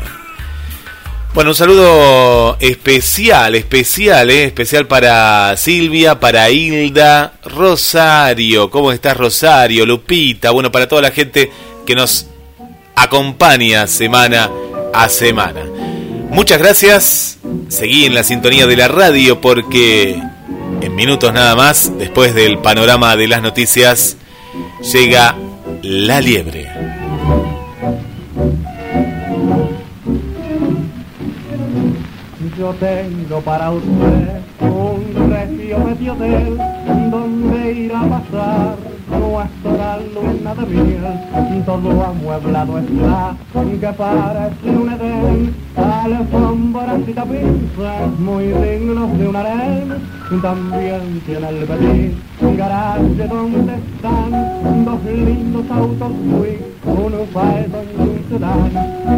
Bueno, 1.33 1.49
un 1.49 1.55
saludo 1.55 2.57
especial, 2.59 3.55
especial, 3.55 4.29
¿eh? 4.29 4.43
especial 4.43 4.85
para 4.85 5.57
Silvia, 5.57 6.19
para 6.19 6.51
Hilda, 6.51 7.33
Rosario. 7.45 8.69
¿Cómo 8.69 8.91
estás, 8.91 9.17
Rosario? 9.17 9.87
Lupita. 9.87 10.51
Bueno, 10.51 10.71
para 10.71 10.87
toda 10.87 11.01
la 11.01 11.09
gente 11.09 11.51
que 11.83 11.95
nos 11.95 12.27
acompaña 12.95 13.87
semana 13.87 14.51
a 14.93 15.09
semana. 15.09 15.74
Muchas 16.29 16.59
gracias. 16.59 17.39
Seguí 17.69 18.05
en 18.05 18.13
la 18.13 18.23
sintonía 18.23 18.67
de 18.67 18.77
la 18.77 18.87
radio 18.87 19.41
porque 19.41 20.21
en 20.81 20.95
minutos 20.95 21.33
nada 21.33 21.55
más, 21.55 21.91
después 21.97 22.35
del 22.35 22.59
panorama 22.59 23.15
de 23.15 23.27
las 23.27 23.41
noticias, 23.41 24.17
llega 24.93 25.35
La 25.81 26.21
Liebre. 26.21 26.69
Yo 32.57 32.73
tengo 32.79 33.41
para 33.41 33.71
usted 33.71 34.41
un 34.61 35.31
regio 35.31 35.79
medio 35.79 36.15
donde 37.11 37.71
irá 37.73 37.99
a 37.99 38.09
pasar 38.09 38.94
nuestra 39.09 39.99
luna 40.13 40.55
de 40.55 40.65
miel, 40.65 41.63
todo 41.65 42.03
amueblado 42.03 42.79
está, 42.79 43.35
que 43.53 43.93
parece 43.93 44.69
un 44.69 44.89
edén, 44.89 45.55
alfombras 45.75 47.07
y 47.07 47.13
tapices 47.13 48.19
muy 48.19 48.45
dignos 48.45 49.17
de 49.17 49.27
un 49.27 49.35
harén, 49.35 49.93
también 50.41 51.21
tiene 51.25 51.49
el 51.49 51.65
petit 51.65 52.57
garaje 52.57 53.27
donde 53.27 53.75
están 53.75 54.85
dos 54.85 55.03
lindos 55.05 55.65
autos 55.69 56.11
muy, 56.11 56.59
uno 56.85 57.17
Phaeton 57.33 57.85
y 57.97 58.01
un 58.01 58.23
sedán, 58.29 58.71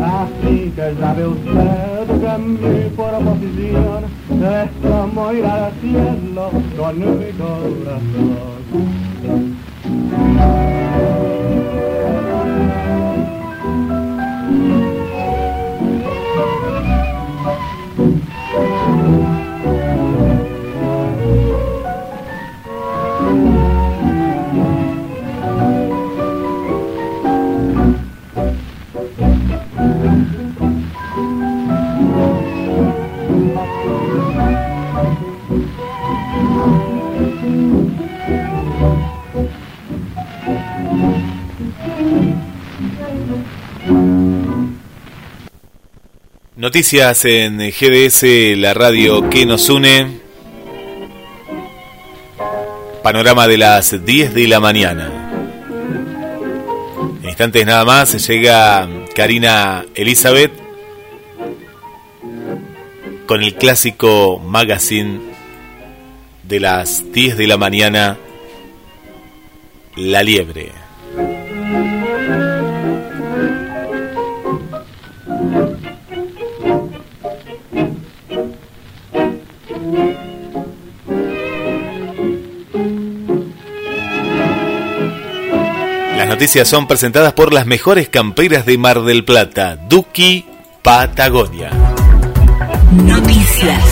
así 0.04 0.72
que 0.76 0.96
ya 1.00 1.14
ve 1.14 1.28
usted 1.28 2.08
que 2.20 2.38
mi 2.44 2.90
proposición 2.96 4.04
es 4.30 4.70
como 4.82 5.32
ir 5.34 5.46
al 5.46 5.72
cielo 5.82 6.52
con 6.78 7.00
mi 7.00 7.32
corazón. 7.34 8.58
Thank 9.88 10.92
you. 10.92 10.97
Noticias 46.68 47.24
en 47.24 47.60
GDS, 47.60 48.58
la 48.58 48.74
radio 48.74 49.30
que 49.30 49.46
nos 49.46 49.70
une. 49.70 50.20
Panorama 53.02 53.48
de 53.48 53.58
las 53.58 54.04
10 54.06 54.34
de 54.34 54.48
la 54.50 54.60
mañana. 54.60 55.10
En 57.24 57.30
instantes 57.30 57.66
nada 57.66 57.86
más 57.86 58.28
llega 58.28 58.86
Karina 59.16 59.86
Elizabeth 59.96 60.52
con 63.26 63.44
el 63.44 63.56
clásico 63.56 64.38
magazine 64.38 65.22
de 66.44 66.60
las 66.60 67.14
10 67.14 67.38
de 67.38 67.48
la 67.48 67.56
mañana, 67.56 68.18
La 69.96 70.22
Liebre. 70.22 70.77
Noticias 86.38 86.68
son 86.68 86.86
presentadas 86.86 87.34
por 87.34 87.52
las 87.52 87.66
mejores 87.66 88.10
camperas 88.10 88.64
de 88.68 88.78
Mar 88.78 89.02
del 89.02 89.26
Plata, 89.26 89.76
Duki 89.76 90.46
Patagonia. 90.84 91.72
Noticias. 92.92 93.84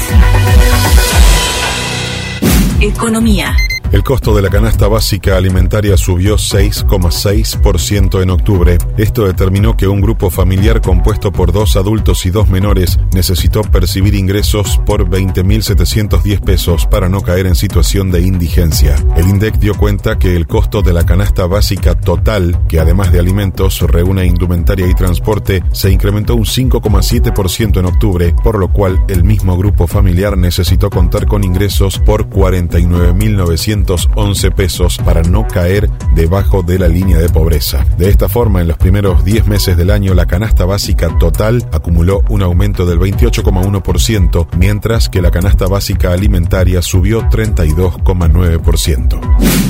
Economía. 2.80 3.56
El 3.92 4.04
costo 4.04 4.36
de 4.36 4.42
la 4.42 4.50
canasta 4.50 4.88
básica 4.88 5.38
alimentaria 5.38 5.96
subió 5.96 6.36
6,6% 6.36 8.22
en 8.22 8.30
octubre. 8.30 8.78
Esto 8.98 9.28
determinó 9.28 9.78
que 9.78 9.88
un 9.88 10.02
grupo 10.02 10.30
familiar 10.30 10.82
compuesto 10.82 11.32
por 11.32 11.52
dos 11.52 11.76
adultos 11.76 12.26
y 12.26 12.32
dos 12.32 12.50
menores 12.50 13.00
necesitó 13.14 13.62
percibir 13.62 14.16
ingresos 14.16 14.82
por 14.86 15.08
20.710 15.08 16.42
pesos 16.42 16.88
para 16.88 17.10
no 17.10 17.22
caer 17.22 17.46
en 17.46 17.56
situación 17.56 18.12
de 18.12 18.22
indigencia. 18.22 18.96
El 19.16 19.30
INDEC 19.30 19.60
dio 19.60 19.76
cuenta 19.76 20.18
que 20.18 20.36
el 20.36 20.48
costo 20.48 20.82
de 20.82 20.92
la 20.92 21.06
canasta 21.06 21.46
básica 21.46 21.96
total, 21.96 22.60
que 22.68 22.80
además 22.80 23.12
de 23.12 23.20
alimentos 23.20 23.82
reúne 23.82 24.26
indumentaria 24.26 24.88
y 24.88 24.96
transporte, 24.96 25.64
se 25.72 25.92
incrementó 25.92 26.36
un 26.36 26.46
5,7% 26.46 27.80
en 27.80 27.86
octubre, 27.86 28.36
por 28.44 28.58
lo 28.60 28.74
cual 28.74 29.04
el 29.08 29.24
mismo 29.24 29.58
grupo 29.58 29.88
familiar 29.88 30.38
necesitó 30.38 30.90
contar 30.90 31.28
con 31.28 31.44
ingresos 31.44 32.00
por 32.00 32.30
49.900 32.30 33.85
11 33.88 34.52
pesos 34.52 34.98
para 34.98 35.22
no 35.22 35.48
caer 35.48 35.90
debajo 36.16 36.64
de 36.64 36.80
la 36.80 36.88
línea 36.88 37.20
de 37.20 37.30
pobreza. 37.30 37.86
De 37.98 38.10
esta 38.10 38.28
forma, 38.30 38.62
en 38.62 38.68
los 38.68 38.78
primeros 38.78 39.24
10 39.24 39.48
meses 39.48 39.78
del 39.78 39.92
año, 39.92 40.16
la 40.16 40.26
canasta 40.26 40.66
básica 40.66 41.16
total 41.20 41.68
acumuló 41.72 42.24
un 42.30 42.42
aumento 42.42 42.86
del 42.86 43.00
28,1%, 43.00 44.48
mientras 44.58 45.10
que 45.10 45.22
la 45.22 45.30
canasta 45.32 45.68
básica 45.68 46.12
alimentaria 46.12 46.82
subió 46.82 47.22
32,9%. 47.30 49.20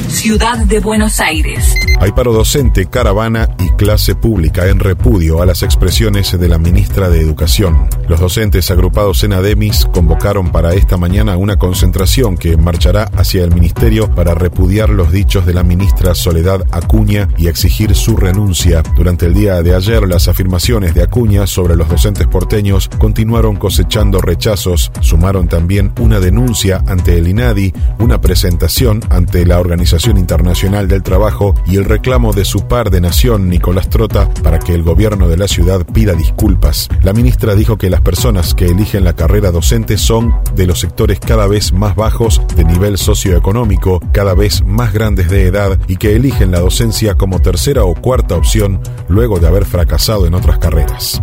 Ciudad 0.08 0.60
de 0.66 0.80
Buenos 0.80 1.20
Aires. 1.20 1.74
Hay 2.00 2.12
paro 2.12 2.32
docente, 2.32 2.86
caravana 2.86 3.50
y 3.60 3.70
clase 3.72 4.16
pública 4.16 4.68
en 4.68 4.80
repudio 4.80 5.42
a 5.42 5.46
las 5.46 5.64
expresiones 5.64 6.38
de 6.40 6.48
la 6.48 6.58
ministra 6.58 7.10
de 7.10 7.20
Educación. 7.20 7.90
Los 8.08 8.20
docentes 8.20 8.72
agrupados 8.72 9.24
en 9.24 9.34
ADEMIS 9.34 9.88
convocaron 9.92 10.52
para 10.52 10.74
esta 10.74 10.98
mañana 10.98 11.38
una 11.38 11.58
concentración 11.58 12.38
que 12.38 12.56
marchará 12.56 13.10
hacia 13.16 13.44
el 13.44 13.54
Ministerio 13.54 13.95
para 14.04 14.34
repudiar 14.34 14.90
los 14.90 15.10
dichos 15.10 15.46
de 15.46 15.54
la 15.54 15.64
ministra 15.64 16.16
Soledad 16.16 16.66
Acuña 16.72 17.30
y 17.38 17.48
exigir 17.48 17.96
su 17.96 18.18
renuncia. 18.18 18.84
Durante 18.98 19.26
el 19.26 19.34
día 19.34 19.64
de 19.64 19.74
ayer, 19.74 20.06
las 20.06 20.28
afirmaciones 20.28 20.94
de 20.94 21.02
Acuña 21.02 21.48
sobre 21.48 21.78
los 21.78 21.88
docentes 21.88 22.28
porteños 22.28 22.90
continuaron 22.98 23.56
cosechando 23.56 24.20
rechazos. 24.20 24.92
Sumaron 25.00 25.48
también 25.48 25.94
una 26.02 26.20
denuncia 26.20 26.84
ante 26.88 27.18
el 27.18 27.30
INADI, 27.30 27.74
una 28.00 28.20
presentación 28.20 29.00
ante 29.10 29.46
la 29.46 29.62
Organización 29.62 30.18
Internacional 30.18 30.90
del 30.90 31.02
Trabajo 31.02 31.56
y 31.66 31.78
el 31.78 31.86
reclamo 31.86 32.34
de 32.34 32.44
su 32.44 32.68
par 32.68 32.90
de 32.90 33.00
nación, 33.00 33.48
Nicolás 33.48 33.90
Trota, 33.90 34.30
para 34.44 34.60
que 34.60 34.74
el 34.74 34.84
gobierno 34.84 35.30
de 35.30 35.38
la 35.38 35.48
ciudad 35.48 35.86
pida 35.86 36.14
disculpas. 36.14 36.90
La 37.02 37.14
ministra 37.14 37.56
dijo 37.56 37.78
que 37.78 37.90
las 37.90 38.02
personas 38.02 38.54
que 38.56 38.66
eligen 38.66 39.06
la 39.06 39.14
carrera 39.14 39.52
docente 39.52 39.98
son 39.98 40.36
de 40.54 40.68
los 40.68 40.82
sectores 40.82 41.22
cada 41.22 41.48
vez 41.48 41.72
más 41.72 41.96
bajos 41.96 42.42
de 42.58 42.66
nivel 42.66 42.98
socioeconómico 42.98 43.85
cada 44.12 44.34
vez 44.34 44.64
más 44.66 44.94
grandes 44.94 45.30
de 45.30 45.46
edad 45.46 45.80
y 45.88 45.98
que 45.98 46.16
eligen 46.16 46.52
la 46.52 46.60
docencia 46.60 47.16
como 47.16 47.42
tercera 47.42 47.84
o 47.84 47.94
cuarta 47.94 48.36
opción 48.36 48.80
luego 49.08 49.40
de 49.40 49.48
haber 49.48 49.66
fracasado 49.66 50.26
en 50.26 50.34
otras 50.34 50.58
carreras. 50.58 51.22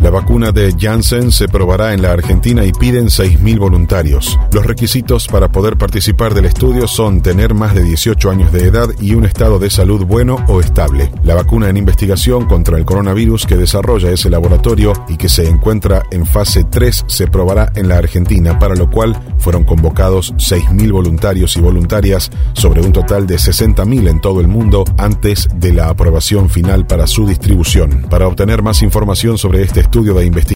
La 0.00 0.10
vacuna 0.10 0.52
de 0.52 0.74
Janssen 0.78 1.30
se 1.30 1.48
probará 1.48 1.94
en 1.94 2.02
la 2.02 2.12
Argentina 2.12 2.64
y 2.64 2.72
piden 2.72 3.06
6.000 3.06 3.58
voluntarios. 3.58 4.38
Los 4.52 4.66
requisitos 4.66 5.28
para 5.28 5.50
poder 5.50 5.78
participar 5.78 6.34
del 6.34 6.46
estudio 6.46 6.86
son 6.88 7.22
tener 7.22 7.54
más 7.54 7.74
de 7.74 7.84
18 7.84 8.30
años 8.30 8.52
de 8.52 8.64
edad 8.64 8.88
y 9.00 9.14
un 9.14 9.24
estado 9.24 9.58
de 9.58 9.70
salud 9.70 10.04
bueno 10.04 10.44
o 10.48 10.60
estable. 10.60 11.10
La 11.22 11.34
vacuna 11.34 11.68
en 11.68 11.76
investigación 11.76 12.46
contra 12.46 12.76
el 12.76 12.84
coronavirus 12.84 13.46
que 13.46 13.56
desarrolla 13.56 14.10
ese 14.10 14.30
laboratorio 14.30 14.92
y 15.08 15.16
que 15.16 15.28
se 15.28 15.48
encuentra 15.48 16.02
en 16.10 16.26
fase 16.26 16.64
3 16.64 17.04
se 17.06 17.26
probará 17.28 17.72
en 17.74 17.88
la 17.88 17.96
Argentina, 17.96 18.58
para 18.58 18.74
lo 18.74 18.90
cual 18.90 19.16
fueron 19.38 19.64
convocados 19.64 20.34
6.000 20.34 20.92
voluntarios 20.92 21.56
y 21.56 21.60
voluntarias 21.60 22.30
sobre 22.54 22.82
un 22.82 22.92
total 22.92 23.26
de 23.26 23.36
60.000 23.36 24.08
en 24.08 24.20
todo 24.20 24.40
el 24.40 24.48
mundo 24.48 24.84
antes 24.98 25.48
de 25.54 25.72
la 25.72 25.88
aprobación 25.88 26.50
final 26.50 26.86
para 26.86 27.06
su 27.06 27.26
distribución. 27.26 28.06
Para 28.10 28.26
obtener 28.26 28.62
más 28.62 28.82
información 28.82 29.38
sobre 29.38 29.62
este 29.62 29.83
estudio 29.84 30.14
de 30.14 30.26
investigación, 30.26 30.44